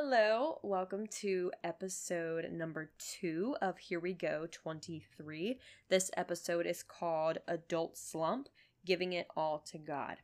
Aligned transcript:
Hello, 0.00 0.60
welcome 0.62 1.08
to 1.08 1.50
episode 1.64 2.48
number 2.52 2.92
two 2.98 3.56
of 3.60 3.78
Here 3.78 3.98
We 3.98 4.12
Go 4.12 4.46
23. 4.48 5.58
This 5.88 6.12
episode 6.16 6.66
is 6.66 6.84
called 6.84 7.38
Adult 7.48 7.98
Slump 7.98 8.48
Giving 8.86 9.14
It 9.14 9.26
All 9.36 9.58
to 9.72 9.76
God. 9.76 10.18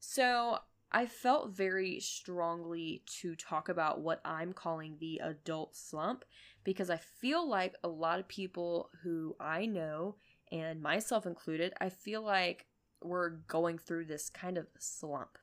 So, 0.00 0.60
I 0.90 1.04
felt 1.04 1.50
very 1.50 2.00
strongly 2.00 3.02
to 3.20 3.36
talk 3.36 3.68
about 3.68 4.00
what 4.00 4.22
I'm 4.24 4.54
calling 4.54 4.96
the 4.98 5.20
adult 5.22 5.76
slump 5.76 6.24
because 6.64 6.88
I 6.88 6.96
feel 6.96 7.46
like 7.46 7.74
a 7.84 7.88
lot 7.88 8.18
of 8.18 8.26
people 8.28 8.88
who 9.02 9.36
I 9.38 9.66
know, 9.66 10.16
and 10.50 10.80
myself 10.80 11.26
included, 11.26 11.74
I 11.82 11.90
feel 11.90 12.22
like 12.22 12.64
we're 13.02 13.28
going 13.28 13.76
through 13.76 14.06
this 14.06 14.30
kind 14.30 14.56
of 14.56 14.68
slump. 14.78 15.36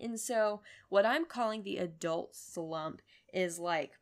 And 0.00 0.18
so, 0.18 0.60
what 0.88 1.06
I'm 1.06 1.24
calling 1.24 1.62
the 1.62 1.78
adult 1.78 2.34
slump 2.34 3.02
is 3.32 3.58
like 3.58 3.92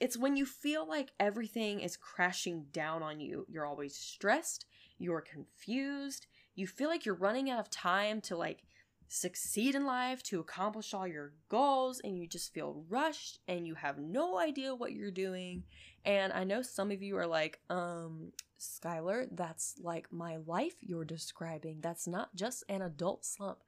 it's 0.00 0.16
when 0.16 0.36
you 0.36 0.44
feel 0.44 0.86
like 0.86 1.12
everything 1.20 1.80
is 1.80 1.96
crashing 1.96 2.66
down 2.72 3.02
on 3.02 3.20
you. 3.20 3.46
You're 3.48 3.66
always 3.66 3.94
stressed, 3.94 4.66
you're 4.98 5.20
confused, 5.20 6.26
you 6.54 6.66
feel 6.66 6.88
like 6.88 7.04
you're 7.04 7.14
running 7.14 7.50
out 7.50 7.60
of 7.60 7.70
time 7.70 8.20
to 8.22 8.36
like 8.36 8.64
succeed 9.08 9.74
in 9.74 9.86
life, 9.86 10.22
to 10.24 10.40
accomplish 10.40 10.92
all 10.92 11.06
your 11.06 11.32
goals, 11.48 12.00
and 12.02 12.18
you 12.18 12.26
just 12.26 12.52
feel 12.52 12.84
rushed 12.88 13.38
and 13.46 13.66
you 13.66 13.74
have 13.76 13.98
no 13.98 14.38
idea 14.38 14.74
what 14.74 14.92
you're 14.92 15.10
doing. 15.10 15.62
And 16.04 16.32
I 16.32 16.44
know 16.44 16.62
some 16.62 16.90
of 16.90 17.02
you 17.02 17.16
are 17.16 17.26
like, 17.26 17.60
um, 17.70 18.32
Skylar, 18.58 19.28
that's 19.30 19.74
like 19.80 20.12
my 20.12 20.38
life 20.46 20.74
you're 20.80 21.04
describing. 21.04 21.80
That's 21.80 22.06
not 22.06 22.34
just 22.34 22.64
an 22.68 22.82
adult 22.82 23.24
slump. 23.24 23.58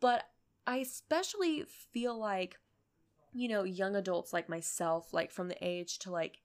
But 0.00 0.24
I 0.66 0.78
especially 0.78 1.64
feel 1.92 2.18
like, 2.18 2.58
you 3.32 3.48
know, 3.48 3.64
young 3.64 3.96
adults 3.96 4.32
like 4.32 4.48
myself, 4.48 5.12
like 5.12 5.30
from 5.30 5.48
the 5.48 5.64
age 5.64 5.98
to 6.00 6.10
like 6.10 6.38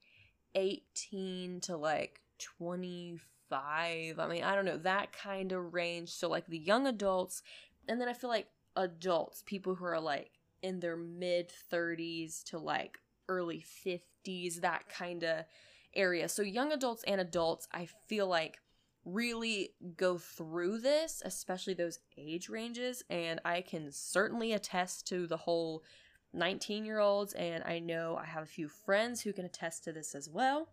18 0.54 1.60
to 1.62 1.76
like 1.76 2.20
25. 2.38 4.18
I 4.18 4.28
mean, 4.28 4.42
I 4.42 4.54
don't 4.54 4.64
know, 4.64 4.78
that 4.78 5.12
kind 5.12 5.52
of 5.52 5.74
range. 5.74 6.10
So, 6.10 6.28
like 6.28 6.46
the 6.46 6.58
young 6.58 6.86
adults, 6.86 7.42
and 7.88 8.00
then 8.00 8.08
I 8.08 8.12
feel 8.12 8.30
like 8.30 8.48
adults, 8.74 9.42
people 9.46 9.74
who 9.74 9.84
are 9.84 10.00
like 10.00 10.30
in 10.62 10.80
their 10.80 10.96
mid 10.96 11.50
30s 11.70 12.42
to 12.44 12.58
like 12.58 12.98
early 13.28 13.64
50s, 13.86 14.60
that 14.60 14.88
kind 14.88 15.22
of 15.24 15.44
area. 15.94 16.28
So, 16.28 16.42
young 16.42 16.72
adults 16.72 17.04
and 17.06 17.20
adults, 17.20 17.68
I 17.72 17.88
feel 18.06 18.26
like 18.26 18.58
really 19.06 19.70
go 19.96 20.18
through 20.18 20.80
this, 20.80 21.22
especially 21.24 21.72
those 21.72 22.00
age 22.18 22.48
ranges. 22.48 23.02
And 23.08 23.40
I 23.44 23.62
can 23.62 23.90
certainly 23.92 24.52
attest 24.52 25.06
to 25.08 25.26
the 25.26 25.36
whole 25.36 25.84
19 26.34 26.84
year 26.84 26.98
olds, 26.98 27.32
and 27.32 27.64
I 27.64 27.78
know 27.78 28.18
I 28.20 28.26
have 28.26 28.42
a 28.42 28.46
few 28.46 28.68
friends 28.68 29.22
who 29.22 29.32
can 29.32 29.46
attest 29.46 29.84
to 29.84 29.92
this 29.92 30.14
as 30.14 30.28
well. 30.28 30.68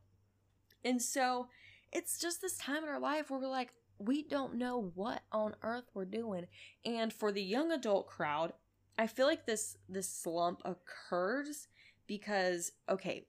And 0.83 1.01
so 1.01 1.47
it's 1.91 2.19
just 2.19 2.41
this 2.41 2.57
time 2.57 2.83
in 2.83 2.89
our 2.89 2.99
life 2.99 3.29
where 3.29 3.39
we're 3.39 3.47
like, 3.47 3.73
we 3.99 4.23
don't 4.23 4.55
know 4.55 4.91
what 4.95 5.21
on 5.31 5.55
earth 5.61 5.85
we're 5.93 6.05
doing. 6.05 6.47
And 6.83 7.13
for 7.13 7.31
the 7.31 7.43
young 7.43 7.71
adult 7.71 8.07
crowd, 8.07 8.51
I 8.97 9.07
feel 9.07 9.27
like 9.27 9.45
this 9.45 9.77
this 9.87 10.09
slump 10.09 10.61
occurs 10.65 11.67
because 12.07 12.71
okay, 12.89 13.25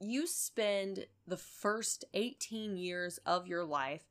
you 0.00 0.26
spend 0.26 1.06
the 1.26 1.36
first 1.36 2.04
18 2.14 2.76
years 2.76 3.18
of 3.26 3.46
your 3.46 3.64
life 3.64 4.04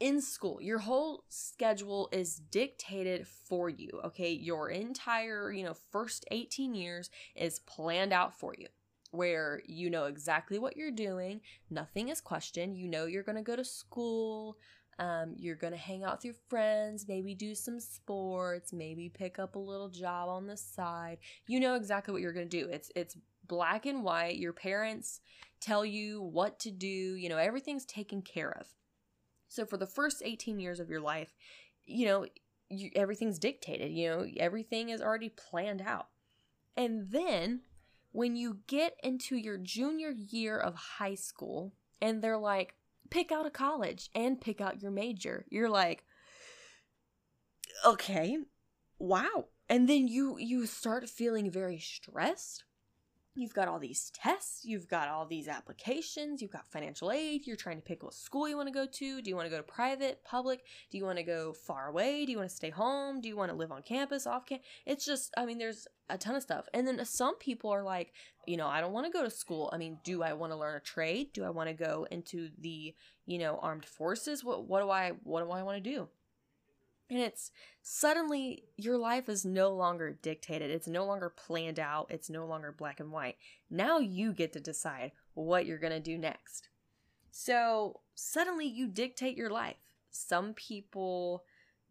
in 0.00 0.20
school. 0.20 0.60
Your 0.60 0.78
whole 0.78 1.24
schedule 1.28 2.08
is 2.12 2.36
dictated 2.36 3.26
for 3.26 3.68
you, 3.68 3.88
okay? 4.04 4.32
Your 4.32 4.70
entire, 4.70 5.52
you 5.52 5.64
know, 5.64 5.74
first 5.74 6.24
18 6.30 6.74
years 6.74 7.10
is 7.34 7.60
planned 7.60 8.12
out 8.12 8.38
for 8.38 8.54
you 8.56 8.68
where 9.10 9.62
you 9.66 9.88
know 9.88 10.04
exactly 10.04 10.58
what 10.58 10.76
you're 10.76 10.90
doing, 10.90 11.40
nothing 11.70 12.10
is 12.10 12.20
questioned. 12.20 12.76
You 12.76 12.88
know 12.88 13.06
you're 13.06 13.22
going 13.22 13.36
to 13.36 13.42
go 13.42 13.56
to 13.56 13.64
school, 13.64 14.58
um, 14.98 15.34
you're 15.36 15.56
going 15.56 15.72
to 15.72 15.78
hang 15.78 16.04
out 16.04 16.18
with 16.18 16.24
your 16.24 16.34
friends, 16.48 17.06
maybe 17.08 17.34
do 17.34 17.54
some 17.54 17.78
sports, 17.78 18.72
maybe 18.72 19.08
pick 19.08 19.38
up 19.38 19.54
a 19.54 19.58
little 19.58 19.88
job 19.88 20.28
on 20.28 20.46
the 20.46 20.56
side. 20.56 21.18
You 21.46 21.60
know 21.60 21.74
exactly 21.74 22.12
what 22.12 22.20
you're 22.20 22.32
going 22.32 22.48
to 22.48 22.60
do. 22.64 22.68
It's 22.68 22.90
it's 22.96 23.16
black 23.46 23.86
and 23.86 24.02
white. 24.02 24.38
Your 24.38 24.52
parents 24.52 25.20
tell 25.60 25.84
you 25.84 26.20
what 26.22 26.58
to 26.60 26.70
do, 26.70 26.86
you 26.86 27.28
know, 27.28 27.38
everything's 27.38 27.84
taken 27.84 28.22
care 28.22 28.56
of. 28.58 28.66
So 29.48 29.64
for 29.64 29.76
the 29.76 29.86
first 29.86 30.22
18 30.24 30.60
years 30.60 30.80
of 30.80 30.90
your 30.90 31.00
life, 31.00 31.34
you 31.84 32.06
know, 32.06 32.26
you, 32.70 32.90
everything's 32.94 33.38
dictated, 33.38 33.92
you 33.92 34.08
know, 34.08 34.26
everything 34.36 34.90
is 34.90 35.00
already 35.00 35.30
planned 35.30 35.82
out. 35.82 36.08
And 36.76 37.10
then 37.10 37.62
when 38.12 38.36
you 38.36 38.58
get 38.66 38.94
into 39.02 39.36
your 39.36 39.56
junior 39.56 40.10
year 40.10 40.58
of 40.58 40.74
high 40.74 41.14
school 41.14 41.72
and 42.00 42.22
they're 42.22 42.38
like, 42.38 42.74
pick 43.10 43.32
out 43.32 43.46
a 43.46 43.50
college 43.50 44.10
and 44.14 44.40
pick 44.40 44.60
out 44.60 44.82
your 44.82 44.90
major, 44.90 45.46
you're 45.50 45.70
like, 45.70 46.04
okay, 47.84 48.38
wow. 48.98 49.46
And 49.68 49.88
then 49.88 50.08
you 50.08 50.38
you 50.38 50.66
start 50.66 51.08
feeling 51.08 51.50
very 51.50 51.78
stressed 51.78 52.64
You've 53.38 53.54
got 53.54 53.68
all 53.68 53.78
these 53.78 54.10
tests, 54.10 54.64
you've 54.64 54.88
got 54.88 55.06
all 55.06 55.24
these 55.24 55.46
applications, 55.46 56.42
you've 56.42 56.50
got 56.50 56.68
financial 56.72 57.12
aid, 57.12 57.46
you're 57.46 57.54
trying 57.54 57.76
to 57.76 57.82
pick 57.82 58.02
what 58.02 58.12
school 58.12 58.48
you 58.48 58.56
want 58.56 58.66
to 58.66 58.74
go 58.74 58.84
to. 58.84 59.22
Do 59.22 59.30
you 59.30 59.36
want 59.36 59.46
to 59.46 59.50
go 59.50 59.58
to 59.58 59.62
private, 59.62 60.24
public? 60.24 60.64
Do 60.90 60.98
you 60.98 61.04
want 61.04 61.18
to 61.18 61.22
go 61.22 61.52
far 61.52 61.86
away? 61.86 62.26
Do 62.26 62.32
you 62.32 62.38
want 62.38 62.50
to 62.50 62.56
stay 62.56 62.70
home? 62.70 63.20
Do 63.20 63.28
you 63.28 63.36
want 63.36 63.52
to 63.52 63.56
live 63.56 63.70
on 63.70 63.82
campus, 63.82 64.26
off 64.26 64.44
campus? 64.44 64.66
It's 64.86 65.04
just, 65.04 65.32
I 65.36 65.46
mean, 65.46 65.58
there's 65.58 65.86
a 66.10 66.18
ton 66.18 66.34
of 66.34 66.42
stuff. 66.42 66.66
And 66.74 66.84
then 66.84 67.04
some 67.04 67.38
people 67.38 67.70
are 67.70 67.84
like, 67.84 68.12
you 68.44 68.56
know, 68.56 68.66
I 68.66 68.80
don't 68.80 68.92
want 68.92 69.06
to 69.06 69.12
go 69.12 69.22
to 69.22 69.30
school. 69.30 69.70
I 69.72 69.78
mean, 69.78 69.98
do 70.02 70.24
I 70.24 70.32
want 70.32 70.52
to 70.52 70.58
learn 70.58 70.74
a 70.74 70.80
trade? 70.80 71.32
Do 71.32 71.44
I 71.44 71.50
want 71.50 71.68
to 71.68 71.74
go 71.74 72.08
into 72.10 72.48
the, 72.58 72.92
you 73.24 73.38
know, 73.38 73.60
armed 73.62 73.84
forces? 73.84 74.42
What 74.42 74.66
what 74.66 74.80
do 74.80 74.90
I 74.90 75.12
what 75.22 75.44
do 75.44 75.50
I 75.52 75.62
want 75.62 75.82
to 75.82 75.90
do? 75.90 76.08
And 77.10 77.20
it's 77.20 77.50
suddenly 77.82 78.64
your 78.76 78.98
life 78.98 79.28
is 79.28 79.44
no 79.44 79.70
longer 79.70 80.18
dictated. 80.20 80.70
It's 80.70 80.86
no 80.86 81.06
longer 81.06 81.30
planned 81.30 81.80
out. 81.80 82.08
It's 82.10 82.28
no 82.28 82.46
longer 82.46 82.70
black 82.70 83.00
and 83.00 83.10
white. 83.10 83.36
Now 83.70 83.98
you 83.98 84.32
get 84.32 84.52
to 84.52 84.60
decide 84.60 85.12
what 85.34 85.64
you're 85.64 85.78
going 85.78 85.92
to 85.92 86.00
do 86.00 86.18
next. 86.18 86.68
So 87.30 88.00
suddenly 88.14 88.66
you 88.66 88.88
dictate 88.88 89.36
your 89.36 89.50
life. 89.50 89.76
Some 90.10 90.52
people 90.52 91.44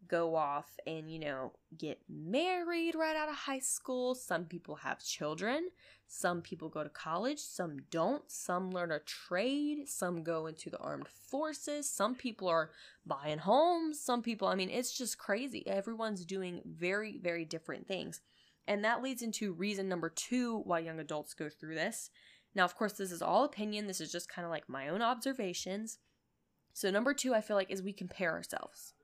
go 0.06 0.34
off 0.36 0.78
and, 0.86 1.10
you 1.10 1.18
know, 1.18 1.52
get 1.76 2.00
married 2.08 2.94
right 2.94 3.16
out 3.16 3.28
of 3.28 3.34
high 3.34 3.58
school. 3.58 4.14
Some 4.14 4.44
people 4.44 4.76
have 4.76 5.04
children. 5.04 5.68
Some 6.06 6.40
people 6.40 6.68
go 6.68 6.82
to 6.82 6.88
college. 6.88 7.38
Some 7.38 7.78
don't. 7.90 8.22
Some 8.30 8.70
learn 8.70 8.92
a 8.92 9.00
trade. 9.00 9.88
Some 9.88 10.22
go 10.22 10.46
into 10.46 10.70
the 10.70 10.78
armed 10.78 11.08
forces. 11.08 11.90
Some 11.90 12.14
people 12.14 12.48
are 12.48 12.70
buying 13.06 13.38
homes. 13.38 14.00
Some 14.00 14.22
people, 14.22 14.48
I 14.48 14.54
mean, 14.54 14.70
it's 14.70 14.96
just 14.96 15.18
crazy. 15.18 15.66
Everyone's 15.66 16.24
doing 16.24 16.62
very, 16.64 17.18
very 17.18 17.44
different 17.44 17.86
things. 17.86 18.20
And 18.66 18.84
that 18.84 19.02
leads 19.02 19.22
into 19.22 19.52
reason 19.52 19.88
number 19.88 20.10
two 20.10 20.58
why 20.64 20.80
young 20.80 21.00
adults 21.00 21.34
go 21.34 21.48
through 21.48 21.74
this. 21.74 22.10
Now, 22.54 22.64
of 22.64 22.74
course, 22.76 22.94
this 22.94 23.12
is 23.12 23.22
all 23.22 23.44
opinion. 23.44 23.86
This 23.86 24.00
is 24.00 24.12
just 24.12 24.28
kind 24.28 24.44
of 24.44 24.50
like 24.50 24.68
my 24.68 24.88
own 24.88 25.02
observations. 25.02 25.98
So, 26.72 26.90
number 26.90 27.12
two, 27.12 27.34
I 27.34 27.40
feel 27.40 27.56
like, 27.56 27.70
is 27.70 27.82
we 27.82 27.92
compare 27.92 28.32
ourselves 28.32 28.94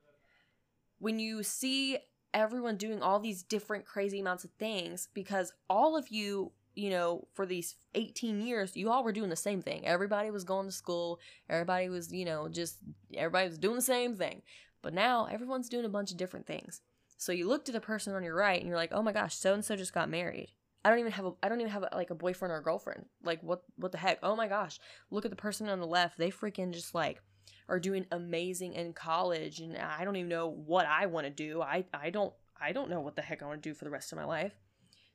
when 1.05 1.19
you 1.19 1.43
see 1.43 1.99
everyone 2.33 2.77
doing 2.77 2.99
all 2.99 3.19
these 3.19 3.43
different 3.43 3.85
crazy 3.85 4.19
amounts 4.19 4.43
of 4.43 4.49
things 4.57 5.07
because 5.13 5.53
all 5.69 5.95
of 5.95 6.07
you 6.07 6.51
you 6.73 6.89
know 6.89 7.27
for 7.35 7.45
these 7.45 7.75
18 7.93 8.41
years 8.41 8.75
you 8.75 8.89
all 8.89 9.03
were 9.03 9.11
doing 9.11 9.29
the 9.29 9.35
same 9.35 9.61
thing. 9.61 9.85
Everybody 9.85 10.31
was 10.31 10.43
going 10.43 10.65
to 10.65 10.71
school. 10.71 11.19
Everybody 11.47 11.89
was 11.89 12.11
you 12.11 12.25
know 12.25 12.47
just 12.49 12.79
everybody 13.13 13.47
was 13.47 13.59
doing 13.59 13.75
the 13.75 13.83
same 13.83 14.15
thing. 14.15 14.41
But 14.81 14.95
now 14.95 15.27
everyone's 15.29 15.69
doing 15.69 15.85
a 15.85 15.89
bunch 15.89 16.09
of 16.09 16.17
different 16.17 16.47
things. 16.47 16.81
So 17.17 17.31
you 17.31 17.47
look 17.47 17.65
to 17.65 17.71
the 17.71 17.79
person 17.79 18.15
on 18.15 18.23
your 18.23 18.35
right 18.35 18.59
and 18.59 18.67
you're 18.67 18.75
like 18.75 18.91
oh 18.91 19.03
my 19.03 19.11
gosh 19.11 19.35
so 19.35 19.53
and 19.53 19.63
so 19.63 19.75
just 19.75 19.93
got 19.93 20.09
married. 20.09 20.53
I 20.83 20.89
don't 20.89 20.99
even 20.99 21.11
have 21.11 21.25
a 21.25 21.33
i 21.43 21.49
don't 21.49 21.61
even 21.61 21.71
have 21.71 21.83
a, 21.83 21.95
like 21.95 22.09
a 22.09 22.15
boyfriend 22.15 22.51
or 22.51 22.57
a 22.57 22.63
girlfriend. 22.63 23.05
Like 23.23 23.43
what 23.43 23.61
what 23.75 23.91
the 23.91 23.99
heck? 23.99 24.17
Oh 24.23 24.35
my 24.35 24.47
gosh 24.47 24.79
look 25.11 25.23
at 25.23 25.29
the 25.29 25.37
person 25.37 25.69
on 25.69 25.79
the 25.79 25.85
left. 25.85 26.17
They 26.17 26.31
freaking 26.31 26.73
just 26.73 26.95
like 26.95 27.21
are 27.67 27.79
doing 27.79 28.05
amazing 28.11 28.73
in 28.73 28.93
college 28.93 29.59
and 29.59 29.77
I 29.77 30.05
don't 30.05 30.15
even 30.15 30.29
know 30.29 30.49
what 30.49 30.85
I 30.85 31.05
want 31.07 31.25
to 31.25 31.31
do. 31.31 31.61
I 31.61 31.85
I 31.93 32.09
don't 32.09 32.33
I 32.59 32.71
don't 32.71 32.89
know 32.89 33.01
what 33.01 33.15
the 33.15 33.21
heck 33.21 33.41
I 33.41 33.45
want 33.45 33.61
to 33.61 33.69
do 33.69 33.73
for 33.73 33.85
the 33.85 33.91
rest 33.91 34.11
of 34.11 34.17
my 34.17 34.25
life. 34.25 34.53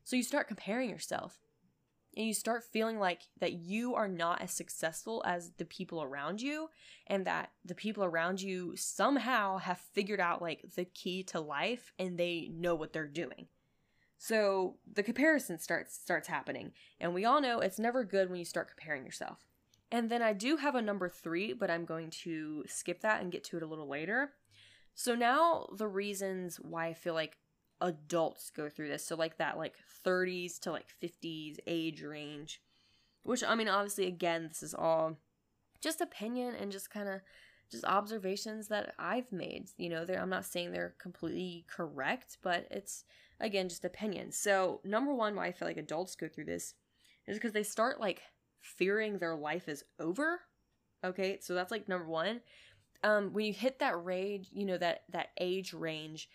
So 0.04 0.16
you 0.16 0.22
start 0.22 0.48
comparing 0.48 0.90
yourself. 0.90 1.38
And 2.16 2.26
you 2.26 2.34
start 2.34 2.64
feeling 2.64 2.98
like 2.98 3.20
that 3.38 3.52
you 3.52 3.94
are 3.94 4.08
not 4.08 4.42
as 4.42 4.50
successful 4.50 5.22
as 5.24 5.52
the 5.58 5.64
people 5.64 6.02
around 6.02 6.42
you 6.42 6.68
and 7.06 7.24
that 7.24 7.50
the 7.64 7.74
people 7.74 8.02
around 8.02 8.42
you 8.42 8.74
somehow 8.76 9.58
have 9.58 9.78
figured 9.78 10.18
out 10.18 10.42
like 10.42 10.64
the 10.74 10.86
key 10.86 11.22
to 11.24 11.40
life 11.40 11.92
and 12.00 12.18
they 12.18 12.50
know 12.52 12.74
what 12.74 12.92
they're 12.92 13.06
doing. 13.06 13.46
So 14.18 14.76
the 14.92 15.04
comparison 15.04 15.60
starts 15.60 15.96
starts 15.96 16.26
happening. 16.26 16.72
And 16.98 17.14
we 17.14 17.24
all 17.24 17.40
know 17.40 17.60
it's 17.60 17.78
never 17.78 18.02
good 18.02 18.28
when 18.28 18.40
you 18.40 18.44
start 18.44 18.68
comparing 18.68 19.04
yourself. 19.04 19.38
And 19.92 20.08
then 20.08 20.22
I 20.22 20.32
do 20.32 20.56
have 20.56 20.74
a 20.74 20.82
number 20.82 21.08
three, 21.08 21.52
but 21.52 21.70
I'm 21.70 21.84
going 21.84 22.10
to 22.22 22.64
skip 22.68 23.00
that 23.00 23.20
and 23.20 23.32
get 23.32 23.44
to 23.44 23.56
it 23.56 23.62
a 23.62 23.66
little 23.66 23.88
later. 23.88 24.32
So 24.94 25.14
now 25.14 25.68
the 25.76 25.88
reasons 25.88 26.56
why 26.56 26.86
I 26.86 26.94
feel 26.94 27.14
like 27.14 27.38
adults 27.80 28.50
go 28.50 28.68
through 28.68 28.88
this. 28.88 29.04
So 29.04 29.16
like 29.16 29.38
that 29.38 29.58
like 29.58 29.74
30s 30.06 30.58
to 30.60 30.72
like 30.72 30.86
50s 31.02 31.56
age 31.66 32.02
range. 32.02 32.60
Which 33.22 33.42
I 33.44 33.54
mean 33.54 33.68
obviously 33.68 34.06
again 34.06 34.48
this 34.48 34.62
is 34.62 34.74
all 34.74 35.18
just 35.82 36.00
opinion 36.00 36.54
and 36.54 36.70
just 36.70 36.90
kind 36.90 37.08
of 37.08 37.20
just 37.70 37.84
observations 37.84 38.68
that 38.68 38.94
I've 38.98 39.30
made. 39.30 39.70
You 39.76 39.90
know, 39.90 40.06
I'm 40.18 40.30
not 40.30 40.44
saying 40.44 40.72
they're 40.72 40.94
completely 40.98 41.64
correct, 41.68 42.38
but 42.42 42.66
it's 42.70 43.04
again 43.38 43.68
just 43.68 43.84
opinion. 43.84 44.32
So, 44.32 44.80
number 44.84 45.14
one, 45.14 45.36
why 45.36 45.46
I 45.46 45.52
feel 45.52 45.68
like 45.68 45.76
adults 45.76 46.16
go 46.16 46.28
through 46.28 46.46
this 46.46 46.74
is 47.26 47.36
because 47.36 47.52
they 47.52 47.62
start 47.62 48.00
like 48.00 48.22
fearing 48.60 49.18
their 49.18 49.34
life 49.34 49.68
is 49.68 49.84
over. 49.98 50.40
Okay, 51.04 51.38
so 51.40 51.54
that's 51.54 51.70
like 51.70 51.88
number 51.88 52.06
one. 52.06 52.40
Um, 53.02 53.32
when 53.32 53.46
you 53.46 53.52
hit 53.52 53.78
that 53.78 54.02
rage, 54.04 54.48
you 54.52 54.66
know 54.66 54.76
that 54.78 55.04
that 55.10 55.28
age 55.40 55.72
range, 55.72 56.28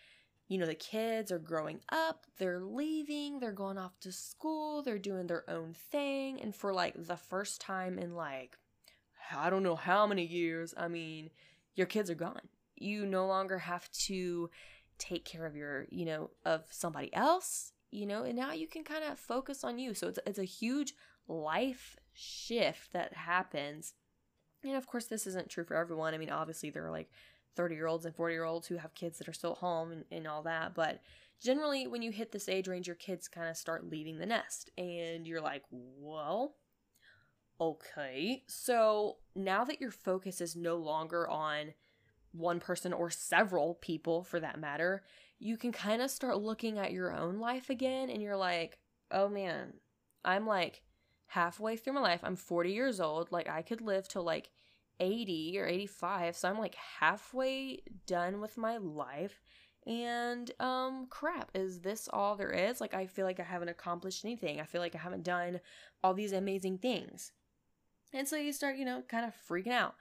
you 0.48 0.58
know 0.58 0.66
the 0.66 0.76
kids 0.76 1.32
are 1.32 1.40
growing 1.40 1.80
up, 1.90 2.26
they're 2.38 2.62
leaving, 2.62 3.40
they're 3.40 3.52
going 3.52 3.78
off 3.78 4.00
to 4.02 4.12
school, 4.12 4.82
they're 4.82 4.98
doing 4.98 5.28
their 5.28 5.48
own 5.50 5.74
thing, 5.74 6.42
and 6.42 6.56
for 6.56 6.74
like 6.74 6.96
the 6.98 7.18
first 7.18 7.62
time 7.62 8.00
in 8.00 8.16
like 8.16 8.58
I 9.36 9.50
don't 9.50 9.64
know 9.64 9.76
how 9.76 10.06
many 10.06 10.26
years, 10.26 10.74
I 10.78 10.88
mean, 10.88 11.30
your 11.76 11.88
kids 11.88 12.10
are 12.10 12.16
gone. 12.16 12.42
You 12.76 13.06
no 13.06 13.26
longer 13.26 13.58
have 13.60 13.90
to 13.92 14.50
take 14.98 15.26
care 15.26 15.46
of 15.46 15.56
your, 15.56 15.86
you 15.90 16.06
know, 16.06 16.32
of 16.46 16.64
somebody 16.70 17.14
else, 17.14 17.72
you 17.92 18.06
know, 18.06 18.24
and 18.24 18.36
now 18.36 18.54
you 18.54 18.68
can 18.68 18.84
kind 18.84 19.04
of 19.04 19.20
focus 19.20 19.64
on 19.64 19.80
you. 19.80 19.94
So 19.94 20.08
it's 20.08 20.20
it's 20.26 20.40
a 20.40 20.44
huge 20.44 20.94
life 21.28 21.96
shift 22.16 22.94
that 22.94 23.14
happens. 23.14 23.94
And 24.64 24.76
of 24.76 24.88
course, 24.88 25.06
this 25.06 25.28
isn't 25.28 25.50
true 25.50 25.64
for 25.64 25.76
everyone. 25.76 26.14
I 26.14 26.18
mean, 26.18 26.32
obviously, 26.32 26.70
there 26.70 26.86
are 26.86 26.92
like 26.92 27.10
30 27.56 27.76
year 27.76 27.88
olds 27.88 28.06
and 28.06 28.16
40 28.16 28.34
year 28.34 28.44
olds 28.44 28.68
who 28.68 28.78
have 28.78 28.96
kids 28.96 29.18
that 29.18 29.28
are 29.28 29.34
still 29.34 29.52
at 29.52 29.58
home 29.58 29.92
and, 29.92 30.06
and 30.12 30.28
all 30.28 30.44
that. 30.44 30.74
But 30.74 31.02
generally, 31.42 31.88
when 31.88 32.02
you 32.02 32.12
hit 32.12 32.32
this 32.32 32.50
age 32.50 32.68
range, 32.68 32.88
your 32.88 32.96
kids 32.96 33.28
kind 33.28 33.50
of 33.50 33.58
start 33.58 33.90
leaving 33.90 34.18
the 34.18 34.26
nest. 34.26 34.72
And 34.78 35.28
you're 35.28 35.42
like, 35.42 35.64
well, 35.70 36.56
okay. 37.60 38.44
So 38.48 39.18
now 39.36 39.64
that 39.66 39.82
your 39.82 39.92
focus 39.92 40.42
is 40.42 40.56
no 40.56 40.78
longer 40.78 41.30
on 41.30 41.74
one 42.32 42.60
person 42.60 42.92
or 42.92 43.10
several 43.10 43.76
people 43.76 44.24
for 44.24 44.40
that 44.40 44.60
matter, 44.60 45.04
you 45.40 45.58
can 45.58 45.72
kind 45.72 46.02
of 46.02 46.12
start 46.12 46.38
looking 46.38 46.78
at 46.78 46.92
your 46.92 47.14
own 47.14 47.40
life 47.40 47.70
again 47.70 48.10
and 48.10 48.22
you're 48.22 48.38
like, 48.38 48.78
oh 49.12 49.30
man, 49.30 49.74
I'm 50.24 50.48
like 50.48 50.82
halfway 51.36 51.76
through 51.76 51.94
my 51.94 52.02
life. 52.02 52.22
I'm 52.24 52.38
40 52.38 52.72
years 52.72 53.02
old. 53.02 53.30
Like 53.30 53.50
I 53.50 53.62
could 53.62 53.82
live 53.82 54.08
till 54.08 54.24
like 54.24 54.50
80 55.02 55.60
or 55.60 55.68
85. 55.68 56.38
So 56.38 56.50
I'm 56.50 56.58
like 56.58 56.76
halfway 57.00 57.82
done 58.08 58.40
with 58.40 58.58
my 58.58 58.78
life. 58.78 59.42
And 59.86 60.50
um 60.62 61.08
crap, 61.10 61.52
is 61.54 61.82
this 61.82 62.08
all 62.12 62.38
there 62.38 62.52
is? 62.52 62.80
Like 62.80 62.94
I 62.94 63.06
feel 63.06 63.26
like 63.26 63.42
I 63.42 63.44
haven't 63.44 63.70
accomplished 63.70 64.24
anything. 64.24 64.62
I 64.62 64.64
feel 64.64 64.80
like 64.80 64.96
I 64.96 65.00
haven't 65.00 65.24
done 65.24 65.60
all 66.02 66.14
these 66.14 66.32
amazing 66.32 66.78
things. 66.78 67.34
And 68.14 68.28
so 68.28 68.38
you 68.38 68.54
start, 68.54 68.78
you 68.78 68.86
know, 68.86 69.04
kind 69.08 69.26
of 69.26 69.34
freaking 69.50 69.74
out. 69.74 69.96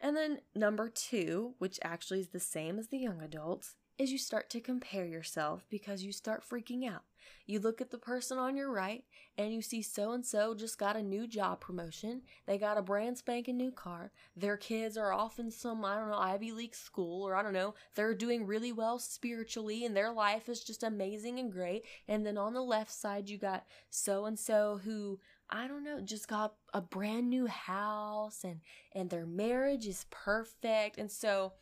And 0.00 0.14
then 0.14 0.40
number 0.54 0.88
two, 0.88 1.54
which 1.58 1.80
actually 1.82 2.20
is 2.20 2.28
the 2.28 2.40
same 2.40 2.78
as 2.78 2.88
the 2.88 2.98
young 2.98 3.22
adults, 3.22 3.74
is 3.98 4.12
you 4.12 4.18
start 4.18 4.48
to 4.50 4.60
compare 4.60 5.04
yourself 5.04 5.66
because 5.68 6.04
you 6.04 6.12
start 6.12 6.44
freaking 6.48 6.88
out. 6.88 7.02
You 7.46 7.60
look 7.60 7.80
at 7.80 7.90
the 7.90 7.98
person 7.98 8.38
on 8.38 8.56
your 8.56 8.70
right 8.70 9.04
and 9.36 9.52
you 9.52 9.60
see 9.60 9.82
so 9.82 10.12
and 10.12 10.24
so 10.24 10.54
just 10.54 10.78
got 10.78 10.96
a 10.96 11.02
new 11.02 11.26
job 11.26 11.60
promotion. 11.60 12.22
They 12.46 12.58
got 12.58 12.78
a 12.78 12.82
brand 12.82 13.18
spanking 13.18 13.56
new 13.56 13.72
car. 13.72 14.12
Their 14.36 14.56
kids 14.56 14.96
are 14.96 15.12
off 15.12 15.38
in 15.38 15.50
some, 15.50 15.84
I 15.84 15.96
don't 15.96 16.10
know, 16.10 16.18
Ivy 16.18 16.52
League 16.52 16.74
school, 16.74 17.26
or 17.26 17.34
I 17.34 17.42
don't 17.42 17.52
know, 17.52 17.74
they're 17.94 18.14
doing 18.14 18.46
really 18.46 18.72
well 18.72 18.98
spiritually 18.98 19.84
and 19.84 19.96
their 19.96 20.12
life 20.12 20.48
is 20.48 20.62
just 20.62 20.82
amazing 20.82 21.38
and 21.38 21.50
great. 21.50 21.84
And 22.06 22.24
then 22.24 22.38
on 22.38 22.54
the 22.54 22.62
left 22.62 22.92
side, 22.92 23.28
you 23.28 23.38
got 23.38 23.64
so 23.90 24.26
and 24.26 24.38
so 24.38 24.80
who 24.84 25.18
I 25.50 25.66
don't 25.66 25.84
know, 25.84 26.00
just 26.02 26.28
got 26.28 26.54
a 26.74 26.82
brand 26.82 27.30
new 27.30 27.46
house 27.46 28.44
and 28.44 28.60
and 28.92 29.08
their 29.08 29.26
marriage 29.26 29.86
is 29.86 30.04
perfect. 30.10 30.98
And 30.98 31.10
so 31.10 31.54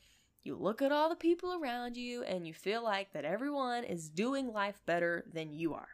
you 0.47 0.57
look 0.57 0.81
at 0.81 0.93
all 0.93 1.09
the 1.09 1.17
people 1.17 1.53
around 1.61 1.97
you 1.97 2.23
and 2.23 2.47
you 2.47 2.55
feel 2.55 2.83
like 2.83 3.13
that 3.13 3.25
everyone 3.25 3.85
is 3.85 4.09
doing 4.09 4.53
life 4.53 4.81
better 4.87 5.25
than 5.33 5.53
you 5.53 5.75
are. 5.75 5.89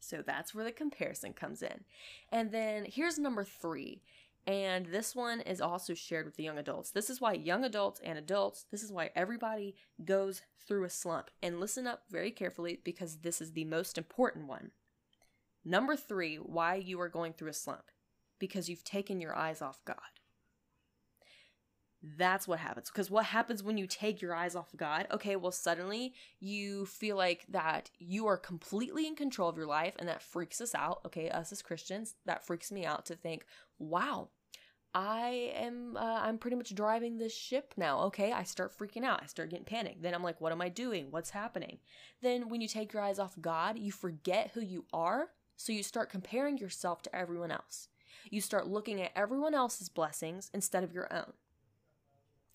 So 0.00 0.22
that's 0.24 0.54
where 0.54 0.64
the 0.64 0.72
comparison 0.72 1.32
comes 1.32 1.62
in. 1.62 1.84
And 2.30 2.52
then 2.52 2.84
here's 2.86 3.18
number 3.18 3.42
3. 3.42 4.02
And 4.46 4.86
this 4.86 5.16
one 5.16 5.40
is 5.40 5.62
also 5.62 5.94
shared 5.94 6.26
with 6.26 6.36
the 6.36 6.42
young 6.42 6.58
adults. 6.58 6.90
This 6.90 7.08
is 7.08 7.20
why 7.20 7.32
young 7.32 7.64
adults 7.64 8.00
and 8.04 8.18
adults, 8.18 8.66
this 8.70 8.82
is 8.82 8.92
why 8.92 9.10
everybody 9.16 9.74
goes 10.04 10.42
through 10.68 10.84
a 10.84 10.90
slump. 10.90 11.30
And 11.42 11.58
listen 11.58 11.86
up 11.86 12.02
very 12.10 12.30
carefully 12.30 12.78
because 12.84 13.18
this 13.18 13.40
is 13.40 13.52
the 13.52 13.64
most 13.64 13.96
important 13.96 14.46
one. 14.46 14.72
Number 15.64 15.96
three, 15.96 16.36
why 16.36 16.74
you 16.74 17.00
are 17.00 17.08
going 17.08 17.32
through 17.32 17.50
a 17.50 17.54
slump. 17.54 17.90
Because 18.38 18.68
you've 18.68 18.84
taken 18.84 19.22
your 19.22 19.34
eyes 19.34 19.62
off 19.62 19.82
God. 19.86 19.96
That's 22.18 22.46
what 22.46 22.58
happens. 22.58 22.90
Because 22.90 23.10
what 23.10 23.24
happens 23.24 23.62
when 23.62 23.78
you 23.78 23.86
take 23.86 24.20
your 24.20 24.34
eyes 24.34 24.54
off 24.54 24.68
God? 24.76 25.06
Okay, 25.10 25.36
well, 25.36 25.50
suddenly 25.50 26.12
you 26.38 26.84
feel 26.84 27.16
like 27.16 27.46
that 27.48 27.90
you 27.98 28.26
are 28.26 28.36
completely 28.36 29.06
in 29.06 29.16
control 29.16 29.48
of 29.48 29.56
your 29.56 29.66
life, 29.66 29.94
and 29.98 30.06
that 30.08 30.20
freaks 30.20 30.60
us 30.60 30.74
out. 30.74 31.00
Okay, 31.06 31.30
us 31.30 31.50
as 31.50 31.62
Christians, 31.62 32.16
that 32.26 32.44
freaks 32.46 32.70
me 32.70 32.84
out 32.84 33.06
to 33.06 33.16
think, 33.16 33.46
wow, 33.78 34.28
I 34.94 35.52
am 35.56 35.96
uh, 35.96 36.20
I'm 36.22 36.36
pretty 36.36 36.56
much 36.56 36.74
driving 36.74 37.16
this 37.16 37.34
ship 37.34 37.72
now. 37.78 38.00
Okay, 38.02 38.32
I 38.32 38.42
start 38.42 38.76
freaking 38.78 39.02
out. 39.02 39.20
I 39.22 39.26
start 39.26 39.50
getting 39.50 39.64
panicked. 39.64 40.02
Then 40.02 40.14
I'm 40.14 40.22
like, 40.22 40.40
what 40.42 40.52
am 40.52 40.60
I 40.60 40.68
doing? 40.68 41.06
What's 41.10 41.30
happening? 41.30 41.78
Then 42.20 42.50
when 42.50 42.60
you 42.60 42.68
take 42.68 42.92
your 42.92 43.02
eyes 43.02 43.18
off 43.18 43.40
God, 43.40 43.78
you 43.78 43.90
forget 43.90 44.50
who 44.52 44.60
you 44.60 44.84
are 44.92 45.30
so 45.56 45.72
you 45.72 45.82
start 45.82 46.10
comparing 46.10 46.58
yourself 46.58 47.02
to 47.02 47.16
everyone 47.16 47.50
else. 47.50 47.88
You 48.30 48.40
start 48.40 48.68
looking 48.68 49.00
at 49.00 49.12
everyone 49.16 49.54
else's 49.54 49.88
blessings 49.88 50.50
instead 50.52 50.84
of 50.84 50.92
your 50.92 51.12
own. 51.12 51.32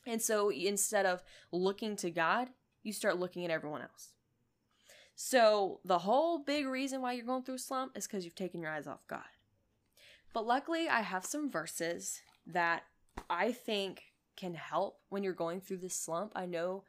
And 0.10 0.22
so 0.22 0.50
instead 0.50 1.06
of 1.06 1.24
looking 1.52 1.96
to 1.98 2.10
God, 2.10 2.50
you 2.84 2.94
start 2.94 3.20
looking 3.20 3.46
at 3.46 3.52
everyone 3.52 3.82
else. 3.82 4.14
So 5.16 5.82
the 5.84 6.00
whole 6.00 6.40
big 6.40 6.66
reason 6.66 7.02
why 7.02 7.14
you're 7.14 7.26
going 7.26 7.44
through 7.44 7.56
a 7.56 7.60
slump 7.60 7.98
is 7.98 8.08
because 8.08 8.24
you've 8.24 8.36
taken 8.36 8.62
your 8.62 8.72
eyes 8.72 8.88
off 8.88 9.08
God. 9.08 9.22
But 10.34 10.46
luckily, 10.46 10.88
I 10.88 11.02
have 11.02 11.26
some 11.26 11.52
verses 11.52 12.22
that 12.48 12.84
I 13.30 13.52
think 13.52 14.04
can 14.38 14.54
help 14.54 15.00
when 15.10 15.24
you're 15.24 15.34
going 15.34 15.60
through 15.60 15.78
this 15.80 15.96
slump. 15.96 16.32
I 16.36 16.46
know 16.46 16.84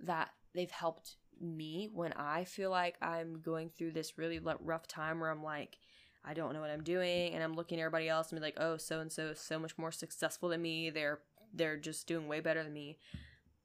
that 0.00 0.30
they've 0.54 0.70
helped 0.70 1.16
me 1.40 1.90
when 1.92 2.12
I 2.12 2.44
feel 2.44 2.70
like 2.70 2.96
I'm 3.02 3.40
going 3.40 3.70
through 3.70 3.92
this 3.92 4.16
really 4.16 4.38
rough 4.38 4.86
time 4.86 5.18
where 5.18 5.30
I'm 5.30 5.42
like, 5.42 5.78
I 6.24 6.34
don't 6.34 6.52
know 6.52 6.60
what 6.60 6.70
I'm 6.70 6.84
doing, 6.84 7.34
and 7.34 7.42
I'm 7.42 7.54
looking 7.54 7.80
at 7.80 7.82
everybody 7.82 8.08
else 8.08 8.30
and 8.30 8.40
be 8.40 8.44
like, 8.44 8.58
oh, 8.60 8.76
so 8.76 9.00
and 9.00 9.10
so 9.10 9.28
is 9.28 9.40
so 9.40 9.58
much 9.58 9.76
more 9.76 9.90
successful 9.90 10.50
than 10.50 10.62
me. 10.62 10.88
They're 10.88 11.18
they're 11.52 11.76
just 11.76 12.06
doing 12.06 12.28
way 12.28 12.40
better 12.40 12.62
than 12.62 12.72
me. 12.72 12.98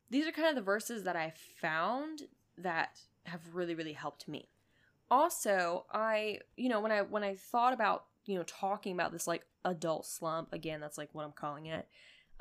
These 0.10 0.28
are 0.28 0.32
kind 0.32 0.48
of 0.48 0.56
the 0.56 0.62
verses 0.62 1.04
that 1.04 1.16
I 1.16 1.34
found 1.62 2.24
that 2.58 3.02
have 3.26 3.42
really 3.54 3.76
really 3.76 3.94
helped 3.94 4.28
me. 4.28 4.50
Also, 5.10 5.86
I 5.92 6.40
you 6.56 6.70
know 6.70 6.80
when 6.80 6.92
I 6.92 7.02
when 7.02 7.24
I 7.24 7.36
thought 7.36 7.74
about 7.74 8.06
you 8.26 8.36
know 8.36 8.44
talking 8.44 8.94
about 8.94 9.12
this 9.12 9.28
like 9.28 9.46
adult 9.66 10.06
slump 10.06 10.54
again, 10.54 10.80
that's 10.80 10.98
like 10.98 11.10
what 11.14 11.26
I'm 11.26 11.32
calling 11.32 11.66
it. 11.68 11.88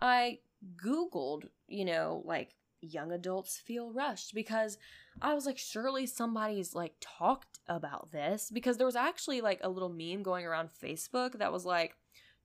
I 0.00 0.40
googled 0.76 1.48
you 1.68 1.84
know 1.84 2.22
like 2.24 2.54
young 2.80 3.12
adults 3.12 3.58
feel 3.58 3.90
rushed 3.90 4.34
because 4.34 4.78
I 5.20 5.34
was 5.34 5.46
like, 5.46 5.58
surely 5.58 6.06
somebody's 6.06 6.74
like 6.74 6.94
talked 7.00 7.58
about 7.68 8.12
this 8.12 8.50
because 8.52 8.76
there 8.76 8.86
was 8.86 8.96
actually 8.96 9.40
like 9.40 9.60
a 9.62 9.68
little 9.68 9.88
meme 9.88 10.22
going 10.22 10.44
around 10.44 10.68
Facebook 10.70 11.38
that 11.38 11.52
was 11.52 11.64
like, 11.64 11.96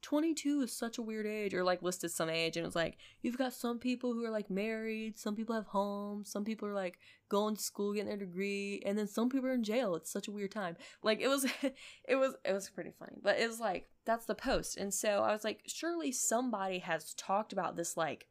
22 0.02 0.62
is 0.62 0.72
such 0.72 0.98
a 0.98 1.02
weird 1.02 1.26
age, 1.26 1.54
or 1.54 1.64
like 1.64 1.82
listed 1.82 2.12
some 2.12 2.30
age, 2.30 2.58
and 2.58 2.64
it 2.64 2.68
was 2.68 2.76
like, 2.76 2.98
you've 3.22 3.38
got 3.38 3.54
some 3.54 3.80
people 3.80 4.14
who 4.14 4.24
are 4.26 4.30
like 4.30 4.50
married, 4.50 5.18
some 5.18 5.36
people 5.36 5.56
have 5.56 5.68
homes, 5.68 6.32
some 6.32 6.44
people 6.44 6.68
are 6.68 6.74
like 6.74 7.00
going 7.30 7.56
to 7.56 7.62
school, 7.62 7.94
getting 7.94 8.08
their 8.08 8.18
degree, 8.18 8.82
and 8.86 8.98
then 8.98 9.08
some 9.08 9.30
people 9.30 9.48
are 9.48 9.54
in 9.54 9.64
jail. 9.64 9.96
It's 9.96 10.12
such 10.12 10.28
a 10.28 10.32
weird 10.32 10.52
time. 10.52 10.76
Like 11.04 11.22
it 11.22 11.28
was, 11.28 11.46
it 11.64 12.16
was, 12.16 12.36
it 12.44 12.54
was 12.54 12.70
pretty 12.70 12.92
funny, 12.98 13.18
but 13.22 13.40
it 13.40 13.48
was 13.48 13.60
like, 13.60 13.90
that's 14.06 14.26
the 14.26 14.36
post. 14.36 14.78
And 14.78 14.94
so 14.94 15.24
I 15.24 15.32
was 15.32 15.44
like, 15.44 15.62
surely 15.68 16.12
somebody 16.12 16.80
has 16.80 17.14
talked 17.14 17.54
about 17.54 17.76
this 17.76 17.96
like 17.96 18.28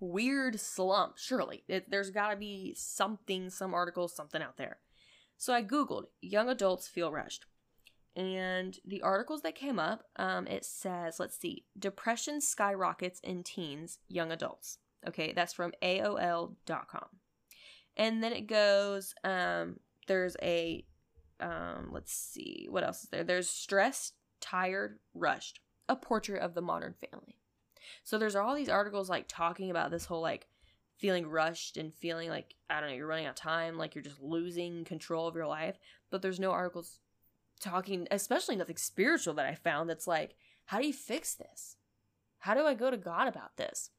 weird 0.00 0.60
slump. 0.60 1.14
Surely 1.16 1.64
it, 1.68 1.90
there's 1.90 2.10
got 2.10 2.30
to 2.30 2.36
be 2.36 2.74
something, 2.76 3.50
some 3.50 3.74
article, 3.74 4.08
something 4.08 4.42
out 4.42 4.56
there. 4.56 4.78
So 5.36 5.52
I 5.52 5.62
googled 5.62 6.04
young 6.20 6.48
adults 6.48 6.88
feel 6.88 7.10
rushed, 7.10 7.46
and 8.16 8.78
the 8.86 9.02
articles 9.02 9.42
that 9.42 9.54
came 9.54 9.78
up, 9.78 10.04
um, 10.16 10.46
it 10.46 10.64
says, 10.64 11.18
let's 11.18 11.38
see, 11.38 11.64
depression 11.78 12.40
skyrockets 12.40 13.20
in 13.20 13.42
teens, 13.42 13.98
young 14.08 14.30
adults. 14.30 14.78
Okay, 15.06 15.32
that's 15.32 15.52
from 15.52 15.72
AOL.com, 15.82 17.06
and 17.96 18.22
then 18.22 18.32
it 18.32 18.46
goes. 18.46 19.14
Um, 19.22 19.80
there's 20.06 20.36
a, 20.42 20.84
um, 21.40 21.90
let's 21.92 22.12
see, 22.12 22.66
what 22.70 22.84
else 22.84 23.04
is 23.04 23.10
there? 23.10 23.24
There's 23.24 23.48
stressed, 23.48 24.14
tired, 24.40 24.98
rushed. 25.14 25.60
A 25.88 25.96
portrait 25.96 26.40
of 26.40 26.54
the 26.54 26.62
modern 26.62 26.94
family. 26.94 27.38
So 28.02 28.18
there's 28.18 28.36
all 28.36 28.54
these 28.54 28.68
articles 28.68 29.10
like 29.10 29.26
talking 29.28 29.70
about 29.70 29.90
this 29.90 30.06
whole 30.06 30.22
like 30.22 30.46
feeling 30.98 31.26
rushed 31.26 31.76
and 31.76 31.92
feeling 31.92 32.30
like, 32.30 32.54
I 32.70 32.80
don't 32.80 32.88
know, 32.88 32.96
you're 32.96 33.06
running 33.06 33.26
out 33.26 33.30
of 33.30 33.36
time, 33.36 33.76
like 33.76 33.94
you're 33.94 34.04
just 34.04 34.22
losing 34.22 34.84
control 34.84 35.26
of 35.26 35.34
your 35.34 35.46
life. 35.46 35.76
But 36.10 36.22
there's 36.22 36.40
no 36.40 36.52
articles 36.52 37.00
talking, 37.60 38.06
especially 38.10 38.56
nothing 38.56 38.76
spiritual 38.76 39.34
that 39.34 39.46
I 39.46 39.54
found 39.54 39.88
that's 39.88 40.06
like, 40.06 40.36
how 40.66 40.78
do 40.78 40.86
you 40.86 40.92
fix 40.92 41.34
this? 41.34 41.76
How 42.38 42.54
do 42.54 42.64
I 42.64 42.74
go 42.74 42.90
to 42.90 42.96
God 42.96 43.28
about 43.28 43.56
this? 43.56 43.90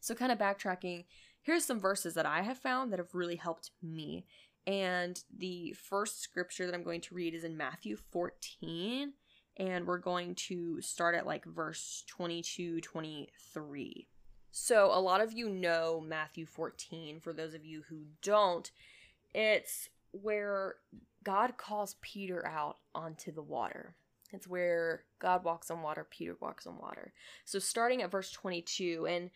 So, 0.00 0.14
kind 0.14 0.32
of 0.32 0.38
backtracking, 0.38 1.04
here's 1.42 1.64
some 1.64 1.80
verses 1.80 2.14
that 2.14 2.26
I 2.26 2.42
have 2.42 2.58
found 2.58 2.92
that 2.92 2.98
have 2.98 3.14
really 3.14 3.36
helped 3.36 3.70
me. 3.82 4.26
And 4.66 5.22
the 5.34 5.72
first 5.72 6.20
scripture 6.20 6.66
that 6.66 6.74
I'm 6.74 6.82
going 6.82 7.00
to 7.02 7.14
read 7.14 7.34
is 7.34 7.44
in 7.44 7.56
Matthew 7.56 7.96
14, 7.96 9.12
and 9.56 9.86
we're 9.86 9.98
going 9.98 10.34
to 10.36 10.80
start 10.80 11.14
at 11.14 11.26
like 11.26 11.44
verse 11.44 12.04
22 12.08 12.80
23. 12.80 14.08
So, 14.52 14.90
a 14.92 15.00
lot 15.00 15.20
of 15.20 15.32
you 15.32 15.48
know 15.48 16.02
Matthew 16.06 16.46
14. 16.46 17.20
For 17.20 17.32
those 17.32 17.54
of 17.54 17.64
you 17.64 17.82
who 17.88 18.02
don't, 18.22 18.70
it's 19.34 19.88
where 20.12 20.76
God 21.24 21.56
calls 21.56 21.96
Peter 22.00 22.46
out 22.46 22.76
onto 22.94 23.32
the 23.32 23.42
water. 23.42 23.94
It's 24.32 24.46
where 24.46 25.04
God 25.18 25.44
walks 25.44 25.70
on 25.70 25.82
water, 25.82 26.06
Peter 26.08 26.36
walks 26.40 26.66
on 26.66 26.78
water. 26.78 27.12
So, 27.44 27.58
starting 27.58 28.02
at 28.02 28.10
verse 28.10 28.30
22, 28.30 29.06
and 29.08 29.30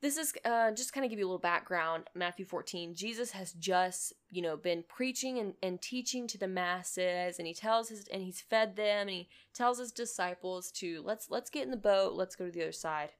this 0.00 0.16
is 0.16 0.32
uh, 0.44 0.70
just 0.70 0.92
kind 0.92 1.04
of 1.04 1.10
give 1.10 1.18
you 1.18 1.24
a 1.24 1.28
little 1.28 1.38
background 1.38 2.04
matthew 2.14 2.44
14 2.44 2.94
jesus 2.94 3.32
has 3.32 3.52
just 3.54 4.12
you 4.30 4.40
know 4.42 4.56
been 4.56 4.84
preaching 4.88 5.38
and, 5.38 5.54
and 5.62 5.82
teaching 5.82 6.26
to 6.26 6.38
the 6.38 6.48
masses 6.48 7.38
and 7.38 7.46
he 7.46 7.54
tells 7.54 7.88
his 7.88 8.06
and 8.08 8.22
he's 8.22 8.40
fed 8.40 8.76
them 8.76 9.08
and 9.08 9.10
he 9.10 9.28
tells 9.52 9.78
his 9.78 9.92
disciples 9.92 10.70
to 10.70 11.02
let's 11.04 11.30
let's 11.30 11.50
get 11.50 11.64
in 11.64 11.70
the 11.70 11.76
boat 11.76 12.14
let's 12.14 12.36
go 12.36 12.46
to 12.46 12.52
the 12.52 12.62
other 12.62 12.72
side 12.72 13.10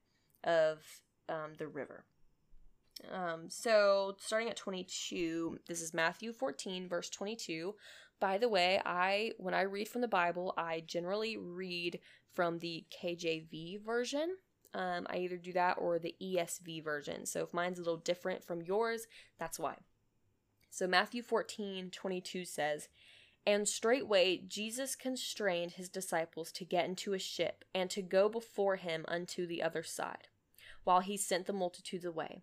of 0.44 0.78
um, 1.28 1.52
the 1.58 1.66
river 1.66 2.04
um, 3.12 3.48
so 3.48 4.16
starting 4.18 4.48
at 4.48 4.56
22 4.56 5.58
this 5.68 5.80
is 5.80 5.94
matthew 5.94 6.32
14 6.32 6.88
verse 6.88 7.10
22 7.10 7.74
by 8.20 8.38
the 8.38 8.48
way 8.48 8.80
i 8.84 9.32
when 9.38 9.54
i 9.54 9.62
read 9.62 9.88
from 9.88 10.00
the 10.00 10.08
bible 10.08 10.54
i 10.56 10.82
generally 10.86 11.36
read 11.36 12.00
from 12.32 12.58
the 12.58 12.84
kjv 12.90 13.84
version 13.84 14.36
um, 14.74 15.06
I 15.08 15.18
either 15.18 15.36
do 15.36 15.52
that 15.54 15.76
or 15.78 15.98
the 15.98 16.14
ESV 16.22 16.84
version. 16.84 17.26
So 17.26 17.42
if 17.42 17.54
mine's 17.54 17.78
a 17.78 17.82
little 17.82 17.96
different 17.96 18.44
from 18.44 18.62
yours, 18.62 19.06
that's 19.38 19.58
why. 19.58 19.76
So 20.70 20.86
Matthew 20.86 21.22
14 21.22 21.90
22 21.90 22.44
says, 22.44 22.88
And 23.46 23.66
straightway 23.66 24.42
Jesus 24.46 24.94
constrained 24.94 25.72
his 25.72 25.88
disciples 25.88 26.52
to 26.52 26.64
get 26.64 26.84
into 26.84 27.14
a 27.14 27.18
ship 27.18 27.64
and 27.74 27.88
to 27.90 28.02
go 28.02 28.28
before 28.28 28.76
him 28.76 29.04
unto 29.08 29.46
the 29.46 29.62
other 29.62 29.82
side, 29.82 30.28
while 30.84 31.00
he 31.00 31.16
sent 31.16 31.46
the 31.46 31.52
multitudes 31.52 32.04
away. 32.04 32.42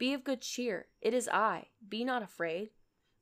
Be 0.00 0.14
of 0.14 0.24
good 0.24 0.40
cheer, 0.40 0.86
it 1.02 1.12
is 1.12 1.28
I, 1.28 1.66
be 1.86 2.04
not 2.04 2.22
afraid. 2.22 2.70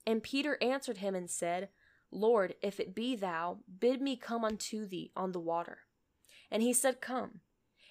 And 0.06 0.23
Peter 0.23 0.56
answered 0.62 0.99
him 0.99 1.16
and 1.16 1.28
said, 1.28 1.70
Lord, 2.12 2.54
if 2.62 2.78
it 2.78 2.94
be 2.94 3.16
thou, 3.16 3.58
bid 3.80 4.00
me 4.00 4.16
come 4.16 4.44
unto 4.44 4.87
thee 4.87 5.11
on 5.16 5.32
the 5.32 5.40
water. 5.40 5.80
And 6.52 6.62
he 6.62 6.73
said, 6.73 7.00
Come. 7.00 7.40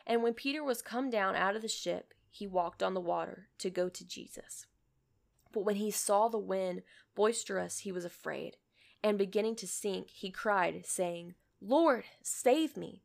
And 0.05 0.23
when 0.23 0.33
Peter 0.33 0.63
was 0.63 0.81
come 0.81 1.09
down 1.09 1.35
out 1.35 1.53
of 1.53 1.61
the 1.61 1.67
ship, 1.67 2.13
he 2.29 2.47
walked 2.47 2.81
on 2.81 2.93
the 2.93 3.01
water 3.01 3.49
to 3.57 3.69
go 3.69 3.89
to 3.89 4.07
Jesus. 4.07 4.67
But 5.51 5.65
when 5.65 5.75
he 5.75 5.91
saw 5.91 6.29
the 6.29 6.37
wind 6.37 6.81
boisterous, 7.13 7.79
he 7.79 7.91
was 7.91 8.05
afraid, 8.05 8.55
and 9.03 9.17
beginning 9.17 9.57
to 9.57 9.67
sink, 9.67 10.11
he 10.11 10.31
cried, 10.31 10.85
saying, 10.85 11.35
Lord, 11.59 12.05
save 12.23 12.77
me. 12.77 13.03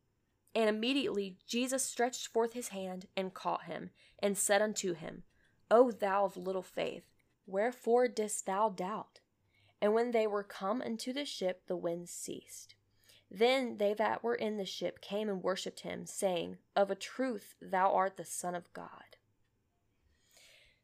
And 0.55 0.69
immediately 0.69 1.39
Jesus 1.45 1.83
stretched 1.83 2.27
forth 2.27 2.53
his 2.53 2.69
hand 2.69 3.07
and 3.17 3.33
caught 3.33 3.65
him, 3.65 3.89
and 4.19 4.37
said 4.37 4.61
unto 4.61 4.93
him, 4.93 5.23
O 5.69 5.91
thou 5.91 6.25
of 6.25 6.37
little 6.37 6.61
faith, 6.61 7.03
wherefore 7.45 8.07
didst 8.07 8.45
thou 8.45 8.69
doubt? 8.69 9.19
And 9.81 9.93
when 9.93 10.11
they 10.11 10.27
were 10.27 10.43
come 10.43 10.81
into 10.81 11.11
the 11.13 11.25
ship, 11.25 11.63
the 11.67 11.75
wind 11.75 12.09
ceased. 12.09 12.75
Then 13.29 13.77
they 13.77 13.93
that 13.95 14.23
were 14.23 14.35
in 14.35 14.57
the 14.57 14.65
ship 14.65 15.01
came 15.01 15.27
and 15.27 15.41
worshipped 15.41 15.81
him, 15.81 16.05
saying, 16.05 16.57
Of 16.75 16.91
a 16.91 16.95
truth, 16.95 17.55
thou 17.61 17.91
art 17.91 18.15
the 18.15 18.25
Son 18.25 18.53
of 18.53 18.71
God. 18.73 19.17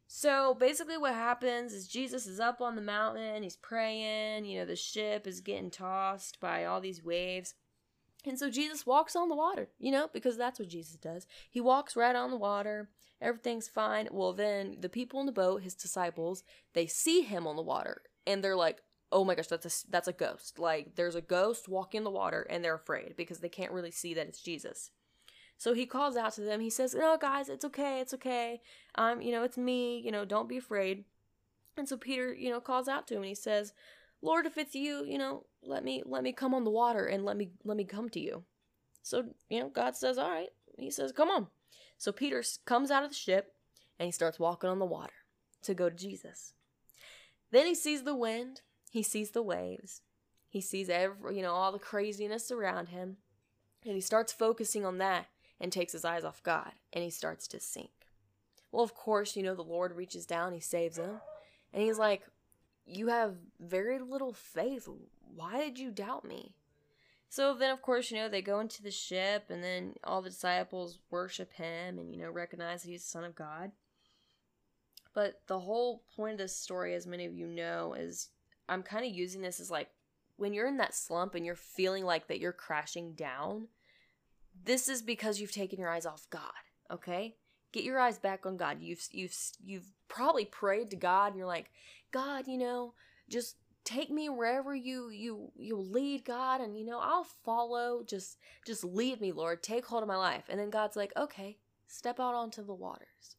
So 0.08 0.54
basically, 0.54 0.98
what 0.98 1.14
happens 1.14 1.72
is 1.72 1.86
Jesus 1.86 2.26
is 2.26 2.40
up 2.40 2.60
on 2.60 2.74
the 2.74 2.82
mountain, 2.82 3.44
he's 3.44 3.54
praying, 3.54 4.44
you 4.44 4.58
know, 4.58 4.66
the 4.66 4.74
ship 4.74 5.24
is 5.24 5.40
getting 5.40 5.70
tossed 5.70 6.40
by 6.40 6.64
all 6.64 6.80
these 6.80 7.04
waves. 7.04 7.54
And 8.26 8.36
so 8.36 8.50
Jesus 8.50 8.84
walks 8.84 9.14
on 9.14 9.28
the 9.28 9.36
water, 9.36 9.68
you 9.78 9.92
know, 9.92 10.10
because 10.12 10.36
that's 10.36 10.58
what 10.58 10.68
Jesus 10.68 10.96
does. 10.96 11.28
He 11.48 11.60
walks 11.60 11.94
right 11.94 12.16
on 12.16 12.30
the 12.32 12.36
water. 12.36 12.90
Everything's 13.20 13.68
fine. 13.68 14.08
Well, 14.10 14.32
then 14.32 14.76
the 14.80 14.88
people 14.88 15.20
in 15.20 15.26
the 15.26 15.32
boat, 15.32 15.62
his 15.62 15.74
disciples, 15.74 16.42
they 16.72 16.86
see 16.86 17.22
him 17.22 17.46
on 17.46 17.56
the 17.56 17.62
water 17.62 18.02
and 18.26 18.42
they're 18.42 18.56
like, 18.56 18.80
oh 19.12 19.24
my 19.24 19.34
gosh, 19.34 19.48
that's 19.48 19.66
a 19.66 19.90
that's 19.90 20.08
a 20.08 20.12
ghost. 20.12 20.58
Like 20.58 20.94
there's 20.96 21.14
a 21.14 21.20
ghost 21.20 21.68
walking 21.68 21.98
in 21.98 22.04
the 22.04 22.10
water, 22.10 22.46
and 22.48 22.64
they're 22.64 22.74
afraid 22.74 23.14
because 23.16 23.40
they 23.40 23.48
can't 23.48 23.72
really 23.72 23.90
see 23.90 24.14
that 24.14 24.28
it's 24.28 24.42
Jesus. 24.42 24.90
So 25.56 25.74
he 25.74 25.84
calls 25.84 26.16
out 26.16 26.32
to 26.34 26.40
them. 26.40 26.60
He 26.60 26.70
says, 26.70 26.94
"No, 26.94 27.16
guys, 27.20 27.48
it's 27.48 27.64
okay. 27.64 28.00
It's 28.00 28.14
okay. 28.14 28.60
Um, 28.94 29.20
you 29.20 29.32
know, 29.32 29.42
it's 29.42 29.58
me. 29.58 30.00
You 30.00 30.12
know, 30.12 30.24
don't 30.24 30.48
be 30.48 30.56
afraid." 30.56 31.04
And 31.76 31.88
so 31.88 31.96
Peter, 31.96 32.32
you 32.34 32.50
know, 32.50 32.60
calls 32.60 32.88
out 32.88 33.06
to 33.08 33.14
him 33.14 33.22
and 33.22 33.28
he 33.28 33.34
says, 33.34 33.72
"Lord, 34.22 34.46
if 34.46 34.58
it's 34.58 34.74
you, 34.74 35.04
you 35.04 35.18
know, 35.18 35.46
let 35.62 35.84
me 35.84 36.02
let 36.06 36.22
me 36.22 36.32
come 36.32 36.54
on 36.54 36.64
the 36.64 36.70
water 36.70 37.06
and 37.06 37.24
let 37.24 37.36
me 37.36 37.50
let 37.64 37.76
me 37.76 37.84
come 37.84 38.08
to 38.10 38.20
you." 38.20 38.44
So, 39.02 39.24
you 39.48 39.60
know, 39.60 39.68
God 39.68 39.96
says, 39.96 40.18
"All 40.18 40.30
right." 40.30 40.50
He 40.78 40.90
says, 40.90 41.12
"Come 41.12 41.30
on." 41.30 41.48
So 42.00 42.10
Peter 42.12 42.42
comes 42.64 42.90
out 42.90 43.04
of 43.04 43.10
the 43.10 43.14
ship 43.14 43.52
and 43.98 44.06
he 44.06 44.10
starts 44.10 44.40
walking 44.40 44.70
on 44.70 44.78
the 44.78 44.86
water 44.86 45.12
to 45.62 45.74
go 45.74 45.88
to 45.88 45.94
Jesus. 45.94 46.54
Then 47.52 47.66
he 47.66 47.74
sees 47.74 48.04
the 48.04 48.14
wind 48.16 48.62
he 48.90 49.04
sees 49.04 49.30
the 49.30 49.42
waves. 49.42 50.02
He 50.48 50.60
sees 50.60 50.90
every, 50.90 51.36
you 51.36 51.42
know, 51.42 51.52
all 51.52 51.70
the 51.70 51.78
craziness 51.78 52.50
around 52.50 52.88
him. 52.88 53.18
And 53.86 53.94
he 53.94 54.00
starts 54.00 54.32
focusing 54.32 54.84
on 54.84 54.98
that 54.98 55.28
and 55.60 55.72
takes 55.72 55.92
his 55.92 56.04
eyes 56.04 56.24
off 56.24 56.42
God 56.42 56.72
and 56.92 57.04
he 57.04 57.10
starts 57.10 57.46
to 57.48 57.60
sink. 57.60 57.90
Well, 58.72 58.82
of 58.82 58.94
course, 58.94 59.36
you 59.36 59.42
know, 59.42 59.54
the 59.54 59.62
Lord 59.62 59.96
reaches 59.96 60.26
down, 60.26 60.52
he 60.52 60.60
saves 60.60 60.98
him. 60.98 61.20
And 61.72 61.82
he's 61.82 61.98
like, 61.98 62.22
You 62.84 63.06
have 63.08 63.36
very 63.60 64.00
little 64.00 64.32
faith. 64.32 64.88
Why 65.34 65.58
did 65.60 65.78
you 65.78 65.92
doubt 65.92 66.24
me? 66.24 66.56
So 67.30 67.54
then, 67.54 67.70
of 67.70 67.80
course, 67.80 68.10
you 68.10 68.16
know, 68.16 68.28
they 68.28 68.42
go 68.42 68.58
into 68.58 68.82
the 68.82 68.90
ship 68.90 69.44
and 69.50 69.62
then 69.62 69.94
all 70.02 70.20
the 70.20 70.30
disciples 70.30 70.98
worship 71.10 71.52
him 71.52 72.00
and, 72.00 72.12
you 72.12 72.20
know, 72.20 72.28
recognize 72.28 72.82
that 72.82 72.90
he's 72.90 73.04
the 73.04 73.08
Son 73.08 73.22
of 73.22 73.36
God. 73.36 73.70
But 75.14 75.42
the 75.46 75.60
whole 75.60 76.02
point 76.16 76.32
of 76.32 76.38
this 76.38 76.56
story, 76.56 76.92
as 76.92 77.06
many 77.06 77.24
of 77.24 77.32
you 77.32 77.46
know, 77.46 77.94
is 77.94 78.30
I'm 78.68 78.82
kind 78.82 79.06
of 79.06 79.12
using 79.12 79.42
this 79.42 79.60
as 79.60 79.70
like 79.70 79.90
when 80.38 80.52
you're 80.52 80.66
in 80.66 80.78
that 80.78 80.94
slump 80.94 81.36
and 81.36 81.46
you're 81.46 81.54
feeling 81.54 82.04
like 82.04 82.26
that 82.26 82.40
you're 82.40 82.52
crashing 82.52 83.12
down, 83.12 83.68
this 84.64 84.88
is 84.88 85.00
because 85.00 85.40
you've 85.40 85.52
taken 85.52 85.78
your 85.78 85.90
eyes 85.90 86.06
off 86.06 86.26
God, 86.30 86.42
okay? 86.90 87.36
Get 87.70 87.84
your 87.84 88.00
eyes 88.00 88.18
back 88.18 88.44
on 88.44 88.56
God. 88.56 88.78
You've 88.80 89.06
you've 89.12 89.36
you've 89.64 89.92
probably 90.08 90.44
prayed 90.44 90.90
to 90.90 90.96
God 90.96 91.28
and 91.28 91.36
you're 91.36 91.46
like, 91.46 91.70
"God, 92.10 92.48
you 92.48 92.58
know, 92.58 92.94
just 93.28 93.54
take 93.90 94.10
me 94.10 94.28
wherever 94.28 94.74
you 94.74 95.10
you 95.10 95.50
you 95.56 95.76
lead 95.76 96.24
god 96.24 96.60
and 96.60 96.78
you 96.78 96.84
know 96.84 97.00
i'll 97.00 97.26
follow 97.44 98.02
just 98.06 98.38
just 98.66 98.84
lead 98.84 99.20
me 99.20 99.32
lord 99.32 99.62
take 99.62 99.86
hold 99.86 100.02
of 100.02 100.08
my 100.08 100.16
life 100.16 100.44
and 100.48 100.60
then 100.60 100.70
god's 100.70 100.96
like 100.96 101.12
okay 101.16 101.58
step 101.88 102.20
out 102.20 102.34
onto 102.34 102.64
the 102.64 102.74
waters 102.74 103.36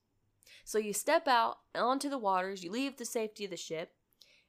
so 0.66 0.78
you 0.78 0.92
step 0.92 1.28
out 1.28 1.58
onto 1.74 2.10
the 2.10 2.18
waters 2.18 2.64
you 2.64 2.72
leave 2.72 2.98
the 2.98 3.06
safety 3.06 3.46
of 3.46 3.52
the 3.52 3.58
ship 3.58 3.92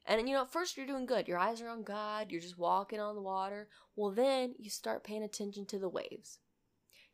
and 0.05 0.27
you 0.27 0.35
know, 0.35 0.41
at 0.41 0.51
first 0.51 0.75
you're 0.75 0.85
doing 0.85 1.05
good. 1.05 1.29
Your 1.29 1.37
eyes 1.37 1.61
are 1.61 1.69
on 1.69 1.83
God. 1.83 2.29
You're 2.29 2.41
just 2.41 2.57
walking 2.57 2.99
on 2.99 3.15
the 3.15 3.21
water. 3.21 3.69
Well, 3.95 4.11
then 4.11 4.53
you 4.59 4.69
start 4.69 5.05
paying 5.05 5.23
attention 5.23 5.65
to 5.67 5.79
the 5.79 5.87
waves. 5.87 6.39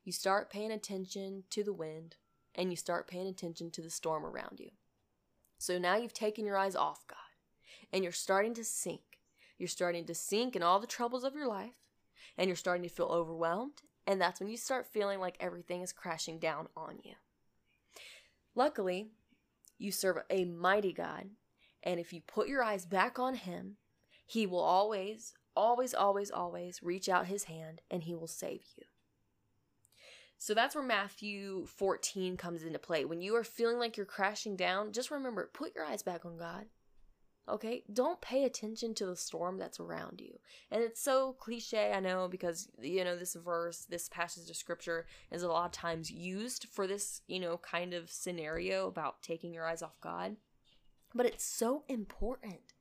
You 0.04 0.12
start 0.12 0.50
paying 0.50 0.72
attention 0.72 1.44
to 1.52 1.64
the 1.64 1.72
wind 1.72 2.16
and 2.56 2.72
you 2.72 2.76
start 2.76 3.08
paying 3.08 3.28
attention 3.28 3.70
to 3.72 3.84
the 3.84 3.92
storm 3.92 4.26
around 4.26 4.60
you. 4.60 4.72
So 5.60 5.78
now 5.78 5.98
you've 5.98 6.14
taken 6.14 6.48
your 6.48 6.58
eyes 6.58 6.76
off 6.76 7.06
God 7.08 7.19
and 7.94 8.04
you're 8.04 8.14
starting 8.14 8.54
to 8.56 8.64
sink. 8.64 9.02
You're 9.58 9.68
starting 9.68 10.06
to 10.06 10.16
sink 10.16 10.56
in 10.56 10.64
all 10.64 10.80
the 10.80 10.88
troubles 10.88 11.24
of 11.24 11.36
your 11.36 11.48
life 11.48 11.76
and 12.38 12.48
you're 12.48 12.56
starting 12.56 12.84
to 12.84 12.90
feel 12.90 13.08
overwhelmed. 13.08 13.82
And 14.08 14.20
that's 14.20 14.40
when 14.40 14.50
you 14.50 14.58
start 14.58 14.88
feeling 14.88 15.20
like 15.20 15.38
everything 15.40 15.82
is 15.82 15.94
crashing 15.94 16.40
down 16.40 16.68
on 16.76 17.00
you. 17.04 17.14
Luckily, 18.56 19.10
you 19.78 19.92
serve 19.92 20.18
a 20.30 20.46
mighty 20.46 20.94
God 20.94 21.30
And 21.84 22.00
if 22.00 22.12
you 22.12 22.22
put 22.22 22.48
your 22.48 22.64
eyes 22.64 22.86
back 22.86 23.20
on 23.20 23.36
Him, 23.36 23.78
He 24.26 24.46
will 24.46 24.60
always, 24.60 25.34
always, 25.56 25.94
always, 25.94 26.32
always 26.32 26.84
reach 26.84 27.08
out 27.08 27.28
His 27.28 27.46
hand 27.46 27.82
and 27.90 28.04
He 28.04 28.16
will 28.16 28.28
save 28.28 28.62
you. 28.78 28.84
So 30.38 30.54
that's 30.54 30.76
where 30.76 30.84
Matthew 30.84 31.66
14 31.66 32.38
comes 32.38 32.64
into 32.64 32.80
play. 32.80 33.06
When 33.06 33.22
you 33.22 33.36
are 33.36 33.44
feeling 33.44 33.78
like 33.78 33.98
you're 33.98 34.06
crashing 34.06 34.56
down, 34.56 34.94
just 34.94 35.12
remember 35.12 35.50
put 35.54 35.76
your 35.76 35.86
eyes 35.86 36.02
back 36.02 36.26
on 36.26 36.38
God. 36.38 36.66
Okay? 37.50 37.84
Don't 37.92 38.22
pay 38.22 38.44
attention 38.44 38.94
to 38.96 39.06
the 39.06 39.16
storm 39.16 39.58
that's 39.58 39.80
around 39.80 40.22
you. 40.22 40.40
And 40.72 40.84
it's 40.84 41.02
so 41.02 41.34
cliche, 41.34 41.92
I 41.94 42.00
know, 42.00 42.28
because, 42.28 42.70
you 42.82 43.04
know, 43.04 43.18
this 43.18 43.36
verse, 43.36 43.86
this 43.90 44.10
passage 44.10 44.50
of 44.50 44.56
scripture 44.56 45.06
is 45.32 45.44
a 45.44 45.48
lot 45.48 45.66
of 45.66 45.72
times 45.72 46.12
used 46.12 46.68
for 46.72 46.88
this, 46.88 47.22
you 47.28 47.40
know, 47.40 47.58
kind 47.58 47.94
of 47.94 48.12
scenario 48.12 48.88
about 48.88 49.22
taking 49.22 49.54
your 49.54 49.66
eyes 49.66 49.82
off 49.82 50.00
God. 50.02 50.36
But 51.14 51.26
it's 51.26 51.44
so 51.44 51.84
important. 51.88 52.74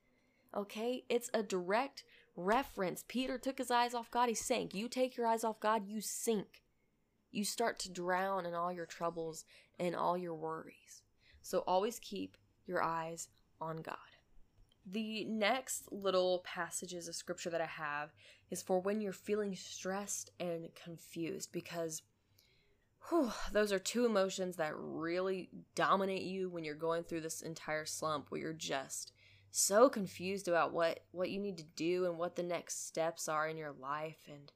Okay? 0.55 1.03
It's 1.09 1.29
a 1.33 1.43
direct 1.43 2.03
reference. 2.35 3.03
Peter 3.07 3.37
took 3.37 3.57
his 3.57 3.71
eyes 3.71 3.93
off 3.93 4.11
God, 4.11 4.29
he 4.29 4.35
sank. 4.35 4.73
You 4.73 4.87
take 4.87 5.17
your 5.17 5.27
eyes 5.27 5.43
off 5.43 5.59
God, 5.59 5.87
you 5.87 6.01
sink. 6.01 6.63
You 7.31 7.43
start 7.43 7.77
to 7.79 7.91
drown 7.91 8.45
in 8.45 8.53
all 8.53 8.71
your 8.71 8.85
troubles 8.85 9.45
and 9.79 9.95
all 9.95 10.17
your 10.17 10.33
worries. 10.33 11.03
So 11.41 11.59
always 11.59 11.99
keep 11.99 12.37
your 12.65 12.81
eyes 12.81 13.27
on 13.61 13.77
God. 13.77 13.97
The 14.91 15.25
next 15.25 15.91
little 15.91 16.39
passages 16.39 17.07
of 17.07 17.15
scripture 17.15 17.49
that 17.49 17.61
I 17.61 17.65
have 17.65 18.13
is 18.49 18.61
for 18.61 18.79
when 18.79 19.01
you're 19.01 19.13
feeling 19.13 19.55
stressed 19.55 20.31
and 20.39 20.69
confused 20.73 21.51
because 21.51 22.01
whew, 23.09 23.31
those 23.51 23.71
are 23.71 23.79
two 23.79 24.05
emotions 24.05 24.55
that 24.55 24.73
really 24.75 25.49
dominate 25.75 26.23
you 26.23 26.49
when 26.49 26.63
you're 26.63 26.75
going 26.75 27.03
through 27.03 27.21
this 27.21 27.41
entire 27.41 27.85
slump 27.85 28.27
where 28.29 28.41
you're 28.41 28.53
just 28.53 29.11
so 29.51 29.89
confused 29.89 30.47
about 30.47 30.73
what 30.73 30.99
what 31.11 31.29
you 31.29 31.39
need 31.39 31.57
to 31.57 31.63
do 31.75 32.05
and 32.05 32.17
what 32.17 32.35
the 32.35 32.43
next 32.43 32.87
steps 32.87 33.27
are 33.27 33.47
in 33.47 33.57
your 33.57 33.73
life 33.79 34.27
and 34.27 34.51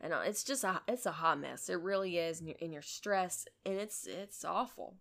and 0.00 0.12
it's 0.24 0.44
just 0.44 0.64
a 0.64 0.80
it's 0.86 1.06
a 1.06 1.12
hot 1.12 1.40
mess. 1.40 1.68
It 1.68 1.80
really 1.80 2.18
is, 2.18 2.38
and 2.38 2.48
you're, 2.48 2.58
in 2.58 2.72
your 2.72 2.82
stress, 2.82 3.46
and 3.66 3.74
it's 3.74 4.06
it's 4.06 4.44
awful. 4.44 4.94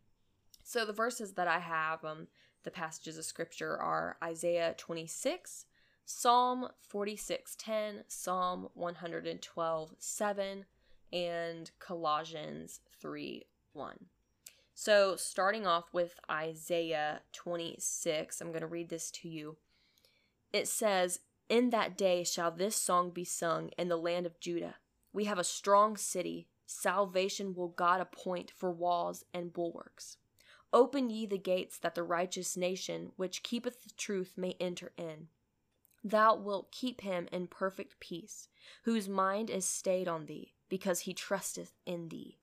So 0.63 0.86
the 0.86 0.93
verses 0.93 1.34
that 1.34 1.48
I 1.48 1.60
have, 1.60 2.03
um, 2.03 2.27
the 2.67 2.71
passages 2.71 3.17
of 3.17 3.24
scripture 3.24 3.77
are 3.77 4.17
Isaiah 4.21 4.75
26, 4.77 5.67
Psalm 6.05 6.67
46, 6.81 7.55
10, 7.55 8.03
Psalm 8.09 8.67
112, 8.74 9.93
7, 9.97 10.65
and 11.13 11.71
Colossians 11.79 12.81
3, 13.00 13.45
1. 13.71 13.95
So, 14.75 15.15
starting 15.15 15.65
off 15.65 15.86
with 15.93 16.19
Isaiah 16.29 17.21
26, 17.31 18.41
I'm 18.41 18.50
going 18.50 18.59
to 18.59 18.67
read 18.67 18.89
this 18.89 19.12
to 19.12 19.29
you. 19.29 19.55
It 20.51 20.67
says, 20.67 21.21
In 21.47 21.69
that 21.69 21.97
day 21.97 22.25
shall 22.25 22.51
this 22.51 22.75
song 22.75 23.12
be 23.12 23.24
sung 23.24 23.69
in 23.77 23.88
the 23.88 23.95
land 23.95 24.25
of 24.25 24.41
Judah. 24.41 24.75
We 25.13 25.24
have 25.24 25.39
a 25.39 25.45
strong 25.45 25.95
city. 25.95 26.50
Salvation 26.65 27.55
will 27.55 27.69
God 27.69 28.01
appoint 28.01 28.51
for 28.53 28.69
walls 28.69 29.24
and 29.33 29.53
bulwarks. 29.53 30.17
Open 30.74 31.09
ye 31.09 31.25
the 31.25 31.38
gates 31.38 31.77
that 31.79 31.95
the 31.95 32.03
righteous 32.03 32.57
nation, 32.57 33.12
which 33.15 33.43
keepeth 33.43 33.83
the 33.83 33.93
truth, 33.97 34.33
may 34.38 34.55
enter 34.59 34.91
in. 34.97 35.29
Thou 36.03 36.36
wilt 36.36 36.71
keep 36.71 37.01
him 37.01 37.27
in 37.31 37.47
perfect 37.47 38.00
peace, 38.00 38.47
whose 38.83 39.09
mind 39.09 39.50
is 39.50 39.65
stayed 39.65 40.07
on 40.07 40.25
thee, 40.25 40.53
because 40.69 41.01
he 41.01 41.13
trusteth 41.13 41.74
in 41.86 42.09
thee. 42.09 42.39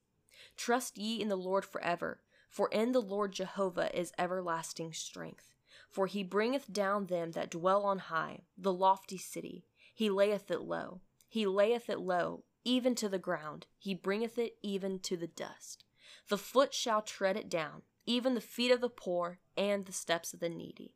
Trust 0.57 0.99
ye 0.99 1.21
in 1.21 1.29
the 1.29 1.37
Lord 1.37 1.65
forever, 1.65 2.21
for 2.49 2.69
in 2.69 2.93
the 2.93 3.03
Lord 3.03 3.33
Jehovah 3.33 3.97
is 3.99 4.13
everlasting 4.19 4.93
strength. 4.93 5.55
For 5.91 6.07
he 6.07 6.23
bringeth 6.23 6.73
down 6.73 7.07
them 7.07 7.33
that 7.33 7.51
dwell 7.51 7.85
on 7.85 7.99
high, 7.99 8.45
the 8.57 8.73
lofty 8.73 9.19
city. 9.19 9.67
He 9.95 10.11
layeth 10.11 10.51
it 10.51 10.61
low. 10.61 11.03
He 11.29 11.47
layeth 11.47 11.89
it 11.89 12.01
low, 12.01 12.45
even 12.65 12.95
to 12.97 13.09
the 13.09 13.19
ground. 13.19 13.67
He 13.79 13.95
bringeth 13.95 14.39
it 14.39 14.57
even 14.63 14.99
to 15.01 15.17
the 15.17 15.27
dust. 15.27 15.85
The 16.29 16.39
foot 16.39 16.73
shall 16.73 17.03
tread 17.03 17.37
it 17.37 17.49
down, 17.49 17.83
even 18.07 18.35
the 18.35 18.41
feet 18.41 18.71
of 18.71 18.81
the 18.81 18.89
poor 18.89 19.39
and 19.57 19.87
the 19.87 19.93
steps 19.93 20.35
of 20.35 20.41
the 20.41 20.49
needy. 20.49 20.95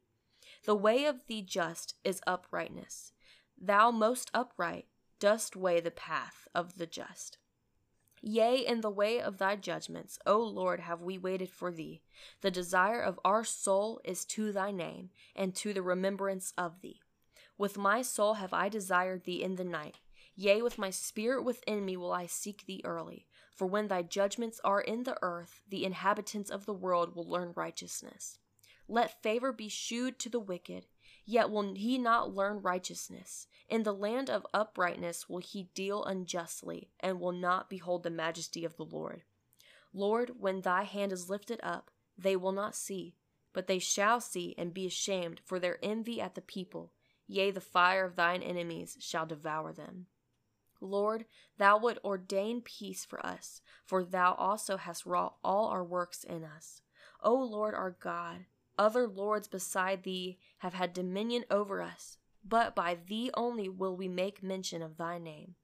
The 0.65 0.75
way 0.75 1.05
of 1.05 1.21
the 1.27 1.43
just 1.43 1.95
is 2.05 2.21
uprightness. 2.27 3.13
Thou 3.61 3.91
most 3.91 4.31
upright 4.35 4.87
dost 5.21 5.57
weigh 5.57 5.81
the 5.81 5.91
path 5.91 6.49
of 6.55 6.79
the 6.79 6.87
just. 6.87 7.39
Yea, 8.21 8.57
in 8.57 8.81
the 8.81 8.91
way 8.91 9.21
of 9.21 9.39
thy 9.39 9.55
judgments, 9.55 10.19
O 10.27 10.39
Lord, 10.39 10.81
have 10.81 11.03
we 11.03 11.19
waited 11.19 11.51
for 11.51 11.71
thee. 11.71 12.03
The 12.41 12.51
desire 12.51 13.01
of 13.01 13.21
our 13.25 13.45
soul 13.45 14.01
is 14.05 14.25
to 14.27 14.53
thy 14.53 14.73
name, 14.73 15.11
and 15.37 15.55
to 15.57 15.73
the 15.73 15.83
remembrance 15.83 16.53
of 16.59 16.81
thee. 16.81 17.01
With 17.57 17.79
my 17.79 18.03
soul 18.03 18.35
have 18.35 18.53
I 18.53 18.69
desired 18.69 19.25
thee 19.25 19.43
in 19.43 19.55
the 19.55 19.65
night. 19.65 20.01
Yea, 20.35 20.63
with 20.63 20.79
my 20.79 20.91
spirit 20.91 21.45
within 21.45 21.85
me 21.85 21.97
will 21.97 22.13
I 22.13 22.27
seek 22.27 22.67
thee 22.67 22.81
early. 22.85 23.28
For 23.59 23.67
when 23.67 23.89
thy 23.89 24.03
judgments 24.03 24.61
are 24.63 24.81
in 24.81 25.03
the 25.03 25.19
earth, 25.21 25.63
the 25.69 25.85
inhabitants 25.85 26.49
of 26.49 26.65
the 26.65 26.73
world 26.73 27.17
will 27.17 27.29
learn 27.29 27.53
righteousness. 27.57 28.39
Let 28.87 29.21
favor 29.21 29.53
be 29.53 29.69
shewed 29.69 30.21
to 30.21 30.29
the 30.29 30.39
wicked, 30.39 30.87
yet 31.25 31.51
will 31.51 31.75
he 31.75 31.99
not 31.99 32.33
learn 32.33 32.63
righteousness. 32.63 33.49
In 33.69 33.83
the 33.83 33.93
land 33.93 34.31
of 34.31 34.47
uprightness 34.55 35.29
will 35.29 35.41
he 35.41 35.65
deal 35.75 36.05
unjustly, 36.05 36.93
and 37.01 37.19
will 37.19 37.33
not 37.33 37.69
behold 37.69 38.05
the 38.05 38.11
majesty 38.11 38.65
of 38.65 38.77
the 38.77 38.85
Lord. 38.85 39.25
Lord, 39.93 40.35
when 40.39 40.61
thy 40.61 40.85
hand 40.85 41.11
is 41.11 41.29
lifted 41.29 41.59
up, 41.61 41.91
they 42.17 42.37
will 42.37 42.53
not 42.53 42.77
see, 42.77 43.17
but 43.53 43.67
they 43.67 43.81
shall 43.81 44.21
see 44.21 44.55
and 44.57 44.73
be 44.73 44.87
ashamed 44.87 45.41
for 45.45 45.59
their 45.59 45.81
envy 45.83 46.21
at 46.21 46.37
the 46.37 46.41
people. 46.41 46.93
Yea, 47.27 47.51
the 47.51 47.61
fire 47.61 48.05
of 48.05 48.15
thine 48.15 48.41
enemies 48.41 48.97
shall 49.01 49.27
devour 49.27 49.73
them. 49.73 50.07
Lord, 50.81 51.25
thou 51.57 51.79
would 51.79 51.99
ordain 52.05 52.63
peace 52.63 53.05
for 53.05 53.25
us, 53.25 53.61
for 53.85 54.05
thou 54.05 54.35
also 54.35 54.77
hast 54.77 55.07
wrought 55.07 55.37
all 55.43 55.67
our 55.67 55.85
works 55.85 56.25
in 56.25 56.45
us. 56.45 56.83
O 57.23 57.35
Lord 57.35 57.75
our 57.75 57.91
God, 57.91 58.47
other 58.79 59.09
lords 59.09 59.49
beside 59.49 60.05
thee 60.05 60.39
have 60.59 60.75
had 60.75 60.93
dominion 60.93 61.45
over 61.51 61.83
us, 61.83 62.19
but 62.45 62.75
by 62.75 62.95
thee 62.95 63.31
only 63.35 63.69
will 63.69 63.97
we 63.97 64.09
make 64.09 64.43
mention 64.43 64.83
of 64.83 64.97
thy 64.97 65.19
name. 65.19 65.57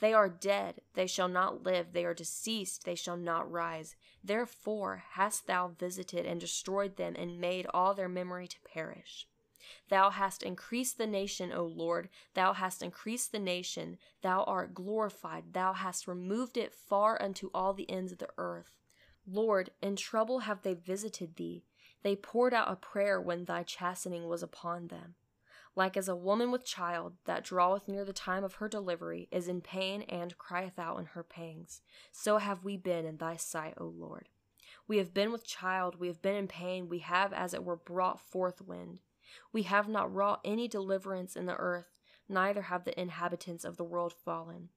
They 0.00 0.14
are 0.14 0.28
dead, 0.28 0.80
they 0.94 1.06
shall 1.06 1.28
not 1.28 1.62
live, 1.62 1.92
they 1.92 2.04
are 2.04 2.14
deceased, 2.14 2.84
they 2.84 2.94
shall 2.94 3.16
not 3.16 3.50
rise. 3.50 3.96
Therefore 4.24 5.04
hast 5.10 5.46
thou 5.46 5.68
visited 5.68 6.26
and 6.26 6.40
destroyed 6.40 6.96
them, 6.96 7.14
and 7.16 7.40
made 7.40 7.66
all 7.72 7.94
their 7.94 8.08
memory 8.08 8.48
to 8.48 8.60
perish. 8.60 9.26
Thou 9.88 10.10
hast 10.10 10.42
increased 10.42 10.98
the 10.98 11.06
nation, 11.06 11.52
O 11.52 11.64
Lord. 11.64 12.08
Thou 12.34 12.52
hast 12.52 12.82
increased 12.82 13.32
the 13.32 13.38
nation. 13.38 13.98
Thou 14.22 14.44
art 14.44 14.74
glorified. 14.74 15.52
Thou 15.52 15.72
hast 15.72 16.08
removed 16.08 16.56
it 16.56 16.74
far 16.74 17.20
unto 17.20 17.50
all 17.54 17.72
the 17.72 17.90
ends 17.90 18.12
of 18.12 18.18
the 18.18 18.30
earth. 18.38 18.76
Lord, 19.26 19.70
in 19.82 19.96
trouble 19.96 20.40
have 20.40 20.62
they 20.62 20.74
visited 20.74 21.36
thee. 21.36 21.64
They 22.02 22.16
poured 22.16 22.54
out 22.54 22.70
a 22.70 22.76
prayer 22.76 23.20
when 23.20 23.44
thy 23.44 23.62
chastening 23.62 24.26
was 24.28 24.42
upon 24.42 24.88
them. 24.88 25.14
Like 25.76 25.96
as 25.96 26.08
a 26.08 26.16
woman 26.16 26.50
with 26.50 26.64
child 26.64 27.14
that 27.26 27.44
draweth 27.44 27.86
near 27.86 28.04
the 28.04 28.12
time 28.12 28.42
of 28.42 28.54
her 28.54 28.68
delivery 28.68 29.28
is 29.30 29.46
in 29.46 29.60
pain 29.60 30.02
and 30.02 30.36
crieth 30.36 30.78
out 30.78 30.98
in 30.98 31.06
her 31.06 31.22
pangs, 31.22 31.80
so 32.10 32.38
have 32.38 32.64
we 32.64 32.76
been 32.76 33.04
in 33.04 33.18
thy 33.18 33.36
sight, 33.36 33.74
O 33.78 33.84
Lord. 33.84 34.28
We 34.88 34.98
have 34.98 35.14
been 35.14 35.30
with 35.30 35.46
child, 35.46 36.00
we 36.00 36.08
have 36.08 36.20
been 36.20 36.34
in 36.34 36.48
pain, 36.48 36.88
we 36.88 36.98
have 36.98 37.32
as 37.32 37.54
it 37.54 37.62
were 37.62 37.76
brought 37.76 38.20
forth 38.20 38.60
wind. 38.60 38.98
We 39.52 39.62
have 39.62 39.88
not 39.88 40.12
wrought 40.12 40.40
any 40.44 40.68
deliverance 40.68 41.36
in 41.36 41.46
the 41.46 41.56
earth, 41.56 41.92
neither 42.28 42.62
have 42.62 42.84
the 42.84 42.98
inhabitants 43.00 43.64
of 43.64 43.76
the 43.76 43.84
world 43.84 44.12
fallen. 44.12 44.70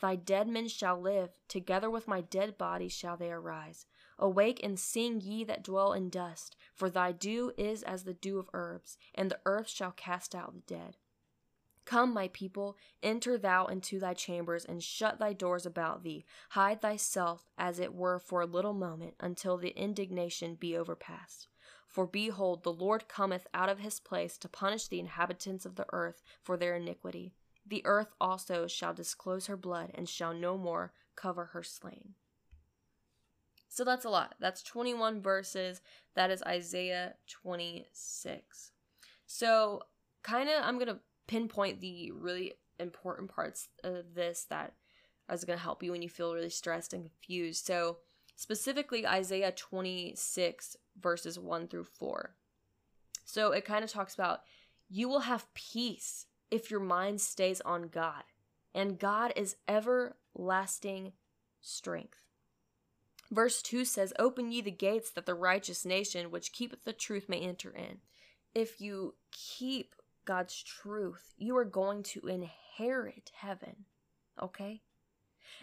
Thy 0.00 0.16
dead 0.16 0.48
men 0.48 0.68
shall 0.68 0.98
live, 0.98 1.38
together 1.46 1.90
with 1.90 2.08
my 2.08 2.22
dead 2.22 2.56
body 2.56 2.88
shall 2.88 3.16
they 3.16 3.30
arise. 3.30 3.86
Awake 4.18 4.60
and 4.62 4.78
sing, 4.78 5.20
ye 5.20 5.44
that 5.44 5.62
dwell 5.62 5.92
in 5.92 6.08
dust, 6.08 6.56
for 6.74 6.88
thy 6.88 7.12
dew 7.12 7.52
is 7.58 7.82
as 7.82 8.04
the 8.04 8.14
dew 8.14 8.38
of 8.38 8.48
herbs, 8.54 8.96
and 9.14 9.30
the 9.30 9.40
earth 9.44 9.68
shall 9.68 9.92
cast 9.92 10.34
out 10.34 10.54
the 10.54 10.60
dead. 10.60 10.96
Come, 11.84 12.14
my 12.14 12.28
people, 12.28 12.76
enter 13.02 13.36
thou 13.36 13.66
into 13.66 13.98
thy 13.98 14.14
chambers, 14.14 14.64
and 14.64 14.82
shut 14.82 15.18
thy 15.18 15.32
doors 15.32 15.66
about 15.66 16.02
thee. 16.02 16.24
Hide 16.50 16.80
thyself, 16.80 17.46
as 17.58 17.78
it 17.78 17.94
were, 17.94 18.18
for 18.18 18.40
a 18.40 18.46
little 18.46 18.74
moment, 18.74 19.14
until 19.20 19.56
the 19.56 19.70
indignation 19.70 20.54
be 20.54 20.76
overpast. 20.76 21.48
For 21.90 22.06
behold, 22.06 22.62
the 22.62 22.72
Lord 22.72 23.08
cometh 23.08 23.48
out 23.52 23.68
of 23.68 23.80
his 23.80 23.98
place 23.98 24.38
to 24.38 24.48
punish 24.48 24.86
the 24.86 25.00
inhabitants 25.00 25.66
of 25.66 25.74
the 25.74 25.86
earth 25.92 26.22
for 26.40 26.56
their 26.56 26.76
iniquity. 26.76 27.34
The 27.66 27.84
earth 27.84 28.14
also 28.20 28.68
shall 28.68 28.94
disclose 28.94 29.46
her 29.46 29.56
blood, 29.56 29.90
and 29.94 30.08
shall 30.08 30.32
no 30.32 30.56
more 30.56 30.92
cover 31.16 31.46
her 31.46 31.64
slain. 31.64 32.14
So 33.68 33.82
that's 33.84 34.04
a 34.04 34.08
lot. 34.08 34.36
That's 34.38 34.62
21 34.62 35.20
verses. 35.20 35.80
That 36.14 36.30
is 36.30 36.44
Isaiah 36.44 37.14
26. 37.28 38.70
So, 39.26 39.82
kind 40.22 40.48
of, 40.48 40.62
I'm 40.62 40.76
going 40.76 40.88
to 40.88 41.00
pinpoint 41.26 41.80
the 41.80 42.12
really 42.12 42.54
important 42.78 43.34
parts 43.34 43.68
of 43.82 44.14
this 44.14 44.46
that 44.48 44.74
is 45.30 45.44
going 45.44 45.58
to 45.58 45.62
help 45.62 45.82
you 45.82 45.90
when 45.90 46.02
you 46.02 46.08
feel 46.08 46.34
really 46.34 46.50
stressed 46.50 46.92
and 46.92 47.04
confused. 47.04 47.66
So, 47.66 47.98
specifically 48.40 49.06
Isaiah 49.06 49.52
26, 49.52 50.78
verses 50.98 51.38
1 51.38 51.68
through 51.68 51.84
4. 51.84 52.34
So 53.26 53.52
it 53.52 53.66
kind 53.66 53.84
of 53.84 53.92
talks 53.92 54.14
about 54.14 54.40
you 54.88 55.10
will 55.10 55.20
have 55.20 55.52
peace 55.52 56.24
if 56.50 56.70
your 56.70 56.80
mind 56.80 57.20
stays 57.20 57.60
on 57.60 57.88
God, 57.88 58.22
and 58.74 58.98
God 58.98 59.34
is 59.36 59.56
everlasting 59.68 61.12
strength. 61.60 62.24
Verse 63.30 63.60
2 63.60 63.84
says, 63.84 64.14
Open 64.18 64.50
ye 64.50 64.62
the 64.62 64.70
gates 64.70 65.10
that 65.10 65.26
the 65.26 65.34
righteous 65.34 65.84
nation 65.84 66.30
which 66.30 66.54
keepeth 66.54 66.84
the 66.84 66.94
truth 66.94 67.28
may 67.28 67.40
enter 67.40 67.70
in. 67.70 67.98
If 68.54 68.80
you 68.80 69.16
keep 69.32 69.94
God's 70.24 70.62
truth, 70.62 71.34
you 71.36 71.58
are 71.58 71.64
going 71.66 72.04
to 72.04 72.26
inherit 72.26 73.32
heaven. 73.34 73.84
Okay? 74.42 74.80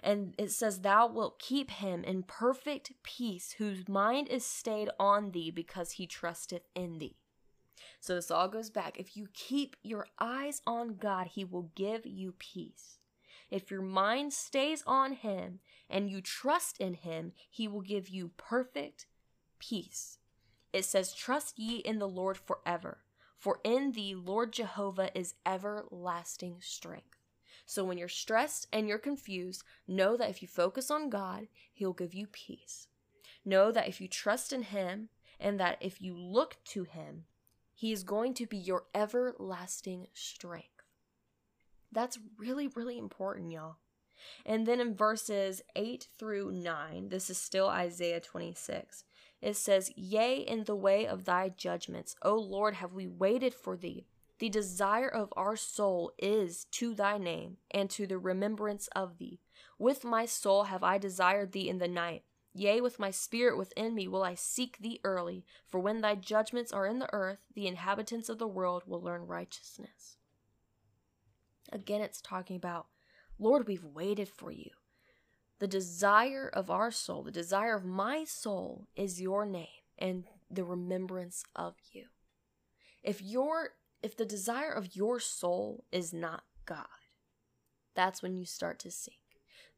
And 0.04 0.34
it 0.38 0.52
says, 0.52 0.82
Thou 0.82 1.08
wilt 1.08 1.39
keep 1.39 1.71
him 1.71 2.04
in 2.04 2.23
perfect 2.23 2.91
peace, 3.04 3.54
whose 3.58 3.88
mind 3.88 4.30
is 4.30 4.45
stayed 4.45 4.89
on 5.00 5.32
thee 5.32 5.52
because 5.52 5.93
he 5.93 6.08
trusteth 6.08 6.67
in 6.76 7.00
thee. 7.00 7.17
So 8.00 8.15
this 8.15 8.32
all 8.32 8.47
goes 8.47 8.69
back. 8.69 9.00
If 9.00 9.17
you 9.17 9.28
keep 9.34 9.76
your 9.84 10.08
eyes 10.19 10.62
on 10.65 10.95
God, 10.95 11.28
he 11.28 11.43
will 11.43 11.71
give 11.76 12.06
you 12.06 12.34
peace. 12.38 13.00
If 13.50 13.71
your 13.71 13.82
mind 13.82 14.34
stays 14.34 14.84
on 14.86 15.13
him 15.13 15.60
and 15.89 16.10
you 16.10 16.21
trust 16.21 16.80
in 16.80 16.95
him, 16.95 17.34
he 17.50 17.67
will 17.67 17.82
give 17.82 18.10
you 18.10 18.32
perfect 18.38 19.06
peace. 19.60 20.19
It 20.73 20.86
says, 20.86 21.13
Trust 21.13 21.58
ye 21.58 21.78
in 21.78 22.00
the 22.00 22.10
Lord 22.10 22.38
forever, 22.38 23.00
for 23.38 23.60
in 23.63 23.93
thee, 23.93 24.15
Lord 24.15 24.54
Jehovah, 24.54 25.17
is 25.17 25.36
everlasting 25.45 26.58
strength. 26.60 27.17
So 27.68 27.84
when 27.84 27.98
you're 27.98 28.08
stressed 28.08 28.66
and 28.72 28.88
you're 28.88 28.98
confused, 28.98 29.62
know 29.88 30.16
that 30.16 30.30
if 30.30 30.42
you 30.42 30.48
focus 30.48 30.90
on 30.90 31.10
God, 31.10 31.50
He'll 31.74 31.94
give 31.94 32.14
you 32.14 32.26
peace. 32.26 32.88
Know 33.44 33.72
that 33.74 33.90
if 33.90 34.00
you 34.00 34.08
trust 34.08 34.54
in 34.54 34.64
Him 34.64 35.10
and 35.38 35.60
that 35.60 35.78
if 35.82 36.02
you 36.02 36.18
look 36.18 36.56
to 36.70 36.86
Him, 36.86 37.26
He 37.76 37.92
is 37.92 38.04
going 38.04 38.34
to 38.36 38.48
be 38.48 38.58
your 38.58 38.86
everlasting 38.96 40.08
strength. 40.14 40.82
That's 41.92 42.18
really, 42.40 42.70
really 42.70 42.98
important, 42.98 43.52
y'all. 43.52 43.76
And 44.46 44.66
then 44.66 44.80
in 44.80 44.96
verses 44.96 45.62
8 45.76 46.08
through 46.18 46.52
9, 46.52 47.10
this 47.10 47.30
is 47.30 47.38
still 47.38 47.68
Isaiah 47.68 48.22
26. 48.22 49.04
It 49.42 49.58
says, 49.58 49.92
Yea, 49.96 50.38
in 50.38 50.64
the 50.64 50.76
way 50.76 51.06
of 51.06 51.26
thy 51.26 51.50
judgments, 51.50 52.16
O 52.22 52.36
Lord, 52.36 52.76
have 52.76 52.94
we 52.94 53.08
waited 53.08 53.54
for 53.54 53.76
thee. 53.76 54.08
The 54.39 54.50
desire 54.50 55.10
of 55.10 55.34
our 55.36 55.56
soul 55.56 56.12
is 56.19 56.65
to 56.71 56.93
thy 56.93 57.17
name 57.17 57.58
and 57.71 57.89
to 57.91 58.06
the 58.06 58.19
remembrance 58.19 58.88
of 58.95 59.17
thee. 59.17 59.39
With 59.80 60.04
my 60.04 60.26
soul 60.26 60.65
have 60.65 60.84
I 60.84 60.97
desired 60.97 61.52
thee 61.52 61.69
in 61.69 61.80
the 61.80 61.88
night. 61.88 62.23
Yea, 62.54 62.82
with 62.82 63.00
my 63.00 63.12
spirit 63.12 63.58
within 63.58 63.93
me 63.93 64.08
will 64.08 64.23
I 64.23 64.34
seek 64.36 64.80
thee 64.80 65.00
early, 65.04 65.45
for 65.67 65.80
when 65.80 66.02
thy 66.02 66.15
judgments 66.15 66.71
are 66.71 66.88
in 66.88 67.00
the 67.00 67.12
earth, 67.13 67.39
the 67.54 67.67
inhabitants 67.67 68.30
of 68.30 68.39
the 68.39 68.47
world 68.47 68.84
will 68.86 69.02
learn 69.02 69.28
righteousness. 69.28 70.17
Again, 71.71 72.02
it's 72.02 72.21
talking 72.21 72.56
about, 72.56 72.88
Lord, 73.38 73.67
we've 73.67 73.84
waited 73.84 74.30
for 74.30 74.52
you. 74.52 74.71
The 75.60 75.67
desire 75.67 76.50
of 76.52 76.69
our 76.69 76.91
soul, 76.91 77.23
the 77.23 77.32
desire 77.32 77.76
of 77.76 77.86
my 77.86 78.23
soul, 78.23 78.88
is 78.95 79.21
your 79.21 79.45
name 79.45 79.67
and 79.97 80.26
the 80.50 80.63
remembrance 80.63 81.43
of 81.56 81.76
you. 81.91 82.06
If 83.04 83.21
your 83.21 83.71
if 84.02 84.16
the 84.16 84.26
desire 84.26 84.72
of 84.72 84.96
your 84.96 85.20
soul 85.20 85.86
is 85.92 86.14
not 86.14 86.44
God, 86.66 86.86
that's 87.96 88.22
when 88.22 88.38
you 88.38 88.46
start 88.46 88.80
to 88.80 88.92
sink. 88.92 89.18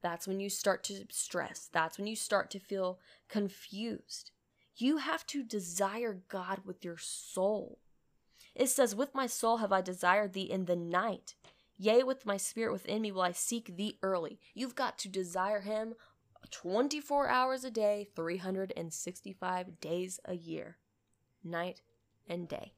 That's 0.02 0.28
when 0.28 0.40
you 0.40 0.50
start 0.50 0.84
to 0.86 1.06
stress. 1.10 1.70
That's 1.72 1.98
when 1.98 2.08
you 2.08 2.16
start 2.16 2.50
to 2.52 2.60
feel 2.60 3.00
confused. 3.28 4.32
You 4.76 4.98
have 4.98 5.26
to 5.28 5.44
desire 5.44 6.22
God 6.30 6.60
with 6.66 6.86
your 6.86 6.98
soul. 6.98 7.80
It 8.56 8.68
says, 8.68 8.96
With 8.96 9.16
my 9.16 9.28
soul 9.28 9.58
have 9.58 9.72
I 9.72 9.82
desired 9.82 10.34
thee 10.34 10.50
in 10.50 10.66
the 10.66 10.76
night. 10.76 11.36
Yea, 11.78 12.04
with 12.04 12.26
my 12.26 12.38
spirit 12.38 12.74
within 12.74 13.02
me 13.02 13.12
will 13.12 13.22
I 13.22 13.32
seek 13.32 13.78
thee 13.78 13.98
early. 14.02 14.40
You've 14.54 14.76
got 14.76 14.98
to 15.00 15.10
desire 15.10 15.62
him 15.62 15.96
24 16.52 17.30
hours 17.30 17.64
a 17.64 17.72
day, 17.72 18.08
365 18.16 19.80
days 19.80 20.20
a 20.26 20.34
year, 20.34 20.78
night 21.44 21.82
and 22.28 22.48
day. 22.48 22.74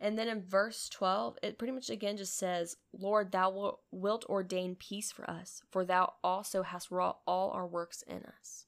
And 0.00 0.16
then 0.16 0.28
in 0.28 0.42
verse 0.42 0.88
12, 0.88 1.38
it 1.42 1.58
pretty 1.58 1.72
much 1.72 1.90
again 1.90 2.16
just 2.16 2.36
says, 2.36 2.76
Lord, 2.92 3.32
thou 3.32 3.78
wilt 3.90 4.24
ordain 4.28 4.76
peace 4.76 5.10
for 5.10 5.28
us, 5.28 5.62
for 5.70 5.84
thou 5.84 6.14
also 6.22 6.62
hast 6.62 6.90
wrought 6.90 7.18
all 7.26 7.50
our 7.50 7.66
works 7.66 8.02
in 8.02 8.22
us. 8.24 8.66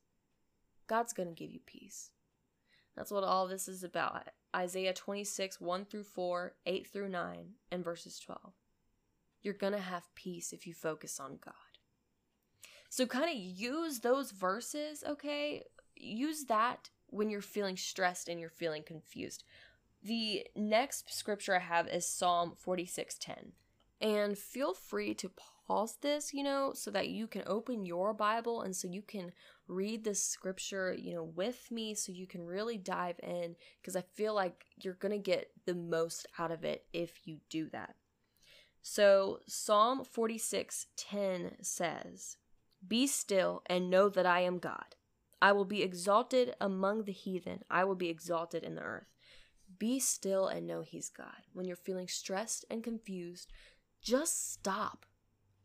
God's 0.89 1.13
going 1.13 1.29
to 1.29 1.35
give 1.35 1.53
you 1.53 1.61
peace. 1.65 2.11
That's 2.97 3.13
what 3.13 3.23
all 3.23 3.47
this 3.47 3.69
is 3.69 3.85
about. 3.85 4.29
Isaiah 4.55 4.93
26, 4.93 5.61
1 5.61 5.85
through 5.85 6.03
4, 6.03 6.55
8 6.67 6.87
through 6.89 7.09
9, 7.09 7.51
and 7.71 7.85
verses 7.85 8.19
12. 8.19 8.53
You're 9.43 9.55
going 9.55 9.73
to 9.73 9.79
have 9.79 10.13
peace 10.17 10.53
if 10.53 10.67
you 10.67 10.75
focus 10.75 11.21
on 11.21 11.39
God. 11.43 11.55
So, 12.89 13.07
kind 13.07 13.31
of 13.31 13.37
use 13.37 14.01
those 14.01 14.33
verses, 14.33 15.05
okay? 15.09 15.63
Use 15.95 16.45
that 16.47 16.91
when 17.07 17.31
you're 17.31 17.41
feeling 17.41 17.77
stressed 17.77 18.29
and 18.29 18.41
you're 18.41 18.51
feeling 18.51 18.83
confused. 18.83 19.45
The 20.03 20.47
next 20.57 21.13
scripture 21.13 21.57
I 21.57 21.61
have 21.61 21.87
is 21.87 22.07
Psalm 22.07 22.57
46:10. 22.57 23.53
And 24.01 24.39
feel 24.39 24.73
free 24.73 25.15
to 25.15 25.29
pause 25.29 25.97
this, 26.01 26.33
you 26.33 26.43
know, 26.43 26.73
so 26.73 26.91
that 26.91 27.11
you 27.11 27.27
can 27.27 27.43
open 27.47 27.85
your 27.85 28.15
Bible 28.15 28.63
and 28.63 28.75
so 28.75 28.89
you 28.89 29.03
can 29.03 29.33
read 29.69 30.05
this 30.05 30.25
scripture, 30.25 30.95
you 30.95 31.15
know, 31.15 31.23
with 31.23 31.71
me 31.71 31.95
so 31.95 32.13
you 32.13 32.27
can 32.27 32.47
really 32.47 32.79
dive 32.79 33.21
in 33.23 33.57
because 33.81 33.95
I 33.95 34.01
feel 34.01 34.35
like 34.35 34.65
you're 34.79 34.95
going 34.95 35.13
to 35.13 35.19
get 35.19 35.51
the 35.67 35.75
most 35.75 36.27
out 36.39 36.51
of 36.51 36.65
it 36.65 36.87
if 36.95 37.27
you 37.27 37.41
do 37.51 37.69
that. 37.71 37.95
So, 38.81 39.41
Psalm 39.47 40.05
46:10 40.05 41.63
says, 41.63 42.39
"Be 42.87 43.07
still 43.07 43.63
and 43.67 43.91
know 43.91 44.09
that 44.09 44.25
I 44.25 44.41
am 44.41 44.59
God. 44.59 44.97
I 45.43 45.53
will 45.53 45.67
be 45.67 45.83
exalted 45.83 46.57
among 46.59 47.05
the 47.05 47.13
heathen. 47.13 47.65
I 47.71 47.85
will 47.85 47.95
be 47.95 48.09
exalted 48.09 48.65
in 48.65 48.77
the 48.77 48.83
earth." 48.83 49.20
Be 49.81 49.99
still 49.99 50.47
and 50.47 50.67
know 50.67 50.83
he's 50.83 51.09
God. 51.09 51.47
When 51.55 51.67
you're 51.67 51.75
feeling 51.75 52.07
stressed 52.07 52.67
and 52.71 52.85
confused, 52.85 53.51
just 54.03 54.53
stop. 54.53 55.07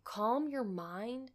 Calm 0.06 0.48
your 0.48 0.64
mind 0.64 1.32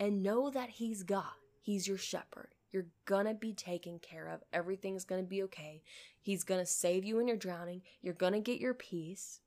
and 0.00 0.22
know 0.22 0.48
that 0.48 0.70
he's 0.70 1.02
God. 1.02 1.34
He's 1.60 1.86
your 1.86 1.98
shepherd. 1.98 2.54
You're 2.72 2.86
gonna 3.04 3.34
be 3.34 3.52
taken 3.52 3.98
care 3.98 4.28
of. 4.28 4.42
Everything's 4.50 5.04
gonna 5.04 5.22
be 5.22 5.42
okay. 5.42 5.82
He's 6.22 6.42
gonna 6.42 6.64
save 6.64 7.04
you 7.04 7.16
when 7.16 7.28
you're 7.28 7.36
drowning. 7.36 7.82
You're 8.00 8.14
gonna 8.14 8.40
get 8.40 8.60
your 8.60 8.72
peace. 8.72 9.40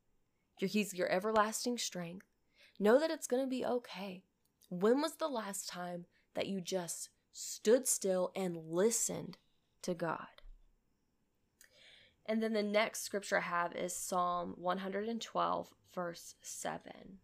He's 0.59 0.93
your 0.93 1.09
everlasting 1.09 1.79
strength. 1.79 2.27
Know 2.79 2.99
that 2.99 3.09
it's 3.09 3.25
gonna 3.25 3.47
be 3.47 3.65
okay. 3.65 4.21
When 4.69 5.01
was 5.01 5.15
the 5.15 5.27
last 5.27 5.67
time 5.67 6.05
that 6.35 6.45
you 6.45 6.61
just 6.61 7.09
stood 7.33 7.87
still 7.87 8.31
and 8.35 8.55
listened 8.55 9.39
to 9.81 9.95
God? 9.95 10.34
And 12.25 12.41
then 12.41 12.53
the 12.53 12.63
next 12.63 13.03
scripture 13.03 13.37
I 13.37 13.41
have 13.41 13.75
is 13.75 13.95
Psalm 13.95 14.55
112, 14.57 15.69
verse 15.93 16.35
7 16.41 17.19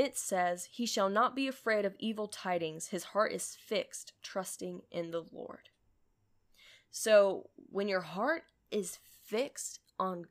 it 0.00 0.16
says, 0.16 0.68
He 0.72 0.86
shall 0.86 1.10
not 1.10 1.36
be 1.36 1.46
afraid 1.46 1.84
of 1.84 1.94
evil 1.98 2.26
tidings. 2.26 2.88
His 2.88 3.04
heart 3.04 3.32
is 3.32 3.54
fixed, 3.54 4.14
trusting 4.22 4.80
in 4.90 5.10
the 5.10 5.24
Lord. 5.30 5.68
So 6.90 7.50
when 7.70 7.86
your 7.86 8.00
heart 8.00 8.44
is 8.70 8.98
fixed 9.26 9.80
on 9.98 10.24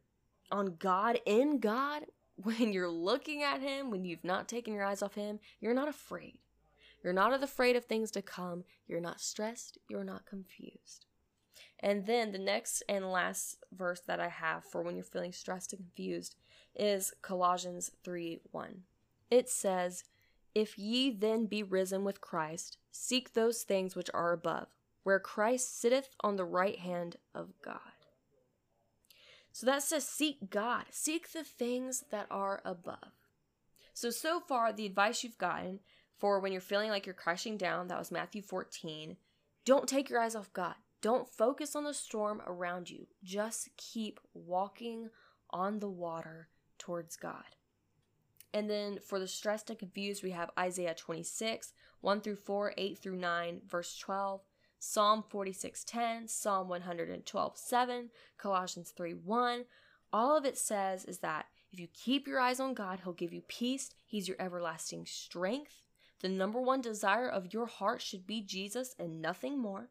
on 0.52 0.78
God 0.80 1.20
in 1.28 1.60
God, 1.60 2.06
when 2.36 2.74
you're 2.74 2.90
looking 2.90 3.44
at 3.44 3.62
him, 3.62 3.92
when 3.92 4.06
you've 4.06 4.24
not 4.24 4.48
taken 4.48 4.74
your 4.74 4.86
eyes 4.86 5.04
off 5.04 5.14
him, 5.14 5.40
you're 5.60 5.76
not 5.76 5.88
afraid. 5.88 6.40
You're 7.04 7.14
not 7.14 7.44
afraid 7.44 7.76
of 7.76 7.86
things 7.86 8.10
to 8.12 8.24
come. 8.24 8.64
You're 8.88 9.00
not 9.00 9.22
stressed. 9.22 9.78
You're 9.88 10.04
not 10.04 10.26
confused. 10.26 11.06
And 11.82 12.06
then 12.06 12.32
the 12.32 12.40
next 12.40 12.84
and 12.90 13.12
last 13.12 13.58
verse 13.72 14.02
that 14.08 14.20
I 14.20 14.28
have 14.28 14.66
for 14.66 14.82
when 14.82 14.96
you're 14.96 15.04
feeling 15.04 15.32
stressed 15.32 15.74
and 15.74 15.82
confused 15.82 16.36
is 16.76 17.14
Colossians 17.22 17.92
3 18.04 18.42
1 18.52 18.84
it 19.30 19.50
says, 19.50 20.04
If 20.56 20.78
ye 20.78 21.12
then 21.12 21.46
be 21.46 21.64
risen 21.64 22.04
with 22.04 22.22
Christ, 22.22 22.78
seek 22.92 23.34
those 23.34 23.64
things 23.64 23.96
which 23.96 24.10
are 24.14 24.32
above, 24.32 24.68
where 25.04 25.20
Christ 25.20 25.80
sitteth 25.80 26.10
on 26.22 26.36
the 26.36 26.46
right 26.46 26.80
hand 26.80 27.18
of 27.34 27.54
God. 27.64 27.80
So 29.52 29.66
that 29.66 29.84
says, 29.84 30.08
Seek 30.08 30.50
God, 30.50 30.86
seek 30.92 31.32
the 31.32 31.44
things 31.44 32.06
that 32.12 32.28
are 32.32 32.62
above. 32.66 33.14
So, 33.94 34.10
so 34.10 34.40
far, 34.40 34.72
the 34.72 34.86
advice 34.86 35.24
you've 35.24 35.38
gotten 35.38 35.80
for 36.18 36.40
when 36.40 36.52
you're 36.52 36.62
feeling 36.62 36.90
like 36.90 37.06
you're 37.06 37.14
crashing 37.14 37.58
down, 37.58 37.88
that 37.88 38.00
was 38.00 38.12
Matthew 38.12 38.42
14. 38.42 39.18
Don't 39.66 39.88
take 39.88 40.10
your 40.10 40.20
eyes 40.20 40.36
off 40.36 40.52
God. 40.54 40.76
Don't 41.02 41.30
focus 41.30 41.76
on 41.76 41.86
the 41.86 41.94
storm 41.94 42.42
around 42.46 42.90
you. 42.90 43.08
Just 43.24 43.70
keep 43.78 44.20
walking 44.34 45.10
on 45.50 45.80
the 45.80 45.90
water 45.90 46.50
towards 46.78 47.16
God. 47.16 47.56
And 48.54 48.70
then 48.70 49.00
for 49.00 49.20
the 49.20 49.28
stressed 49.28 49.70
and 49.70 49.80
confused, 49.80 50.24
we 50.24 50.32
have 50.32 50.50
Isaiah 50.58 50.96
26, 50.96 51.74
1 52.02 52.22
through 52.22 52.36
4, 52.36 52.74
8 52.78 52.98
through 52.98 53.16
9, 53.16 53.62
verse 53.68 53.98
12, 53.98 54.42
Psalm 54.80 55.24
46:10, 55.30 56.30
Psalm 56.30 56.70
112:7, 56.70 58.10
Colossians 58.38 58.92
3:1. 58.92 59.66
All 60.12 60.38
of 60.38 60.46
it 60.46 60.58
says 60.58 61.06
is 61.06 61.20
that 61.20 61.48
if 61.72 61.80
you 61.80 61.88
keep 61.88 62.28
your 62.28 62.40
eyes 62.40 62.60
on 62.60 62.74
God, 62.74 63.02
he'll 63.02 63.14
give 63.14 63.34
you 63.34 63.42
peace. 63.42 63.92
He's 64.06 64.28
your 64.28 64.38
everlasting 64.40 65.06
strength. 65.06 65.84
The 66.22 66.30
number 66.30 66.60
one 66.60 66.82
desire 66.82 67.30
of 67.30 67.54
your 67.54 67.68
heart 67.68 68.02
should 68.02 68.26
be 68.26 68.42
Jesus 68.42 68.96
and 68.98 69.22
nothing 69.22 69.60
more. 69.60 69.90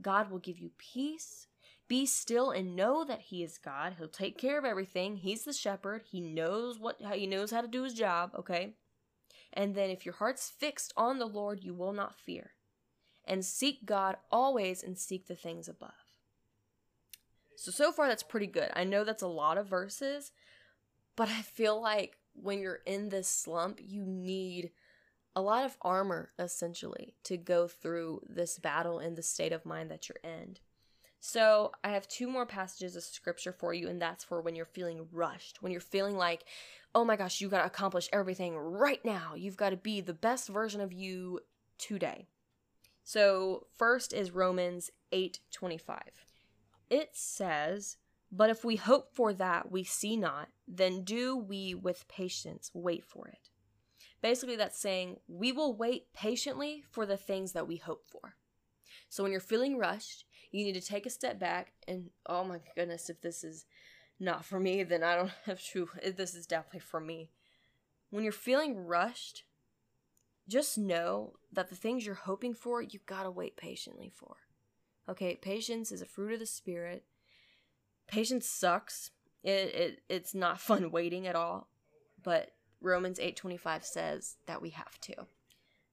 God 0.00 0.30
will 0.30 0.38
give 0.38 0.58
you 0.58 0.70
peace. 0.78 1.46
Be 1.88 2.04
still 2.04 2.50
and 2.50 2.76
know 2.76 3.04
that 3.04 3.22
he 3.22 3.42
is 3.42 3.58
God. 3.58 3.94
He'll 3.98 4.08
take 4.08 4.36
care 4.36 4.58
of 4.58 4.64
everything. 4.64 5.16
He's 5.16 5.44
the 5.44 5.52
shepherd. 5.54 6.02
He 6.10 6.20
knows 6.20 6.78
what 6.78 6.96
he 7.14 7.26
knows 7.26 7.50
how 7.50 7.62
to 7.62 7.68
do 7.68 7.84
his 7.84 7.94
job, 7.94 8.32
okay? 8.38 8.74
And 9.52 9.74
then 9.74 9.88
if 9.88 10.04
your 10.04 10.14
heart's 10.14 10.50
fixed 10.50 10.92
on 10.96 11.18
the 11.18 11.26
Lord, 11.26 11.64
you 11.64 11.72
will 11.72 11.94
not 11.94 12.14
fear. 12.14 12.52
And 13.24 13.44
seek 13.44 13.86
God 13.86 14.16
always 14.30 14.82
and 14.82 14.98
seek 14.98 15.26
the 15.26 15.34
things 15.34 15.68
above. 15.68 15.92
So 17.56 17.70
so 17.70 17.90
far 17.90 18.06
that's 18.06 18.22
pretty 18.22 18.46
good. 18.46 18.70
I 18.74 18.84
know 18.84 19.02
that's 19.02 19.22
a 19.22 19.26
lot 19.26 19.58
of 19.58 19.66
verses, 19.66 20.32
but 21.16 21.28
I 21.28 21.42
feel 21.42 21.80
like 21.80 22.18
when 22.34 22.60
you're 22.60 22.80
in 22.86 23.08
this 23.08 23.28
slump, 23.28 23.80
you 23.82 24.04
need 24.04 24.70
a 25.38 25.40
lot 25.40 25.64
of 25.64 25.76
armor 25.82 26.32
essentially 26.36 27.14
to 27.22 27.36
go 27.36 27.68
through 27.68 28.22
this 28.28 28.58
battle 28.58 28.98
in 28.98 29.14
the 29.14 29.22
state 29.22 29.52
of 29.52 29.64
mind 29.64 29.88
that 29.88 30.08
you're 30.08 30.18
in. 30.24 30.56
So, 31.20 31.70
I 31.84 31.90
have 31.90 32.08
two 32.08 32.26
more 32.28 32.44
passages 32.44 32.96
of 32.96 33.04
scripture 33.04 33.52
for 33.52 33.72
you, 33.72 33.88
and 33.88 34.02
that's 34.02 34.24
for 34.24 34.40
when 34.40 34.56
you're 34.56 34.64
feeling 34.64 35.06
rushed, 35.12 35.62
when 35.62 35.70
you're 35.70 35.80
feeling 35.80 36.16
like, 36.16 36.44
oh 36.92 37.04
my 37.04 37.14
gosh, 37.14 37.40
you 37.40 37.48
got 37.48 37.60
to 37.60 37.66
accomplish 37.66 38.08
everything 38.12 38.56
right 38.56 39.04
now. 39.04 39.34
You've 39.36 39.56
got 39.56 39.70
to 39.70 39.76
be 39.76 40.00
the 40.00 40.12
best 40.12 40.48
version 40.48 40.80
of 40.80 40.92
you 40.92 41.38
today. 41.78 42.26
So, 43.04 43.68
first 43.76 44.12
is 44.12 44.32
Romans 44.32 44.90
8:25. 45.12 46.00
It 46.90 47.16
says, 47.16 47.96
"But 48.32 48.50
if 48.50 48.64
we 48.64 48.74
hope 48.74 49.14
for 49.14 49.32
that 49.34 49.70
we 49.70 49.84
see 49.84 50.16
not, 50.16 50.48
then 50.66 51.04
do 51.04 51.36
we 51.36 51.76
with 51.76 52.08
patience 52.08 52.72
wait 52.74 53.04
for 53.04 53.28
it." 53.28 53.50
Basically, 54.20 54.56
that's 54.56 54.80
saying 54.80 55.18
we 55.28 55.52
will 55.52 55.76
wait 55.76 56.12
patiently 56.12 56.82
for 56.90 57.06
the 57.06 57.16
things 57.16 57.52
that 57.52 57.68
we 57.68 57.76
hope 57.76 58.04
for. 58.06 58.34
So, 59.08 59.22
when 59.22 59.32
you're 59.32 59.40
feeling 59.40 59.78
rushed, 59.78 60.24
you 60.50 60.64
need 60.64 60.74
to 60.74 60.80
take 60.80 61.06
a 61.06 61.10
step 61.10 61.38
back 61.38 61.72
and 61.86 62.10
oh 62.26 62.44
my 62.44 62.58
goodness, 62.74 63.10
if 63.10 63.20
this 63.20 63.44
is 63.44 63.66
not 64.20 64.44
for 64.44 64.58
me, 64.58 64.82
then 64.82 65.02
I 65.02 65.14
don't 65.14 65.30
have 65.46 65.62
to. 65.72 65.88
This 66.16 66.34
is 66.34 66.46
definitely 66.46 66.80
for 66.80 67.00
me. 67.00 67.30
When 68.10 68.24
you're 68.24 68.32
feeling 68.32 68.86
rushed, 68.86 69.44
just 70.48 70.78
know 70.78 71.34
that 71.52 71.68
the 71.68 71.76
things 71.76 72.06
you're 72.06 72.14
hoping 72.14 72.54
for, 72.54 72.80
you 72.80 73.00
gotta 73.06 73.30
wait 73.30 73.56
patiently 73.56 74.10
for. 74.14 74.36
Okay, 75.08 75.36
patience 75.36 75.92
is 75.92 76.02
a 76.02 76.06
fruit 76.06 76.32
of 76.32 76.40
the 76.40 76.46
spirit. 76.46 77.04
Patience 78.06 78.48
sucks. 78.48 79.10
It, 79.44 79.74
it 79.74 80.02
it's 80.08 80.34
not 80.34 80.60
fun 80.60 80.90
waiting 80.90 81.26
at 81.26 81.36
all, 81.36 81.68
but 82.22 82.52
Romans 82.80 83.18
8:25 83.18 83.84
says 83.84 84.36
that 84.46 84.62
we 84.62 84.70
have 84.70 85.00
to. 85.02 85.26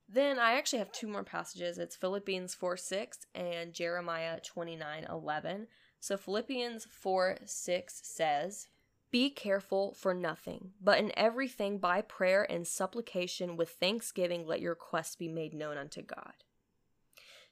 Then 0.08 0.38
I 0.38 0.54
actually 0.54 0.80
have 0.80 0.92
two 0.92 1.08
more 1.08 1.24
passages. 1.24 1.78
It's 1.78 1.96
Philippians 1.96 2.54
4 2.54 2.78
6 2.78 3.26
and 3.34 3.74
Jeremiah 3.74 4.40
29 4.40 5.06
11. 5.10 5.68
So 6.00 6.18
Philippians 6.18 6.86
4 6.86 7.40
6 7.46 8.02
says, 8.04 8.68
Be 9.10 9.32
careful 9.32 9.96
for 9.96 10.14
nothing, 10.14 10.74
but 10.80 11.00
in 11.00 11.12
everything 11.18 11.80
by 11.80 12.02
prayer 12.02 12.44
and 12.50 12.68
supplication 12.68 13.58
with 13.58 13.70
thanksgiving 13.72 14.46
let 14.46 14.62
your 14.62 14.74
requests 14.74 15.16
be 15.16 15.28
made 15.28 15.54
known 15.54 15.78
unto 15.78 16.04
God. 16.04 16.34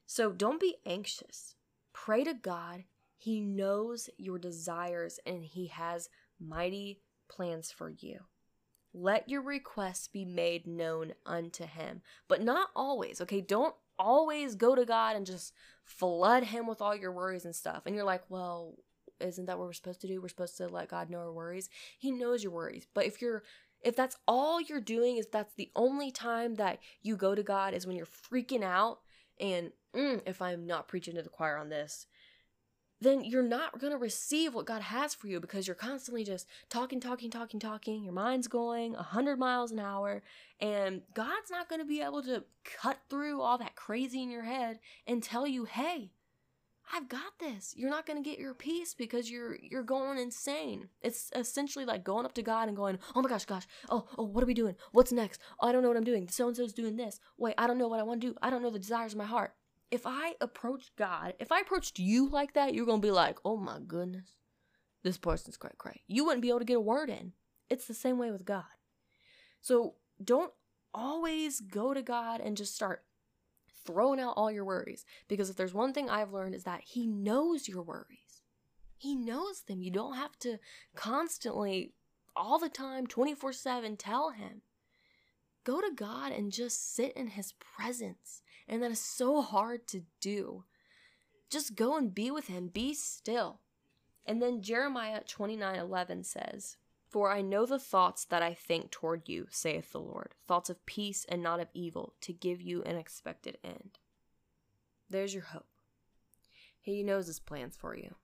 So 0.06 0.32
don't 0.32 0.60
be 0.60 0.76
anxious. 0.86 1.56
Pray 1.94 2.24
to 2.24 2.34
God. 2.34 2.84
He 3.18 3.40
knows 3.40 4.10
your 4.18 4.38
desires 4.38 5.20
and 5.26 5.44
He 5.44 5.68
has 5.68 6.10
mighty 6.40 7.00
plans 7.30 7.72
for 7.72 7.90
you. 7.90 8.20
Let 8.94 9.28
your 9.28 9.42
requests 9.42 10.08
be 10.08 10.26
made 10.26 10.68
known 10.68 11.14
unto 11.26 11.66
him. 11.66 12.02
But 12.28 12.44
not 12.44 12.70
always, 12.76 13.22
okay? 13.22 13.42
Don't 13.42 13.76
always 13.98 14.56
go 14.56 14.76
to 14.76 14.86
God 14.86 15.16
and 15.16 15.26
just 15.26 15.54
flood 15.84 16.44
him 16.44 16.68
with 16.68 16.82
all 16.82 16.96
your 16.96 17.12
worries 17.12 17.46
and 17.46 17.56
stuff. 17.56 17.84
And 17.86 17.96
you're 17.96 18.06
like, 18.06 18.24
well, 18.30 18.76
isn't 19.20 19.46
that 19.46 19.58
what 19.58 19.68
we're 19.68 19.74
supposed 19.74 20.02
to 20.02 20.08
do? 20.08 20.22
We're 20.22 20.28
supposed 20.28 20.58
to 20.58 20.68
let 20.68 20.90
God 20.90 21.10
know 21.10 21.20
our 21.20 21.32
worries. 21.32 21.70
He 21.98 22.12
knows 22.12 22.44
your 22.44 22.52
worries. 22.52 22.88
But 22.94 23.06
if 23.06 23.22
you're 23.22 23.44
if 23.82 23.98
that's 23.98 24.16
all 24.28 24.62
you're 24.62 24.80
doing 24.80 25.18
is 25.18 25.28
that's 25.28 25.54
the 25.56 25.70
only 25.76 26.10
time 26.10 26.56
that 26.56 26.80
you 27.02 27.18
go 27.18 27.36
to 27.36 27.44
God 27.44 27.74
is 27.74 27.86
when 27.86 27.98
you're 27.98 28.06
freaking 28.06 28.64
out 28.64 29.00
and 29.40 29.72
mm, 29.94 30.22
if 30.26 30.42
I'm 30.42 30.66
not 30.66 30.88
preaching 30.88 31.16
to 31.16 31.22
the 31.22 31.30
choir 31.30 31.58
on 31.58 31.70
this, 31.70 32.08
then 33.04 33.24
you're 33.24 33.44
not 33.44 33.80
going 33.80 33.92
to 33.92 33.98
receive 33.98 34.54
what 34.54 34.66
God 34.66 34.82
has 34.82 35.14
for 35.14 35.28
you 35.28 35.40
because 35.40 35.68
you're 35.68 35.76
constantly 35.76 36.24
just 36.24 36.48
talking, 36.70 37.00
talking, 37.00 37.30
talking, 37.30 37.60
talking. 37.60 38.04
Your 38.04 38.14
mind's 38.14 38.48
going 38.48 38.94
100 38.94 39.38
miles 39.38 39.72
an 39.72 39.80
hour, 39.80 40.22
and 40.60 41.02
God's 41.14 41.52
not 41.52 41.70
going 41.70 41.82
to 41.82 41.88
be 41.88 42.02
able 42.02 42.24
to 42.24 42.44
cut 42.64 43.00
through 43.10 43.42
all 43.42 43.58
that 43.58 43.76
crazy 43.76 44.22
in 44.22 44.30
your 44.30 44.44
head 44.44 44.80
and 45.06 45.22
tell 45.22 45.46
you, 45.46 45.66
"Hey, 45.66 46.12
I've 46.94 47.10
got 47.10 47.40
this." 47.40 47.74
You're 47.76 47.90
not 47.90 48.06
going 48.06 48.22
to 48.22 48.30
get 48.30 48.40
your 48.40 48.54
peace 48.54 48.94
because 48.94 49.30
you're 49.30 49.58
you're 49.62 49.84
going 49.84 50.18
insane. 50.18 50.90
It's 51.02 51.32
essentially 51.36 51.86
like 51.86 52.04
going 52.04 52.26
up 52.26 52.34
to 52.36 52.44
God 52.44 52.68
and 52.68 52.78
going, 52.78 53.00
"Oh 53.16 53.22
my 53.22 53.30
gosh, 53.30 53.46
gosh. 53.46 53.68
Oh, 53.90 54.08
oh, 54.18 54.24
what 54.24 54.44
are 54.44 54.48
we 54.48 54.54
doing? 54.54 54.76
What's 54.92 55.12
next? 55.12 55.42
Oh, 55.60 55.68
I 55.68 55.72
don't 55.72 55.82
know 55.82 55.90
what 55.90 55.98
I'm 55.98 56.04
doing. 56.04 56.30
So 56.30 56.48
and 56.48 56.56
so's 56.56 56.74
doing 56.74 56.96
this. 56.98 57.20
Wait, 57.38 57.56
I 57.58 57.68
don't 57.68 57.78
know 57.78 57.88
what 57.88 58.00
I 58.00 58.04
want 58.04 58.22
to 58.22 58.28
do. 58.28 58.36
I 58.42 58.50
don't 58.50 58.62
know 58.62 58.72
the 58.72 58.80
desires 58.80 59.14
of 59.14 59.18
my 59.18 59.26
heart." 59.26 59.54
If 59.92 60.04
I 60.06 60.36
approached 60.42 60.96
God, 60.96 61.34
if 61.40 61.52
I 61.52 61.60
approached 61.60 62.00
you 62.00 62.30
like 62.30 62.54
that, 62.54 62.74
you're 62.74 62.86
gonna 62.86 63.00
be 63.00 63.12
like, 63.12 63.38
oh 63.46 63.58
my 63.58 63.80
goodness, 63.86 64.38
this 65.04 65.18
person's 65.18 65.58
cray 65.58 65.72
cray. 65.78 66.02
You 66.08 66.26
wouldn't 66.26 66.42
be 66.42 66.50
able 66.50 66.60
to 66.60 66.66
get 66.66 66.78
a 66.78 66.82
word 66.82 67.10
in. 67.10 67.34
It's 67.70 67.88
the 67.88 67.94
same 67.94 68.18
way 68.18 68.32
with 68.32 68.46
God. 68.46 68.64
So 69.62 69.96
don't 70.24 70.52
always 70.94 71.60
go 71.60 71.94
to 71.94 72.02
God 72.02 72.42
and 72.42 72.58
just 72.58 72.76
start 72.76 73.04
throwing 73.86 74.20
out 74.20 74.34
all 74.36 74.52
your 74.52 74.66
worries. 74.66 75.06
Because 75.28 75.50
if 75.50 75.56
there's 75.56 75.74
one 75.74 75.94
thing 75.94 76.10
I've 76.10 76.34
learned 76.34 76.56
is 76.56 76.64
that 76.64 76.82
He 76.86 77.08
knows 77.08 77.68
your 77.68 77.82
worries. 77.82 78.42
He 78.98 79.16
knows 79.16 79.62
them. 79.62 79.82
You 79.82 79.92
don't 79.92 80.16
have 80.16 80.38
to 80.40 80.60
constantly, 80.96 81.94
all 82.36 82.60
the 82.60 82.70
time, 82.70 83.08
24 83.08 83.54
7, 83.54 83.98
tell 83.98 84.32
Him. 84.32 84.62
Go 85.64 85.82
to 85.82 85.92
God 85.96 86.32
and 86.32 86.52
just 86.52 86.94
sit 86.94 87.14
in 87.14 87.28
His 87.28 87.54
presence 87.54 88.42
and 88.68 88.82
that 88.82 88.92
is 88.92 89.00
so 89.00 89.42
hard 89.42 89.88
to 89.88 90.04
do. 90.22 90.64
Just 91.50 91.76
go 91.76 91.98
and 91.98 92.14
be 92.14 92.32
with 92.32 92.48
him, 92.48 92.68
be 92.68 92.94
still. 92.94 93.60
And 94.26 94.42
then 94.42 94.62
Jeremiah 94.62 95.22
29 95.28 95.76
11 95.76 96.24
says, 96.24 96.78
For 97.10 97.32
I 97.32 97.42
know 97.42 97.66
the 97.66 97.80
thoughts 97.80 98.26
that 98.26 98.42
I 98.42 98.54
think 98.54 98.90
toward 98.90 99.28
you, 99.28 99.48
saith 99.50 99.92
the 99.92 100.00
Lord, 100.00 100.34
thoughts 100.48 100.70
of 100.70 100.86
peace 100.86 101.26
and 101.28 101.44
not 101.44 101.60
of 101.60 101.68
evil, 101.74 102.14
to 102.22 102.34
give 102.34 102.62
you 102.62 102.82
an 102.84 102.96
expected 102.96 103.58
end. 103.64 104.00
There's 105.10 105.34
your 105.34 105.44
hope. 105.44 105.68
He 106.80 107.04
knows 107.04 107.28
his 107.28 107.40
plans 107.40 107.76
for 107.76 107.96
you. 107.96 108.16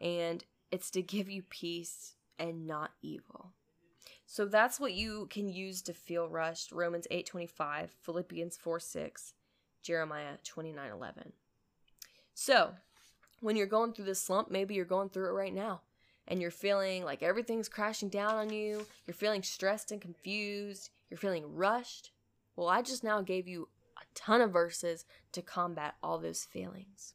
And 0.00 0.44
it's 0.70 0.90
to 0.90 1.02
give 1.02 1.30
you 1.30 1.42
peace 1.42 2.14
and 2.38 2.66
not 2.66 2.90
evil. 3.00 3.52
So 4.26 4.46
that's 4.46 4.80
what 4.80 4.94
you 4.94 5.26
can 5.30 5.48
use 5.48 5.82
to 5.82 5.92
feel 5.92 6.28
rushed. 6.28 6.72
Romans 6.72 7.06
8:25, 7.10 7.90
Philippians 8.02 8.56
4:6, 8.56 9.34
Jeremiah 9.84 10.38
29 10.42 10.90
11. 10.90 11.32
So, 12.32 12.72
when 13.40 13.54
you're 13.54 13.66
going 13.66 13.92
through 13.92 14.06
this 14.06 14.20
slump, 14.20 14.50
maybe 14.50 14.74
you're 14.74 14.84
going 14.84 15.10
through 15.10 15.28
it 15.28 15.34
right 15.34 15.54
now, 15.54 15.82
and 16.26 16.40
you're 16.40 16.50
feeling 16.50 17.04
like 17.04 17.22
everything's 17.22 17.68
crashing 17.68 18.08
down 18.08 18.34
on 18.34 18.50
you, 18.50 18.86
you're 19.06 19.14
feeling 19.14 19.42
stressed 19.42 19.92
and 19.92 20.00
confused, 20.00 20.90
you're 21.10 21.18
feeling 21.18 21.54
rushed. 21.54 22.10
Well, 22.56 22.68
I 22.68 22.82
just 22.82 23.04
now 23.04 23.20
gave 23.20 23.46
you 23.46 23.68
a 23.98 24.04
ton 24.14 24.40
of 24.40 24.52
verses 24.52 25.04
to 25.32 25.42
combat 25.42 25.94
all 26.02 26.18
those 26.18 26.44
feelings. 26.44 27.14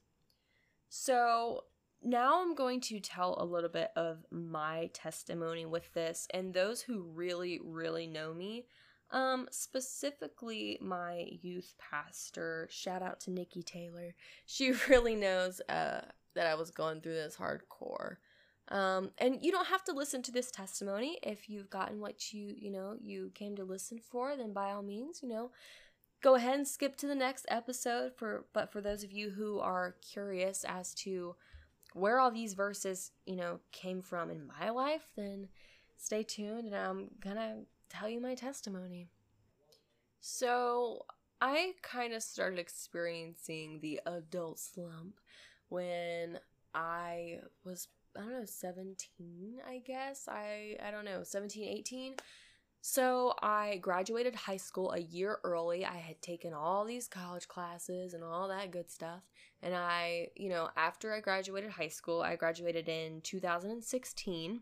So, 0.88 1.63
now 2.03 2.41
I'm 2.41 2.55
going 2.55 2.79
to 2.82 2.99
tell 2.99 3.36
a 3.39 3.45
little 3.45 3.69
bit 3.69 3.91
of 3.95 4.25
my 4.32 4.89
testimony 4.93 5.65
with 5.65 5.91
this, 5.93 6.27
and 6.34 6.53
those 6.53 6.82
who 6.82 7.01
really, 7.01 7.60
really 7.63 8.08
know 8.08 8.34
me 8.34 8.67
um, 9.12 9.48
specifically 9.52 10.78
my 10.82 11.28
youth 11.41 11.74
pastor. 11.78 12.67
Shout 12.72 13.02
out 13.02 13.19
to 13.22 13.32
Nikki 13.32 13.63
Taylor. 13.63 14.15
She 14.45 14.74
really 14.89 15.15
knows 15.15 15.62
uh 15.69 16.02
that 16.36 16.48
I 16.48 16.56
was 16.56 16.72
going 16.72 17.02
through 17.02 17.15
this 17.15 17.38
hardcore. 17.38 18.17
Um, 18.69 19.10
and 19.17 19.39
you 19.41 19.52
don't 19.52 19.67
have 19.67 19.84
to 19.86 19.93
listen 19.93 20.22
to 20.24 20.32
this 20.32 20.52
testimony 20.52 21.17
if 21.24 21.50
you've 21.50 21.69
gotten 21.69 22.00
what 22.00 22.32
you 22.32 22.54
you 22.56 22.72
know 22.72 22.95
you 23.02 23.32
came 23.34 23.56
to 23.56 23.63
listen 23.63 24.00
for. 24.00 24.36
Then 24.36 24.54
by 24.54 24.72
all 24.72 24.84
means, 24.84 25.22
you 25.24 25.30
know, 25.30 25.52
go 26.22 26.36
ahead 26.36 26.56
and 26.56 26.67
skip 26.67 26.95
to 26.98 27.08
the 27.08 27.15
next 27.15 27.45
episode. 27.50 28.13
For 28.15 28.45
but 28.54 28.72
for 28.72 28.82
those 28.82 29.04
of 29.04 29.12
you 29.12 29.32
who 29.32 29.60
are 29.60 29.95
curious 30.02 30.63
as 30.67 30.93
to 30.95 31.36
where 31.93 32.19
all 32.19 32.30
these 32.30 32.54
verses 32.54 33.12
you 33.26 33.36
know 33.36 33.60
came 33.72 34.02
from 34.02 34.30
in 34.30 34.48
my 34.60 34.69
life, 34.69 35.08
then 35.15 35.48
stay 35.98 36.22
tuned, 36.22 36.65
and 36.67 36.76
I'm 36.76 37.08
gonna 37.19 37.63
tell 37.89 38.10
you 38.10 38.21
my 38.21 38.36
testimony. 38.36 39.08
So, 40.21 41.06
I 41.41 41.73
kind 41.82 42.13
of 42.13 42.21
started 42.21 42.60
experiencing 42.60 43.80
the 43.82 44.02
adult 44.06 44.60
slump 44.60 45.19
when 45.69 46.39
I 46.73 47.39
was 47.63 47.88
I 48.17 48.21
don't 48.21 48.32
know 48.32 48.45
17 48.45 49.62
I 49.67 49.82
guess 49.86 50.28
I 50.28 50.75
I 50.84 50.91
don't 50.91 51.06
know 51.06 51.23
17 51.23 51.63
18 51.63 52.15
so 52.82 53.34
I 53.41 53.78
graduated 53.78 54.36
high 54.36 54.58
school 54.58 54.91
a 54.91 54.99
year 54.99 55.39
early. 55.43 55.86
I 55.86 55.97
had 55.97 56.21
taken 56.21 56.54
all 56.54 56.86
these 56.86 57.08
college 57.08 57.47
classes 57.47 58.13
and 58.13 58.23
all 58.23 58.47
that 58.47 58.71
good 58.71 58.89
stuff. 58.89 59.21
And 59.62 59.75
I, 59.75 60.30
you 60.36 60.47
know, 60.47 60.69
after 60.78 61.13
I 61.13 61.19
graduated 61.19 61.71
high 61.71 61.89
school, 61.89 62.21
I 62.21 62.38
graduated 62.38 62.88
in 62.88 63.19
2016. 63.21 64.62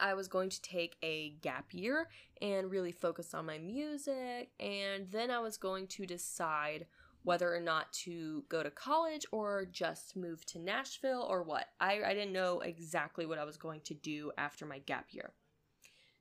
I 0.00 0.14
was 0.14 0.28
going 0.28 0.50
to 0.50 0.62
take 0.62 0.96
a 1.02 1.30
gap 1.42 1.72
year 1.72 2.08
and 2.40 2.70
really 2.70 2.92
focus 2.92 3.34
on 3.34 3.46
my 3.46 3.58
music. 3.58 4.50
And 4.60 5.10
then 5.10 5.30
I 5.30 5.40
was 5.40 5.56
going 5.56 5.86
to 5.88 6.06
decide 6.06 6.86
whether 7.22 7.54
or 7.54 7.60
not 7.60 7.92
to 7.92 8.44
go 8.48 8.62
to 8.62 8.70
college 8.70 9.24
or 9.32 9.64
just 9.64 10.14
move 10.14 10.44
to 10.46 10.58
Nashville 10.58 11.26
or 11.28 11.42
what. 11.42 11.66
I, 11.80 12.02
I 12.04 12.14
didn't 12.14 12.32
know 12.32 12.60
exactly 12.60 13.24
what 13.24 13.38
I 13.38 13.44
was 13.44 13.56
going 13.56 13.80
to 13.84 13.94
do 13.94 14.30
after 14.36 14.66
my 14.66 14.78
gap 14.80 15.06
year. 15.10 15.32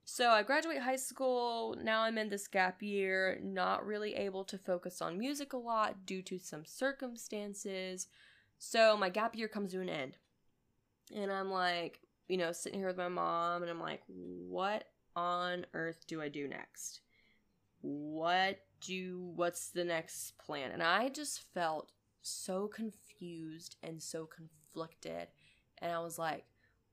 So 0.06 0.30
I 0.30 0.44
graduate 0.44 0.82
high 0.82 0.98
school. 0.98 1.78
Now 1.82 2.04
I'm 2.04 2.18
in 2.18 2.30
this 2.30 2.48
gap 2.48 2.82
year, 2.82 3.40
not 3.42 3.86
really 3.86 4.16
able 4.16 4.44
to 4.46 4.58
focus 4.58 5.02
on 5.02 5.20
music 5.20 5.54
a 5.54 5.58
lot 5.58 6.06
due 6.06 6.22
to 6.24 6.40
some 6.40 6.66
circumstances. 6.66 8.08
So 8.58 8.98
my 8.98 9.10
gap 9.10 9.36
year 9.36 9.48
comes 9.48 9.72
to 9.72 9.82
an 9.82 9.90
end. 9.90 10.18
And 11.14 11.32
I'm 11.32 11.52
like, 11.52 12.00
you 12.34 12.40
know, 12.40 12.52
sitting 12.52 12.80
here 12.80 12.88
with 12.88 12.98
my 12.98 13.10
mom, 13.10 13.62
and 13.62 13.70
I'm 13.70 13.80
like, 13.80 14.02
what 14.08 14.86
on 15.16 15.68
earth 15.76 16.06
do 16.08 16.20
I 16.20 16.30
do 16.30 16.48
next? 16.48 17.02
What 17.82 18.58
do, 18.82 19.32
what's 19.36 19.70
the 19.70 19.84
next 19.84 20.40
plan? 20.40 20.72
And 20.72 20.82
I 20.82 21.10
just 21.10 21.44
felt 21.54 21.92
so 22.24 22.68
confused 22.68 23.76
and 23.84 24.02
so 24.02 24.26
conflicted. 24.26 25.28
And 25.78 25.92
I 25.92 26.00
was 26.00 26.18
like, 26.18 26.46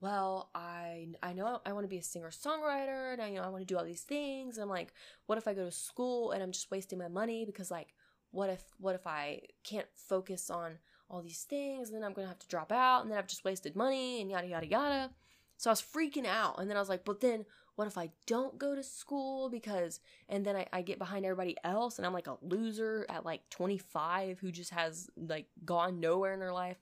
well, 0.02 0.50
I 0.54 1.08
I 1.22 1.32
know 1.32 1.60
I 1.64 1.72
want 1.72 1.84
to 1.84 1.88
be 1.88 1.96
a 1.96 2.02
singer 2.02 2.30
songwriter 2.30 3.14
and 3.14 3.22
I 3.22 3.28
you 3.28 3.36
know 3.36 3.42
I 3.42 3.48
want 3.48 3.62
to 3.62 3.66
do 3.66 3.78
all 3.78 3.84
these 3.84 4.02
things. 4.02 4.58
And 4.58 4.64
I'm 4.64 4.68
like, 4.68 4.92
what 5.24 5.38
if 5.38 5.48
I 5.48 5.54
go 5.54 5.64
to 5.64 5.72
school 5.72 6.32
and 6.32 6.42
I'm 6.42 6.52
just 6.52 6.70
wasting 6.70 6.98
my 6.98 7.08
money 7.08 7.46
because 7.46 7.70
like 7.70 7.94
what 8.30 8.50
if 8.50 8.62
what 8.78 8.94
if 8.94 9.06
I 9.06 9.40
can't 9.64 9.88
focus 9.94 10.50
on 10.50 10.78
all 11.08 11.22
these 11.22 11.42
things 11.42 11.88
and 11.88 11.96
then 11.96 12.04
I'm 12.04 12.12
gonna 12.12 12.28
have 12.28 12.38
to 12.40 12.48
drop 12.48 12.72
out 12.72 13.02
and 13.02 13.10
then 13.10 13.18
I've 13.18 13.26
just 13.26 13.44
wasted 13.44 13.74
money 13.74 14.20
and 14.20 14.30
yada 14.30 14.46
yada 14.46 14.66
yada. 14.66 15.10
So 15.60 15.68
I 15.68 15.72
was 15.72 15.82
freaking 15.82 16.24
out 16.24 16.58
and 16.58 16.70
then 16.70 16.78
I 16.78 16.80
was 16.80 16.88
like, 16.88 17.04
but 17.04 17.20
then 17.20 17.44
what 17.76 17.86
if 17.86 17.98
I 17.98 18.12
don't 18.26 18.58
go 18.58 18.74
to 18.74 18.82
school 18.82 19.50
because 19.50 20.00
and 20.26 20.42
then 20.42 20.56
I, 20.56 20.66
I 20.72 20.80
get 20.80 20.98
behind 20.98 21.26
everybody 21.26 21.54
else 21.62 21.98
and 21.98 22.06
I'm 22.06 22.14
like 22.14 22.28
a 22.28 22.38
loser 22.40 23.04
at 23.10 23.26
like 23.26 23.42
25 23.50 24.38
who 24.38 24.52
just 24.52 24.70
has 24.70 25.10
like 25.18 25.48
gone 25.66 26.00
nowhere 26.00 26.32
in 26.32 26.40
their 26.40 26.54
life 26.54 26.78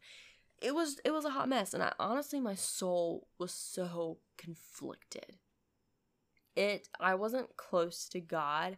it 0.62 0.76
was 0.76 1.00
it 1.04 1.10
was 1.10 1.24
a 1.24 1.30
hot 1.30 1.48
mess 1.48 1.74
and 1.74 1.82
I 1.82 1.92
honestly 1.98 2.38
my 2.38 2.54
soul 2.54 3.26
was 3.36 3.52
so 3.52 4.18
conflicted. 4.36 5.34
It 6.54 6.88
I 7.00 7.16
wasn't 7.16 7.56
close 7.56 8.08
to 8.10 8.20
God 8.20 8.76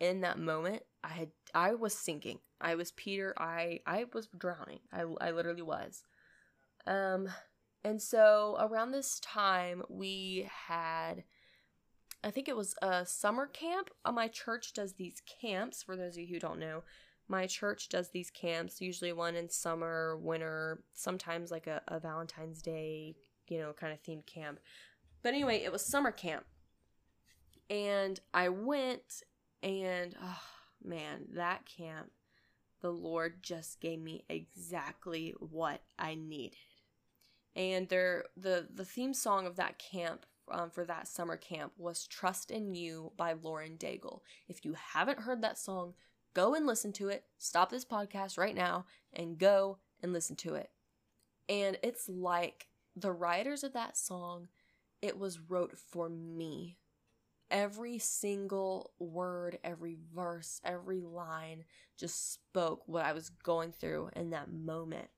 in 0.00 0.22
that 0.22 0.38
moment. 0.38 0.82
I 1.04 1.08
had 1.08 1.28
I 1.54 1.74
was 1.74 1.92
sinking. 1.92 2.38
I 2.58 2.74
was 2.74 2.90
Peter. 2.92 3.34
I 3.36 3.80
I 3.86 4.06
was 4.14 4.28
drowning. 4.28 4.80
I 4.90 5.02
I 5.20 5.30
literally 5.32 5.60
was. 5.60 6.04
Um 6.86 7.28
and 7.86 8.02
so 8.02 8.56
around 8.60 8.90
this 8.90 9.20
time 9.20 9.82
we 9.88 10.48
had 10.68 11.24
I 12.24 12.30
think 12.32 12.48
it 12.48 12.56
was 12.56 12.74
a 12.82 13.06
summer 13.06 13.46
camp. 13.46 13.90
Uh, 14.04 14.10
my 14.10 14.26
church 14.26 14.72
does 14.72 14.94
these 14.94 15.22
camps 15.40 15.82
for 15.82 15.96
those 15.96 16.14
of 16.16 16.22
you 16.22 16.26
who 16.26 16.40
don't 16.40 16.58
know 16.58 16.82
my 17.28 17.46
church 17.46 17.88
does 17.88 18.10
these 18.10 18.30
camps, 18.30 18.80
usually 18.80 19.12
one 19.12 19.34
in 19.34 19.48
summer, 19.48 20.16
winter, 20.16 20.82
sometimes 20.94 21.50
like 21.50 21.66
a, 21.66 21.82
a 21.88 21.98
Valentine's 21.98 22.62
Day, 22.62 23.16
you 23.48 23.58
know, 23.58 23.72
kind 23.72 23.92
of 23.92 24.02
themed 24.02 24.26
camp. 24.26 24.60
But 25.22 25.34
anyway, 25.34 25.62
it 25.64 25.72
was 25.72 25.84
summer 25.84 26.12
camp. 26.12 26.44
And 27.68 28.20
I 28.32 28.48
went, 28.48 29.24
and 29.62 30.14
oh 30.22 30.42
man, 30.84 31.26
that 31.34 31.66
camp, 31.66 32.10
the 32.80 32.90
Lord 32.90 33.42
just 33.42 33.80
gave 33.80 33.98
me 34.00 34.24
exactly 34.28 35.34
what 35.40 35.80
I 35.98 36.14
needed. 36.14 36.58
And 37.56 37.88
there, 37.88 38.26
the 38.36 38.68
the 38.72 38.84
theme 38.84 39.14
song 39.14 39.46
of 39.46 39.56
that 39.56 39.78
camp 39.78 40.26
um, 40.48 40.70
for 40.70 40.84
that 40.84 41.08
summer 41.08 41.36
camp 41.36 41.72
was 41.76 42.06
"Trust 42.06 42.52
in 42.52 42.74
You" 42.74 43.12
by 43.16 43.32
Lauren 43.32 43.76
Daigle. 43.76 44.20
If 44.46 44.64
you 44.64 44.74
haven't 44.92 45.20
heard 45.20 45.42
that 45.42 45.58
song, 45.58 45.94
Go 46.36 46.54
and 46.54 46.66
listen 46.66 46.92
to 46.92 47.08
it. 47.08 47.24
Stop 47.38 47.70
this 47.70 47.86
podcast 47.86 48.36
right 48.36 48.54
now 48.54 48.84
and 49.10 49.38
go 49.38 49.78
and 50.02 50.12
listen 50.12 50.36
to 50.36 50.54
it. 50.54 50.68
And 51.48 51.78
it's 51.82 52.10
like 52.10 52.66
the 52.94 53.10
writers 53.10 53.64
of 53.64 53.72
that 53.72 53.96
song, 53.96 54.48
it 55.00 55.18
was 55.18 55.40
wrote 55.40 55.78
for 55.78 56.10
me. 56.10 56.76
Every 57.50 57.98
single 57.98 58.90
word, 58.98 59.58
every 59.64 59.96
verse, 60.14 60.60
every 60.62 61.00
line 61.00 61.64
just 61.96 62.34
spoke 62.34 62.82
what 62.84 63.06
I 63.06 63.14
was 63.14 63.30
going 63.30 63.72
through 63.72 64.10
in 64.14 64.28
that 64.30 64.52
moment. 64.52 65.08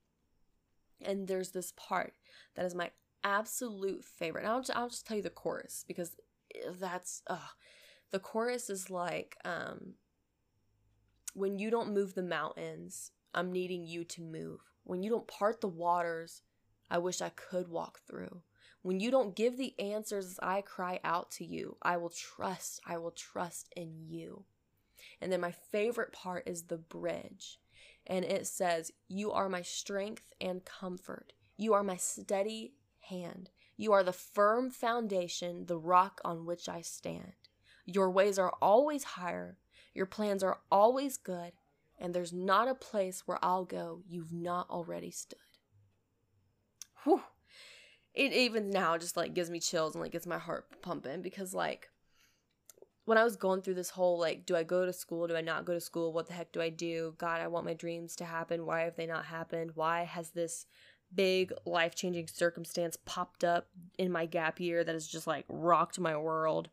And 1.01 1.27
there's 1.27 1.51
this 1.51 1.73
part 1.75 2.13
that 2.55 2.65
is 2.65 2.75
my 2.75 2.91
absolute 3.23 4.03
favorite. 4.03 4.41
And 4.41 4.51
I'll 4.51 4.61
just, 4.61 4.77
I'll 4.77 4.89
just 4.89 5.05
tell 5.05 5.17
you 5.17 5.23
the 5.23 5.29
chorus 5.29 5.85
because 5.87 6.15
that's. 6.79 7.23
The 8.11 8.19
chorus 8.19 8.71
is 8.71 8.89
like, 8.89 9.37
um, 9.45 9.93
when 11.35 11.59
you 11.59 11.69
don't 11.69 11.93
move 11.93 12.15
the 12.15 12.23
mountains, 12.23 13.11
I'm 13.35 13.51
needing 13.51 13.85
you 13.85 14.03
to 14.05 14.21
move. 14.23 14.61
When 14.83 15.03
you 15.03 15.11
don't 15.11 15.27
part 15.27 15.61
the 15.61 15.67
waters, 15.67 16.41
I 16.89 16.97
wish 16.97 17.21
I 17.21 17.29
could 17.29 17.67
walk 17.67 17.99
through. 18.07 18.41
When 18.81 18.99
you 18.99 19.11
don't 19.11 19.35
give 19.35 19.57
the 19.57 19.79
answers 19.79 20.25
as 20.25 20.39
I 20.41 20.61
cry 20.61 20.99
out 21.03 21.29
to 21.31 21.45
you, 21.45 21.77
I 21.81 21.97
will 21.97 22.09
trust, 22.09 22.81
I 22.85 22.97
will 22.97 23.11
trust 23.11 23.71
in 23.75 23.93
you. 24.07 24.45
And 25.21 25.31
then 25.31 25.41
my 25.41 25.51
favorite 25.51 26.11
part 26.11 26.47
is 26.47 26.63
the 26.63 26.77
bridge. 26.77 27.59
And 28.09 28.25
it 28.25 28.47
says, 28.47 28.91
You 29.07 29.31
are 29.31 29.47
my 29.47 29.61
strength 29.61 30.33
and 30.41 30.65
comfort. 30.65 31.33
You 31.57 31.73
are 31.73 31.83
my 31.83 31.95
steady 31.95 32.73
hand. 33.01 33.51
You 33.77 33.93
are 33.93 34.03
the 34.03 34.11
firm 34.11 34.71
foundation, 34.71 35.67
the 35.67 35.77
rock 35.77 36.19
on 36.25 36.45
which 36.45 36.67
I 36.67 36.81
stand. 36.81 37.33
Your 37.85 38.09
ways 38.09 38.37
are 38.39 38.53
always 38.61 39.03
higher. 39.03 39.57
Your 39.93 40.05
plans 40.05 40.43
are 40.43 40.59
always 40.71 41.17
good, 41.17 41.53
and 41.97 42.13
there's 42.13 42.33
not 42.33 42.67
a 42.67 42.75
place 42.75 43.23
where 43.25 43.39
I'll 43.41 43.65
go 43.65 44.01
you've 44.07 44.33
not 44.33 44.69
already 44.69 45.11
stood. 45.11 45.39
Whew. 47.03 47.21
It 48.13 48.33
even 48.33 48.69
now 48.69 48.97
just 48.97 49.15
like 49.15 49.33
gives 49.33 49.49
me 49.49 49.59
chills 49.59 49.95
and 49.95 50.01
like 50.01 50.11
gets 50.11 50.27
my 50.27 50.39
heart 50.39 50.81
pumping 50.81 51.21
because 51.21 51.53
like 51.53 51.88
when 53.09 53.17
I 53.17 53.23
was 53.23 53.37
going 53.37 53.63
through 53.63 53.73
this 53.73 53.89
whole 53.89 54.19
like, 54.19 54.45
do 54.45 54.55
I 54.55 54.61
go 54.61 54.85
to 54.85 54.93
school? 54.93 55.25
Do 55.25 55.35
I 55.35 55.41
not 55.41 55.65
go 55.65 55.73
to 55.73 55.81
school? 55.81 56.13
What 56.13 56.27
the 56.27 56.33
heck 56.33 56.51
do 56.51 56.61
I 56.61 56.69
do? 56.69 57.15
God, 57.17 57.41
I 57.41 57.47
want 57.47 57.65
my 57.65 57.73
dreams 57.73 58.15
to 58.17 58.23
happen. 58.23 58.67
Why 58.67 58.81
have 58.81 58.97
they 58.97 59.07
not 59.07 59.25
happened? 59.25 59.71
Why 59.73 60.03
has 60.03 60.29
this 60.29 60.67
big 61.15 61.51
life 61.65 61.95
changing 61.95 62.27
circumstance 62.27 62.99
popped 63.05 63.43
up 63.43 63.67
in 63.97 64.11
my 64.11 64.27
gap 64.27 64.59
year 64.59 64.83
that 64.83 64.93
has 64.93 65.07
just 65.07 65.25
like 65.25 65.45
rocked 65.49 65.99
my 65.99 66.15
world? 66.15 66.69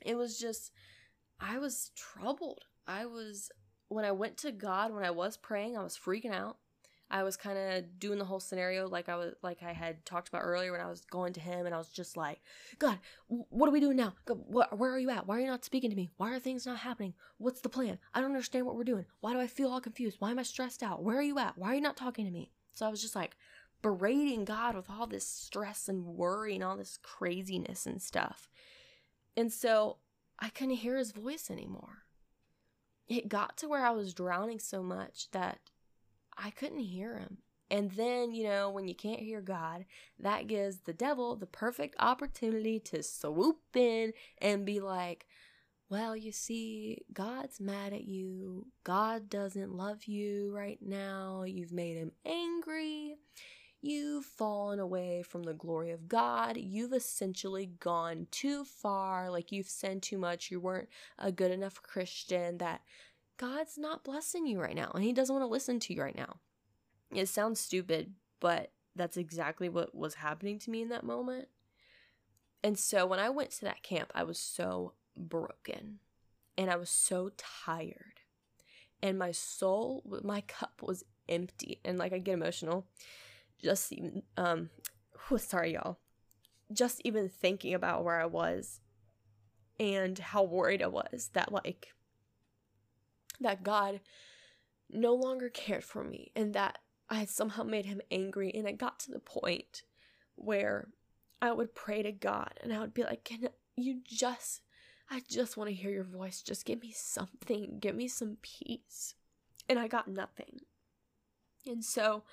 It 0.00 0.14
was 0.14 0.38
just 0.38 0.72
I 1.38 1.58
was 1.58 1.90
troubled. 1.94 2.64
I 2.86 3.04
was 3.04 3.50
when 3.88 4.06
I 4.06 4.12
went 4.12 4.38
to 4.38 4.52
God, 4.52 4.94
when 4.94 5.04
I 5.04 5.10
was 5.10 5.36
praying, 5.36 5.76
I 5.76 5.82
was 5.82 5.94
freaking 5.94 6.32
out. 6.32 6.56
I 7.10 7.24
was 7.24 7.36
kind 7.36 7.58
of 7.58 7.98
doing 7.98 8.18
the 8.18 8.24
whole 8.24 8.38
scenario 8.38 8.88
like 8.88 9.08
I 9.08 9.16
was 9.16 9.34
like 9.42 9.62
I 9.62 9.72
had 9.72 10.04
talked 10.04 10.28
about 10.28 10.42
earlier 10.42 10.70
when 10.70 10.80
I 10.80 10.88
was 10.88 11.04
going 11.06 11.32
to 11.32 11.40
him 11.40 11.66
and 11.66 11.74
I 11.74 11.78
was 11.78 11.88
just 11.88 12.16
like, 12.16 12.40
God, 12.78 12.98
what 13.28 13.68
are 13.68 13.72
we 13.72 13.80
doing 13.80 13.96
now? 13.96 14.14
God, 14.24 14.38
wh- 14.48 14.78
where 14.78 14.92
are 14.92 14.98
you 14.98 15.10
at? 15.10 15.26
Why 15.26 15.38
are 15.38 15.40
you 15.40 15.46
not 15.46 15.64
speaking 15.64 15.90
to 15.90 15.96
me? 15.96 16.10
Why 16.18 16.32
are 16.32 16.38
things 16.38 16.66
not 16.66 16.78
happening? 16.78 17.14
What's 17.38 17.60
the 17.60 17.68
plan? 17.68 17.98
I 18.14 18.20
don't 18.20 18.30
understand 18.30 18.64
what 18.64 18.76
we're 18.76 18.84
doing. 18.84 19.06
Why 19.20 19.32
do 19.32 19.40
I 19.40 19.48
feel 19.48 19.70
all 19.70 19.80
confused? 19.80 20.16
Why 20.20 20.30
am 20.30 20.38
I 20.38 20.44
stressed 20.44 20.82
out? 20.82 21.02
Where 21.02 21.18
are 21.18 21.22
you 21.22 21.38
at? 21.38 21.58
Why 21.58 21.72
are 21.72 21.74
you 21.74 21.80
not 21.80 21.96
talking 21.96 22.26
to 22.26 22.30
me? 22.30 22.52
So 22.72 22.86
I 22.86 22.90
was 22.90 23.02
just 23.02 23.16
like 23.16 23.36
berating 23.82 24.44
God 24.44 24.76
with 24.76 24.88
all 24.88 25.06
this 25.06 25.26
stress 25.26 25.88
and 25.88 26.04
worry 26.04 26.54
and 26.54 26.62
all 26.62 26.76
this 26.76 26.98
craziness 27.02 27.86
and 27.86 28.00
stuff. 28.00 28.48
And 29.36 29.52
so 29.52 29.96
I 30.38 30.48
couldn't 30.48 30.76
hear 30.76 30.96
his 30.96 31.12
voice 31.12 31.50
anymore. 31.50 32.04
It 33.08 33.28
got 33.28 33.56
to 33.58 33.68
where 33.68 33.84
I 33.84 33.90
was 33.90 34.14
drowning 34.14 34.60
so 34.60 34.82
much 34.82 35.30
that 35.32 35.58
I 36.42 36.50
couldn't 36.50 36.78
hear 36.78 37.18
him. 37.18 37.38
And 37.70 37.92
then, 37.92 38.34
you 38.34 38.44
know, 38.44 38.70
when 38.70 38.88
you 38.88 38.94
can't 38.94 39.20
hear 39.20 39.40
God, 39.40 39.84
that 40.18 40.48
gives 40.48 40.78
the 40.78 40.92
devil 40.92 41.36
the 41.36 41.46
perfect 41.46 41.94
opportunity 42.00 42.80
to 42.80 43.02
swoop 43.02 43.60
in 43.74 44.12
and 44.38 44.66
be 44.66 44.80
like, 44.80 45.26
well, 45.88 46.16
you 46.16 46.32
see, 46.32 47.02
God's 47.12 47.60
mad 47.60 47.92
at 47.92 48.04
you. 48.04 48.66
God 48.84 49.28
doesn't 49.28 49.74
love 49.74 50.04
you 50.04 50.52
right 50.54 50.78
now. 50.80 51.42
You've 51.42 51.72
made 51.72 51.96
him 51.96 52.12
angry. 52.24 53.16
You've 53.82 54.26
fallen 54.26 54.78
away 54.78 55.22
from 55.22 55.44
the 55.44 55.54
glory 55.54 55.90
of 55.90 56.06
God. 56.06 56.56
You've 56.58 56.92
essentially 56.92 57.66
gone 57.80 58.26
too 58.30 58.64
far. 58.64 59.30
Like 59.30 59.50
you've 59.52 59.68
sinned 59.68 60.02
too 60.02 60.18
much. 60.18 60.50
You 60.50 60.60
weren't 60.60 60.88
a 61.18 61.32
good 61.32 61.50
enough 61.50 61.82
Christian 61.82 62.58
that 62.58 62.82
God's 63.40 63.78
not 63.78 64.04
blessing 64.04 64.46
you 64.46 64.60
right 64.60 64.76
now 64.76 64.90
and 64.94 65.02
he 65.02 65.14
doesn't 65.14 65.34
want 65.34 65.42
to 65.42 65.50
listen 65.50 65.80
to 65.80 65.94
you 65.94 66.02
right 66.02 66.14
now. 66.14 66.36
It 67.10 67.26
sounds 67.26 67.58
stupid, 67.58 68.12
but 68.38 68.70
that's 68.94 69.16
exactly 69.16 69.70
what 69.70 69.94
was 69.94 70.16
happening 70.16 70.58
to 70.58 70.70
me 70.70 70.82
in 70.82 70.90
that 70.90 71.04
moment. 71.04 71.48
And 72.62 72.78
so 72.78 73.06
when 73.06 73.18
I 73.18 73.30
went 73.30 73.50
to 73.52 73.64
that 73.64 73.82
camp, 73.82 74.12
I 74.14 74.24
was 74.24 74.38
so 74.38 74.92
broken 75.16 76.00
and 76.58 76.70
I 76.70 76.76
was 76.76 76.90
so 76.90 77.30
tired. 77.38 78.20
And 79.02 79.18
my 79.18 79.30
soul, 79.30 80.02
my 80.22 80.42
cup 80.42 80.82
was 80.82 81.02
empty. 81.26 81.80
And 81.82 81.96
like 81.96 82.12
I 82.12 82.18
get 82.18 82.34
emotional 82.34 82.86
just 83.62 83.90
even, 83.90 84.22
um, 84.36 84.68
sorry, 85.38 85.72
y'all. 85.72 85.98
Just 86.70 87.00
even 87.04 87.30
thinking 87.30 87.72
about 87.72 88.04
where 88.04 88.20
I 88.20 88.26
was 88.26 88.80
and 89.78 90.18
how 90.18 90.42
worried 90.42 90.82
I 90.82 90.88
was 90.88 91.30
that 91.32 91.50
like 91.50 91.88
that 93.40 93.62
God 93.62 94.00
no 94.88 95.14
longer 95.14 95.48
cared 95.48 95.84
for 95.84 96.04
me 96.04 96.32
and 96.34 96.54
that 96.54 96.78
I 97.08 97.16
had 97.16 97.28
somehow 97.28 97.62
made 97.62 97.86
him 97.86 98.00
angry. 98.10 98.52
And 98.54 98.68
it 98.68 98.78
got 98.78 98.98
to 99.00 99.10
the 99.10 99.20
point 99.20 99.82
where 100.36 100.88
I 101.42 101.52
would 101.52 101.74
pray 101.74 102.02
to 102.02 102.12
God 102.12 102.52
and 102.62 102.72
I 102.72 102.80
would 102.80 102.94
be 102.94 103.04
like, 103.04 103.24
Can 103.24 103.48
you 103.76 104.00
just, 104.04 104.62
I 105.10 105.22
just 105.28 105.56
want 105.56 105.68
to 105.68 105.74
hear 105.74 105.90
your 105.90 106.04
voice. 106.04 106.42
Just 106.42 106.64
give 106.64 106.82
me 106.82 106.92
something, 106.94 107.78
give 107.80 107.94
me 107.94 108.08
some 108.08 108.36
peace. 108.42 109.14
And 109.68 109.78
I 109.78 109.88
got 109.88 110.08
nothing. 110.08 110.60
And 111.66 111.84
so 111.84 112.24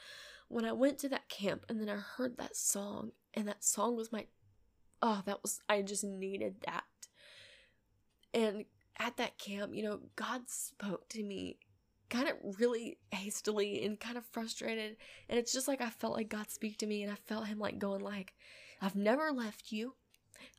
when 0.47 0.65
I 0.65 0.71
went 0.71 0.99
to 0.99 1.09
that 1.09 1.29
camp 1.29 1.65
and 1.69 1.79
then 1.79 1.89
I 1.89 1.97
heard 1.97 2.37
that 2.37 2.55
song, 2.55 3.11
and 3.33 3.47
that 3.47 3.63
song 3.63 3.95
was 3.95 4.11
my, 4.11 4.25
oh, 5.01 5.21
that 5.25 5.41
was, 5.41 5.59
I 5.69 5.81
just 5.81 6.03
needed 6.03 6.55
that. 6.65 6.83
And 8.33 8.65
at 8.99 9.17
that 9.17 9.37
camp, 9.37 9.73
you 9.73 9.83
know, 9.83 9.99
God 10.15 10.41
spoke 10.47 11.07
to 11.09 11.23
me 11.23 11.57
kind 12.09 12.29
of 12.29 12.59
really 12.59 12.97
hastily 13.11 13.83
and 13.83 13.99
kind 13.99 14.17
of 14.17 14.25
frustrated. 14.25 14.97
And 15.29 15.37
it's 15.37 15.53
just 15.53 15.67
like 15.67 15.81
I 15.81 15.89
felt 15.89 16.15
like 16.15 16.29
God 16.29 16.49
speak 16.49 16.77
to 16.79 16.87
me 16.87 17.03
and 17.03 17.11
I 17.11 17.15
felt 17.25 17.47
him 17.47 17.59
like 17.59 17.79
going 17.79 18.01
like, 18.01 18.33
I've 18.81 18.95
never 18.95 19.31
left 19.31 19.71
you. 19.71 19.95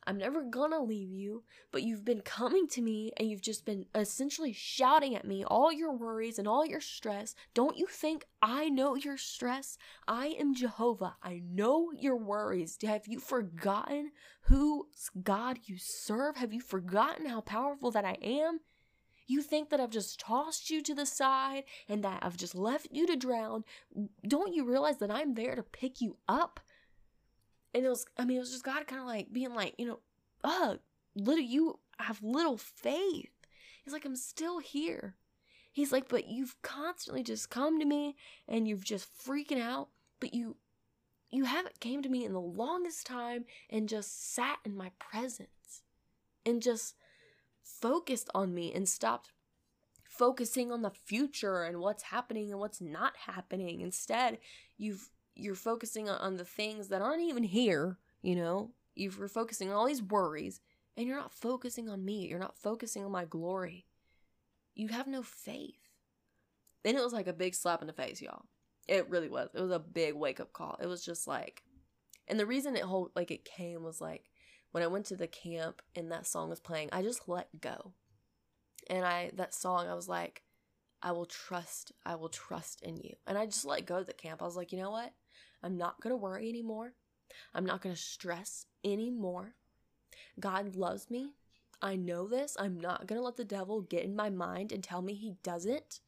I'm 0.05 0.17
never 0.17 0.43
gonna 0.43 0.81
leave 0.81 1.11
you, 1.11 1.43
but 1.71 1.83
you've 1.83 2.05
been 2.05 2.21
coming 2.21 2.67
to 2.69 2.81
me 2.81 3.11
and 3.17 3.29
you've 3.29 3.41
just 3.41 3.65
been 3.65 3.85
essentially 3.93 4.53
shouting 4.53 5.15
at 5.15 5.25
me 5.25 5.43
all 5.43 5.71
your 5.71 5.93
worries 5.93 6.39
and 6.39 6.47
all 6.47 6.65
your 6.65 6.81
stress. 6.81 7.35
Don't 7.53 7.77
you 7.77 7.87
think 7.87 8.25
I 8.41 8.69
know 8.69 8.95
your 8.95 9.17
stress? 9.17 9.77
I 10.07 10.27
am 10.39 10.55
Jehovah. 10.55 11.15
I 11.21 11.41
know 11.45 11.91
your 11.91 12.15
worries. 12.15 12.77
Have 12.83 13.07
you 13.07 13.19
forgotten 13.19 14.11
who 14.43 14.87
God 15.21 15.59
you 15.65 15.77
serve? 15.77 16.37
Have 16.37 16.53
you 16.53 16.61
forgotten 16.61 17.25
how 17.27 17.41
powerful 17.41 17.91
that 17.91 18.05
I 18.05 18.17
am? 18.21 18.61
You 19.27 19.43
think 19.43 19.69
that 19.69 19.79
I've 19.79 19.91
just 19.91 20.19
tossed 20.19 20.71
you 20.71 20.81
to 20.81 20.95
the 20.95 21.05
side 21.05 21.65
and 21.87 22.03
that 22.03 22.23
I've 22.23 22.35
just 22.35 22.55
left 22.55 22.87
you 22.89 23.05
to 23.05 23.15
drown. 23.15 23.63
Don't 24.27 24.55
you 24.55 24.65
realize 24.65 24.97
that 24.97 25.11
I'm 25.11 25.35
there 25.35 25.55
to 25.55 25.61
pick 25.61 26.01
you 26.01 26.17
up? 26.27 26.59
And 27.73 27.85
it 27.85 27.89
was, 27.89 28.05
I 28.17 28.25
mean, 28.25 28.37
it 28.37 28.41
was 28.41 28.51
just 28.51 28.63
God 28.63 28.85
kind 28.87 29.01
of 29.01 29.07
like 29.07 29.31
being 29.31 29.53
like, 29.53 29.75
you 29.77 29.85
know, 29.85 29.99
uh, 30.43 30.75
little, 31.15 31.43
you 31.43 31.79
have 31.99 32.21
little 32.23 32.57
faith. 32.57 33.29
He's 33.83 33.93
like, 33.93 34.05
I'm 34.05 34.15
still 34.15 34.59
here. 34.59 35.15
He's 35.71 35.91
like, 35.91 36.09
but 36.09 36.27
you've 36.27 36.59
constantly 36.61 37.23
just 37.23 37.49
come 37.49 37.79
to 37.79 37.85
me 37.85 38.15
and 38.47 38.67
you've 38.67 38.83
just 38.83 39.07
freaking 39.23 39.61
out, 39.61 39.89
but 40.19 40.33
you, 40.33 40.57
you 41.29 41.45
haven't 41.45 41.79
came 41.79 42.01
to 42.01 42.09
me 42.09 42.25
in 42.25 42.33
the 42.33 42.39
longest 42.39 43.05
time 43.05 43.45
and 43.69 43.87
just 43.87 44.33
sat 44.33 44.57
in 44.65 44.75
my 44.75 44.91
presence 44.97 45.83
and 46.45 46.61
just 46.61 46.95
focused 47.63 48.29
on 48.33 48.53
me 48.53 48.73
and 48.73 48.89
stopped 48.89 49.29
focusing 50.19 50.71
on 50.71 50.81
the 50.81 50.91
future 51.05 51.63
and 51.63 51.79
what's 51.79 52.03
happening 52.03 52.51
and 52.51 52.59
what's 52.59 52.81
not 52.81 53.13
happening. 53.25 53.79
Instead, 53.79 54.39
you've 54.77 55.09
you're 55.39 55.55
focusing 55.55 56.09
on, 56.09 56.37
the 56.37 56.45
things 56.45 56.89
that 56.89 57.01
aren't 57.01 57.21
even 57.21 57.43
here, 57.43 57.97
you 58.21 58.35
know? 58.35 58.71
You're 58.95 59.27
focusing 59.27 59.69
on 59.69 59.75
all 59.75 59.87
these 59.87 60.03
worries 60.03 60.59
and 60.97 61.07
you're 61.07 61.17
not 61.17 61.33
focusing 61.33 61.89
on 61.89 62.03
me. 62.03 62.27
You're 62.27 62.39
not 62.39 62.57
focusing 62.57 63.05
on 63.05 63.11
my 63.11 63.25
glory. 63.25 63.85
You 64.75 64.89
have 64.89 65.07
no 65.07 65.23
faith. 65.23 65.89
Then 66.83 66.95
it 66.95 67.03
was 67.03 67.13
like 67.13 67.27
a 67.27 67.33
big 67.33 67.55
slap 67.55 67.81
in 67.81 67.87
the 67.87 67.93
face, 67.93 68.21
y'all. 68.21 68.45
It 68.87 69.09
really 69.09 69.29
was. 69.29 69.49
It 69.53 69.61
was 69.61 69.71
a 69.71 69.79
big 69.79 70.15
wake 70.15 70.39
up 70.39 70.51
call. 70.51 70.77
It 70.81 70.87
was 70.87 71.05
just 71.05 71.27
like, 71.27 71.63
and 72.27 72.39
the 72.39 72.45
reason 72.45 72.75
it 72.75 72.83
whole 72.83 73.11
like 73.15 73.31
it 73.31 73.45
came 73.45 73.83
was 73.83 74.01
like 74.01 74.29
when 74.71 74.83
I 74.83 74.87
went 74.87 75.05
to 75.07 75.15
the 75.15 75.27
camp 75.27 75.81
and 75.95 76.11
that 76.11 76.27
song 76.27 76.49
was 76.49 76.59
playing, 76.59 76.89
I 76.91 77.01
just 77.01 77.27
let 77.27 77.61
go. 77.61 77.93
And 78.89 79.05
I, 79.05 79.31
that 79.35 79.53
song, 79.53 79.87
I 79.87 79.93
was 79.93 80.07
like, 80.07 80.43
I 81.01 81.11
will 81.11 81.25
trust, 81.25 81.91
I 82.05 82.15
will 82.15 82.29
trust 82.29 82.81
in 82.81 82.97
you. 82.97 83.15
And 83.25 83.37
I 83.37 83.45
just 83.45 83.65
let 83.65 83.85
go 83.85 83.97
of 83.97 84.07
the 84.07 84.13
camp. 84.13 84.41
I 84.41 84.45
was 84.45 84.55
like, 84.55 84.71
you 84.71 84.79
know 84.79 84.91
what? 84.91 85.13
I'm 85.63 85.77
not 85.77 86.01
going 86.01 86.11
to 86.11 86.17
worry 86.17 86.49
anymore. 86.49 86.93
I'm 87.53 87.65
not 87.65 87.81
going 87.81 87.95
to 87.95 88.01
stress 88.01 88.65
anymore. 88.83 89.55
God 90.39 90.75
loves 90.75 91.09
me. 91.09 91.33
I 91.81 91.95
know 91.95 92.27
this. 92.27 92.57
I'm 92.59 92.79
not 92.79 93.07
going 93.07 93.19
to 93.19 93.25
let 93.25 93.37
the 93.37 93.45
devil 93.45 93.81
get 93.81 94.03
in 94.03 94.15
my 94.15 94.29
mind 94.29 94.71
and 94.71 94.83
tell 94.83 95.01
me 95.01 95.13
he 95.13 95.35
doesn't. 95.43 96.01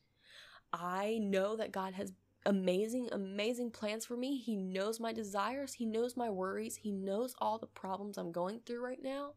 I 0.73 1.19
know 1.21 1.55
that 1.55 1.71
God 1.71 1.93
has 1.93 2.13
amazing, 2.45 3.09
amazing 3.11 3.71
plans 3.71 4.05
for 4.05 4.17
me. 4.17 4.37
He 4.37 4.55
knows 4.55 4.99
my 4.99 5.13
desires, 5.13 5.73
He 5.73 5.85
knows 5.85 6.17
my 6.17 6.29
worries, 6.29 6.77
He 6.77 6.91
knows 6.91 7.35
all 7.39 7.57
the 7.57 7.67
problems 7.67 8.17
I'm 8.17 8.31
going 8.31 8.61
through 8.65 8.83
right 8.83 9.01
now. 9.01 9.33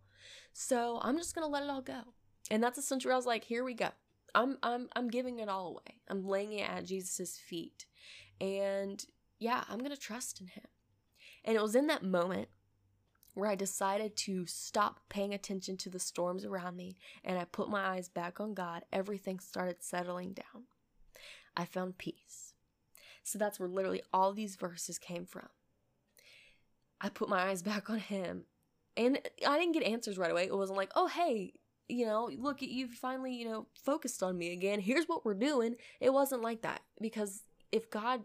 So 0.53 1.01
I'm 1.03 1.17
just 1.17 1.35
gonna 1.35 1.49
let 1.49 1.63
it 1.63 1.71
all 1.71 1.83
go. 1.83 2.01
And 2.51 2.63
that's 2.63 2.79
essentially 2.79 3.11
where 3.11 3.15
I 3.15 3.19
was 3.19 3.27
like, 3.27 3.45
here 3.45 3.65
we 3.65 3.75
go. 3.75 3.89
I'm 4.35 4.59
I'm 4.63 4.89
I'm 4.97 5.09
giving 5.09 5.39
it 5.39 5.49
all 5.49 5.69
away. 5.69 6.01
I'm 6.09 6.27
laying 6.27 6.53
it 6.53 6.69
at 6.69 6.87
Jesus' 6.87 7.39
feet. 7.39 7.87
And 8.41 9.05
yeah, 9.45 9.65
I'm 9.69 9.79
gonna 9.81 9.95
trust 9.95 10.41
in 10.41 10.47
him. 10.47 10.65
And 11.45 11.55
it 11.55 11.63
was 11.63 11.75
in 11.75 11.87
that 11.89 12.03
moment 12.03 12.49
where 13.35 13.51
I 13.51 13.57
decided 13.57 14.17
to 14.17 14.47
stop 14.47 15.01
paying 15.11 15.35
attention 15.35 15.77
to 15.79 15.91
the 15.91 15.99
storms 15.99 16.47
around 16.47 16.77
me 16.77 16.97
and 17.23 17.39
I 17.39 17.45
put 17.45 17.69
my 17.69 17.85
eyes 17.85 18.09
back 18.09 18.41
on 18.41 18.55
God, 18.55 18.85
everything 18.91 19.39
started 19.39 19.83
settling 19.83 20.33
down. 20.33 20.65
I 21.55 21.67
found 21.67 21.99
peace. 21.99 22.55
So 23.23 23.39
that's 23.39 23.61
where 23.61 23.69
literally 23.69 24.03
all 24.15 24.33
these 24.33 24.57
verses 24.57 24.99
came 24.99 25.27
from. 25.27 25.49
I 27.01 27.11
put 27.11 27.29
my 27.29 27.43
eyes 27.43 27.63
back 27.71 27.91
on 27.91 27.99
him 27.99 28.45
and 28.97 29.19
I 29.47 29.59
didn't 29.59 29.75
get 29.75 29.83
answers 29.83 30.17
right 30.17 30.31
away. 30.31 30.45
It 30.45 30.57
wasn't 30.57 30.79
like, 30.79 30.93
oh, 30.97 31.09
hey, 31.09 31.53
you 31.87 32.07
know, 32.07 32.31
look, 32.39 32.63
you 32.63 32.89
finally, 32.89 33.35
you 33.35 33.45
know, 33.45 33.67
focused 33.75 34.23
on 34.23 34.39
me 34.39 34.53
again. 34.53 34.81
Here's 34.81 35.05
what 35.05 35.23
we're 35.23 35.35
doing. 35.35 35.75
It 36.01 36.15
wasn't 36.15 36.41
like 36.41 36.63
that 36.63 36.81
because 36.99 37.43
if 37.73 37.91
God 37.91 38.23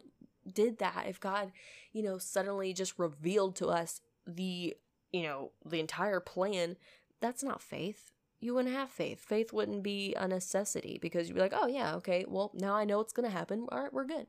did 0.49 0.79
that, 0.79 1.05
if 1.07 1.19
God, 1.19 1.51
you 1.93 2.03
know, 2.03 2.17
suddenly 2.17 2.73
just 2.73 2.97
revealed 2.97 3.55
to 3.57 3.67
us 3.67 4.01
the, 4.27 4.75
you 5.11 5.23
know, 5.23 5.51
the 5.65 5.79
entire 5.79 6.19
plan, 6.19 6.75
that's 7.21 7.43
not 7.43 7.61
faith. 7.61 8.11
You 8.39 8.55
wouldn't 8.55 8.75
have 8.75 8.89
faith. 8.89 9.19
Faith 9.19 9.51
wouldn't 9.51 9.83
be 9.83 10.15
a 10.15 10.27
necessity 10.27 10.97
because 11.01 11.27
you'd 11.27 11.35
be 11.35 11.41
like, 11.41 11.53
oh, 11.55 11.67
yeah, 11.67 11.95
okay, 11.95 12.25
well, 12.27 12.51
now 12.53 12.73
I 12.75 12.85
know 12.85 12.97
what's 12.97 13.13
going 13.13 13.29
to 13.29 13.35
happen. 13.35 13.67
All 13.71 13.81
right, 13.81 13.93
we're 13.93 14.05
good 14.05 14.27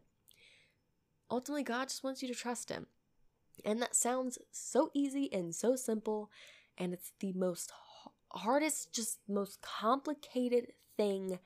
ultimately, 1.30 1.62
God 1.62 1.88
just 1.88 2.04
wants 2.04 2.22
you 2.22 2.28
to 2.28 2.34
trust 2.34 2.70
Him. 2.70 2.86
And 3.64 3.80
that 3.82 3.94
sounds 3.94 4.38
so 4.50 4.90
easy 4.94 5.32
and 5.32 5.54
so 5.54 5.76
simple, 5.76 6.30
and 6.76 6.92
it's 6.92 7.12
the 7.20 7.32
most 7.32 7.72
hardest, 8.32 8.92
just 8.92 9.18
most 9.28 9.60
complicated 9.60 10.72
thing 10.96 11.38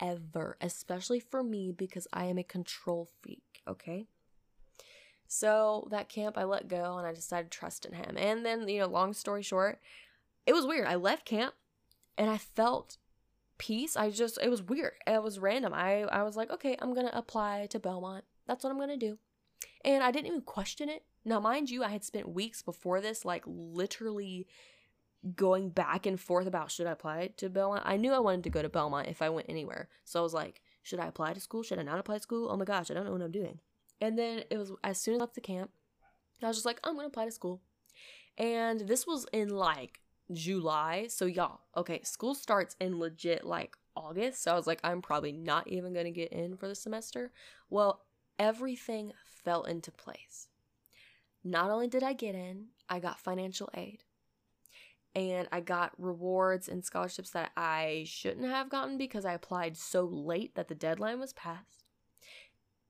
ever, 0.00 0.56
especially 0.60 1.20
for 1.20 1.42
me 1.42 1.72
because 1.72 2.06
I 2.12 2.26
am 2.26 2.38
a 2.38 2.44
control 2.44 3.08
freak, 3.22 3.62
okay? 3.66 4.06
So 5.26 5.88
that 5.90 6.08
camp, 6.08 6.38
I 6.38 6.44
let 6.44 6.68
go 6.68 6.96
and 6.98 7.06
I 7.06 7.12
decided 7.12 7.50
to 7.50 7.58
trust 7.58 7.84
in 7.84 7.92
him. 7.92 8.16
And 8.16 8.44
then, 8.44 8.68
you 8.68 8.80
know, 8.80 8.86
long 8.86 9.14
story 9.14 9.42
short, 9.42 9.80
it 10.46 10.52
was 10.52 10.66
weird. 10.66 10.86
I 10.86 10.94
left 10.94 11.24
camp 11.24 11.54
and 12.16 12.30
I 12.30 12.38
felt 12.38 12.98
peace. 13.58 13.96
I 13.96 14.10
just, 14.10 14.38
it 14.42 14.50
was 14.50 14.62
weird. 14.62 14.92
It 15.06 15.22
was 15.22 15.38
random. 15.38 15.72
I, 15.74 16.02
I 16.02 16.22
was 16.22 16.36
like, 16.36 16.50
okay, 16.50 16.76
I'm 16.80 16.94
going 16.94 17.06
to 17.06 17.16
apply 17.16 17.66
to 17.70 17.78
Belmont. 17.78 18.24
That's 18.46 18.62
what 18.62 18.70
I'm 18.70 18.78
going 18.78 18.88
to 18.90 18.96
do. 18.96 19.18
And 19.84 20.02
I 20.02 20.10
didn't 20.10 20.26
even 20.26 20.42
question 20.42 20.88
it. 20.88 21.04
Now, 21.24 21.40
mind 21.40 21.70
you, 21.70 21.82
I 21.82 21.88
had 21.88 22.04
spent 22.04 22.28
weeks 22.28 22.62
before 22.62 23.00
this, 23.00 23.24
like 23.24 23.42
literally 23.46 24.46
going 25.34 25.70
back 25.70 26.04
and 26.04 26.20
forth 26.20 26.46
about 26.46 26.70
should 26.70 26.86
I 26.86 26.92
apply 26.92 27.30
to 27.38 27.48
Belmont. 27.48 27.82
I 27.86 27.96
knew 27.96 28.12
I 28.12 28.18
wanted 28.18 28.44
to 28.44 28.50
go 28.50 28.60
to 28.60 28.68
Belmont 28.68 29.08
if 29.08 29.22
I 29.22 29.30
went 29.30 29.48
anywhere. 29.48 29.88
So 30.04 30.20
I 30.20 30.22
was 30.22 30.34
like, 30.34 30.60
should 30.82 31.00
I 31.00 31.06
apply 31.06 31.32
to 31.32 31.40
school? 31.40 31.62
Should 31.62 31.78
I 31.78 31.82
not 31.82 31.98
apply 31.98 32.16
to 32.16 32.22
school? 32.22 32.48
Oh 32.50 32.56
my 32.56 32.66
gosh, 32.66 32.90
I 32.90 32.94
don't 32.94 33.06
know 33.06 33.12
what 33.12 33.22
I'm 33.22 33.30
doing. 33.30 33.60
And 34.00 34.18
then 34.18 34.44
it 34.50 34.58
was 34.58 34.72
as 34.82 34.98
soon 35.00 35.14
as 35.14 35.20
I 35.20 35.22
left 35.22 35.34
the 35.34 35.40
camp, 35.40 35.70
I 36.42 36.48
was 36.48 36.56
just 36.56 36.66
like, 36.66 36.80
I'm 36.84 36.94
to 37.04 37.08
apply 37.08 37.24
to 37.26 37.30
school. 37.30 37.60
And 38.36 38.80
this 38.80 39.06
was 39.06 39.26
in 39.32 39.48
like 39.48 40.00
July. 40.32 41.06
So 41.08 41.26
y'all, 41.26 41.60
okay, 41.76 42.02
school 42.02 42.34
starts 42.34 42.76
in 42.80 42.98
legit 42.98 43.44
like 43.44 43.76
August. 43.96 44.42
So 44.42 44.52
I 44.52 44.56
was 44.56 44.66
like, 44.66 44.80
I'm 44.82 45.00
probably 45.00 45.32
not 45.32 45.68
even 45.68 45.94
to 46.06 46.10
get 46.10 46.32
in 46.32 46.56
for 46.56 46.66
the 46.68 46.74
semester. 46.74 47.30
Well, 47.70 48.02
everything 48.38 49.12
fell 49.24 49.62
into 49.62 49.90
place. 49.90 50.48
Not 51.44 51.70
only 51.70 51.88
did 51.88 52.02
I 52.02 52.14
get 52.14 52.34
in, 52.34 52.68
I 52.88 52.98
got 52.98 53.20
financial 53.20 53.70
aid. 53.74 54.02
and 55.14 55.48
I 55.52 55.60
got 55.60 55.92
rewards 55.98 56.68
and 56.68 56.84
scholarships 56.84 57.30
that 57.30 57.52
I 57.56 58.04
shouldn't 58.06 58.46
have 58.46 58.68
gotten 58.68 58.98
because 58.98 59.24
I 59.24 59.32
applied 59.32 59.76
so 59.76 60.04
late 60.04 60.54
that 60.56 60.68
the 60.68 60.74
deadline 60.74 61.20
was 61.20 61.32
passed 61.32 61.83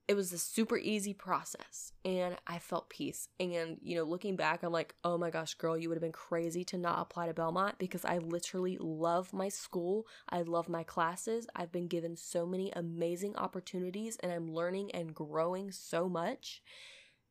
it 0.07 0.15
was 0.15 0.33
a 0.33 0.39
super 0.39 0.77
easy 0.77 1.15
process 1.15 1.93
and 2.05 2.37
I 2.47 2.59
felt 2.59 2.91
peace. 2.91 3.29
And, 3.41 3.79
you 3.83 3.97
know, 3.97 4.05
looking 4.05 4.37
back, 4.37 4.63
I'm 4.63 4.73
like, 4.73 4.95
oh 5.03 5.17
my 5.17 5.31
gosh, 5.31 5.55
girl, 5.55 5.79
you 5.79 5.89
would 5.89 5.97
have 5.97 6.03
been 6.03 6.13
crazy 6.13 6.63
to 6.65 6.77
not 6.77 7.01
apply 7.01 7.27
to 7.27 7.35
Belmont 7.35 7.79
because 7.79 8.05
I 8.05 8.19
literally 8.19 8.77
love 8.79 9.33
my 9.33 9.49
school. 9.49 10.07
I 10.29 10.43
love 10.43 10.69
my 10.69 10.83
classes. 10.83 11.47
I've 11.57 11.73
been 11.73 11.89
given 11.89 12.17
so 12.17 12.45
many 12.45 12.71
amazing 12.73 13.35
opportunities 13.37 14.19
and 14.23 14.31
I'm 14.31 14.53
learning 14.53 14.91
and 14.91 15.15
growing 15.15 15.71
so 15.73 16.07
much. 16.07 16.63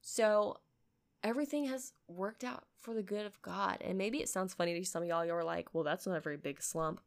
So 0.02 0.58
everything 1.24 1.66
has 1.66 1.94
worked 2.08 2.44
out 2.44 2.64
for 2.80 2.96
the 2.96 3.04
good 3.04 3.28
of 3.28 3.40
God. 3.44 3.78
And 3.82 4.00
maybe 4.00 4.18
it 4.18 4.30
sounds 4.30 4.56
funny 4.56 4.80
to 4.80 4.86
some 4.86 5.04
of 5.04 5.10
y'all. 5.10 5.26
You're 5.26 5.44
like, 5.44 5.74
well, 5.74 5.84
that's 5.84 6.08
not 6.08 6.18
a 6.18 6.22
very 6.22 6.38
big 6.38 6.62
slump. 6.64 7.02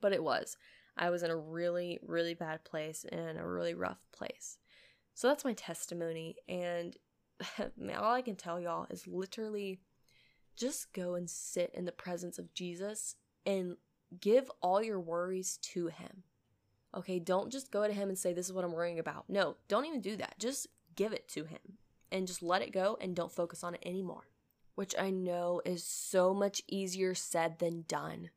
But 0.00 0.12
it 0.12 0.24
was. 0.24 0.56
I 0.96 1.10
was 1.10 1.22
in 1.22 1.30
a 1.30 1.36
really, 1.36 2.00
really 2.02 2.34
bad 2.34 2.64
place 2.64 3.06
and 3.10 3.38
a 3.38 3.46
really 3.46 3.74
rough 3.74 4.00
place. 4.12 4.58
So 5.20 5.28
that's 5.28 5.44
my 5.44 5.52
testimony. 5.52 6.36
And 6.48 6.96
all 7.94 8.14
I 8.14 8.22
can 8.22 8.36
tell 8.36 8.58
y'all 8.58 8.86
is 8.88 9.06
literally 9.06 9.78
just 10.56 10.94
go 10.94 11.14
and 11.14 11.28
sit 11.28 11.70
in 11.74 11.84
the 11.84 11.92
presence 11.92 12.38
of 12.38 12.54
Jesus 12.54 13.16
and 13.44 13.76
give 14.18 14.50
all 14.62 14.82
your 14.82 14.98
worries 14.98 15.58
to 15.74 15.88
Him. 15.88 16.22
Okay, 16.96 17.18
don't 17.18 17.52
just 17.52 17.70
go 17.70 17.86
to 17.86 17.92
Him 17.92 18.08
and 18.08 18.16
say, 18.16 18.32
This 18.32 18.46
is 18.46 18.54
what 18.54 18.64
I'm 18.64 18.72
worrying 18.72 18.98
about. 18.98 19.26
No, 19.28 19.56
don't 19.68 19.84
even 19.84 20.00
do 20.00 20.16
that. 20.16 20.38
Just 20.38 20.68
give 20.96 21.12
it 21.12 21.28
to 21.28 21.44
Him 21.44 21.76
and 22.10 22.26
just 22.26 22.42
let 22.42 22.62
it 22.62 22.72
go 22.72 22.96
and 22.98 23.14
don't 23.14 23.30
focus 23.30 23.62
on 23.62 23.74
it 23.74 23.82
anymore. 23.84 24.30
Which 24.74 24.94
I 24.98 25.10
know 25.10 25.60
is 25.66 25.84
so 25.84 26.32
much 26.32 26.62
easier 26.66 27.14
said 27.14 27.58
than 27.58 27.84
done. 27.86 28.30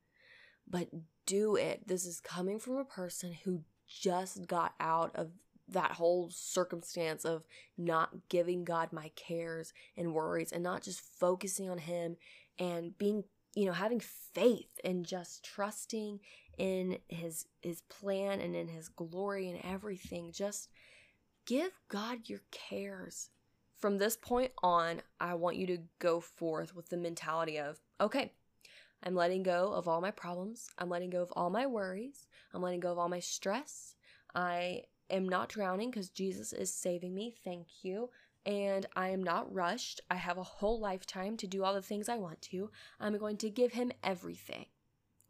But 0.70 0.90
do 1.26 1.56
it. 1.56 1.88
This 1.88 2.06
is 2.06 2.20
coming 2.20 2.60
from 2.60 2.76
a 2.76 2.84
person 2.84 3.38
who 3.46 3.62
just 3.88 4.48
got 4.48 4.74
out 4.82 5.12
of 5.16 5.32
that 5.74 5.92
whole 5.92 6.30
circumstance 6.32 7.26
of 7.26 7.46
not 7.78 8.30
giving 8.30 8.64
God 8.64 8.92
my 8.92 9.12
cares 9.16 9.74
and 9.98 10.14
worries 10.14 10.52
and 10.52 10.64
not 10.64 10.82
just 10.82 11.02
focusing 11.02 11.70
on 11.70 11.78
Him 11.78 12.18
and 12.58 12.98
being, 12.98 13.24
you 13.56 13.66
know, 13.66 13.74
having 13.74 14.00
faith 14.00 14.80
and 14.84 15.06
just 15.06 15.44
trusting 15.44 16.20
in 16.58 16.98
His 17.08 17.46
His 17.62 17.82
plan 17.82 18.40
and 18.40 18.56
in 18.56 18.68
His 18.68 18.90
glory 18.90 19.50
and 19.50 19.60
everything. 19.64 20.32
Just 20.32 20.70
give 21.46 21.72
God 21.90 22.30
your 22.30 22.42
cares. 22.52 23.30
From 23.78 23.98
this 23.98 24.16
point 24.16 24.52
on, 24.62 25.02
I 25.20 25.34
want 25.34 25.58
you 25.58 25.68
to 25.68 25.80
go 26.00 26.22
forth 26.22 26.74
with 26.74 26.88
the 26.88 26.96
mentality 26.96 27.60
of, 27.60 27.82
okay, 28.00 28.32
I'm 29.04 29.16
letting 29.16 29.44
go 29.44 29.74
of 29.74 29.88
all 29.90 30.00
my 30.00 30.12
problems. 30.12 30.70
I'm 30.78 30.90
letting 30.90 31.10
go 31.10 31.22
of 31.22 31.34
all 31.36 31.50
my 31.50 31.66
worries. 31.66 32.28
I'm 32.54 32.62
letting 32.62 32.80
go 32.80 32.92
of 32.92 32.98
all 32.98 33.10
my 33.10 33.20
stress. 33.20 33.96
I 34.34 34.84
am 35.10 35.28
not 35.28 35.50
drowning 35.50 35.92
because 35.92 36.10
Jesus 36.10 36.54
is 36.54 36.74
saving 36.74 37.14
me. 37.14 37.36
Thank 37.44 37.68
you. 37.84 38.10
And 38.46 38.86
I 38.96 39.10
am 39.10 39.24
not 39.24 39.54
rushed. 39.54 40.02
I 40.10 40.16
have 40.16 40.38
a 40.38 40.44
whole 40.44 40.80
lifetime 40.80 41.38
to 41.38 41.48
do 41.48 41.64
all 41.64 41.74
the 41.74 41.82
things 41.82 42.10
I 42.10 42.18
want 42.18 42.42
to. 42.44 42.70
I'm 43.00 43.18
going 43.18 43.38
to 43.38 43.50
give 43.50 43.74
him 43.74 43.92
everything. 44.04 44.66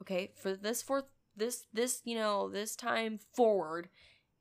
Okay? 0.01 0.31
For 0.35 0.55
this 0.55 0.81
for 0.81 1.05
this 1.35 1.65
this, 1.73 2.01
you 2.05 2.15
know, 2.15 2.49
this 2.49 2.75
time 2.75 3.19
forward, 3.33 3.89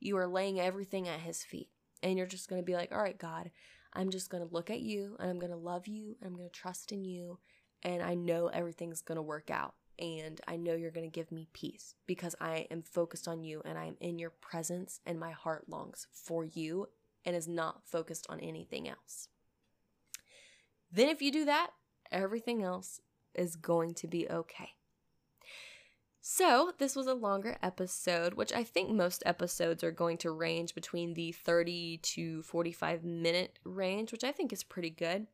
you 0.00 0.16
are 0.16 0.26
laying 0.26 0.58
everything 0.58 1.08
at 1.08 1.20
his 1.20 1.44
feet. 1.44 1.68
And 2.02 2.16
you're 2.16 2.26
just 2.26 2.48
going 2.48 2.60
to 2.60 2.66
be 2.66 2.74
like, 2.74 2.92
"All 2.92 3.02
right, 3.02 3.18
God, 3.18 3.50
I'm 3.92 4.10
just 4.10 4.30
going 4.30 4.46
to 4.46 4.52
look 4.52 4.70
at 4.70 4.80
you 4.80 5.16
and 5.20 5.30
I'm 5.30 5.38
going 5.38 5.52
to 5.52 5.56
love 5.56 5.86
you 5.86 6.16
and 6.20 6.28
I'm 6.28 6.36
going 6.36 6.48
to 6.48 6.54
trust 6.54 6.92
in 6.92 7.04
you 7.04 7.38
and 7.82 8.02
I 8.02 8.14
know 8.14 8.48
everything's 8.48 9.02
going 9.02 9.16
to 9.16 9.22
work 9.22 9.50
out." 9.50 9.74
And 9.98 10.40
I 10.46 10.56
know 10.56 10.74
you're 10.74 10.90
going 10.90 11.08
to 11.08 11.14
give 11.14 11.30
me 11.30 11.48
peace 11.52 11.94
because 12.06 12.34
I 12.40 12.66
am 12.70 12.82
focused 12.82 13.28
on 13.28 13.42
you 13.42 13.62
and 13.64 13.78
I 13.78 13.86
am 13.86 13.96
in 14.00 14.18
your 14.18 14.30
presence 14.30 15.00
and 15.06 15.18
my 15.18 15.30
heart 15.30 15.68
longs 15.68 16.06
for 16.12 16.44
you 16.44 16.88
and 17.24 17.36
is 17.36 17.48
not 17.48 17.86
focused 17.86 18.26
on 18.28 18.40
anything 18.40 18.88
else. 18.88 19.28
Then, 20.90 21.08
if 21.08 21.22
you 21.22 21.32
do 21.32 21.44
that, 21.46 21.70
everything 22.10 22.62
else 22.62 23.00
is 23.34 23.56
going 23.56 23.94
to 23.94 24.06
be 24.06 24.28
okay. 24.28 24.70
So, 26.20 26.72
this 26.78 26.94
was 26.94 27.06
a 27.06 27.14
longer 27.14 27.56
episode, 27.62 28.34
which 28.34 28.52
I 28.52 28.62
think 28.62 28.90
most 28.90 29.22
episodes 29.26 29.82
are 29.82 29.90
going 29.90 30.18
to 30.18 30.30
range 30.30 30.74
between 30.74 31.14
the 31.14 31.32
30 31.32 31.98
to 31.98 32.42
45 32.42 33.04
minute 33.04 33.58
range, 33.64 34.12
which 34.12 34.22
I 34.22 34.30
think 34.30 34.52
is 34.52 34.62
pretty 34.62 34.90
good. 34.90 35.26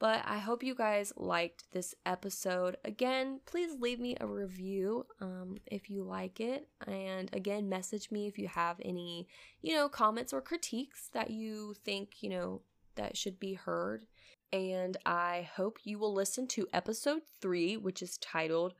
But 0.00 0.22
I 0.26 0.38
hope 0.38 0.62
you 0.62 0.76
guys 0.76 1.12
liked 1.16 1.64
this 1.72 1.94
episode. 2.06 2.76
Again, 2.84 3.40
please 3.46 3.72
leave 3.80 3.98
me 3.98 4.16
a 4.20 4.26
review 4.26 5.06
um, 5.20 5.56
if 5.66 5.90
you 5.90 6.04
like 6.04 6.38
it. 6.38 6.68
And 6.86 7.28
again, 7.32 7.68
message 7.68 8.10
me 8.12 8.28
if 8.28 8.38
you 8.38 8.46
have 8.46 8.76
any, 8.84 9.26
you 9.60 9.74
know, 9.74 9.88
comments 9.88 10.32
or 10.32 10.40
critiques 10.40 11.08
that 11.14 11.30
you 11.30 11.74
think, 11.84 12.22
you 12.22 12.30
know, 12.30 12.62
that 12.94 13.16
should 13.16 13.40
be 13.40 13.54
heard. 13.54 14.06
And 14.52 14.96
I 15.04 15.48
hope 15.56 15.78
you 15.82 15.98
will 15.98 16.14
listen 16.14 16.46
to 16.48 16.68
episode 16.72 17.22
three, 17.40 17.76
which 17.76 18.00
is 18.00 18.18
titled, 18.18 18.74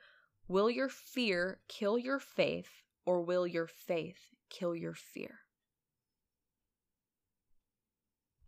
Will 0.47 0.71
Your 0.71 0.89
Fear 0.89 1.59
Kill 1.69 1.99
Your 1.99 2.21
Faith, 2.21 2.85
or 3.05 3.23
Will 3.23 3.47
Your 3.47 3.67
Faith 3.67 4.35
Kill 4.51 4.75
Your 4.75 4.95
Fear? 4.95 5.41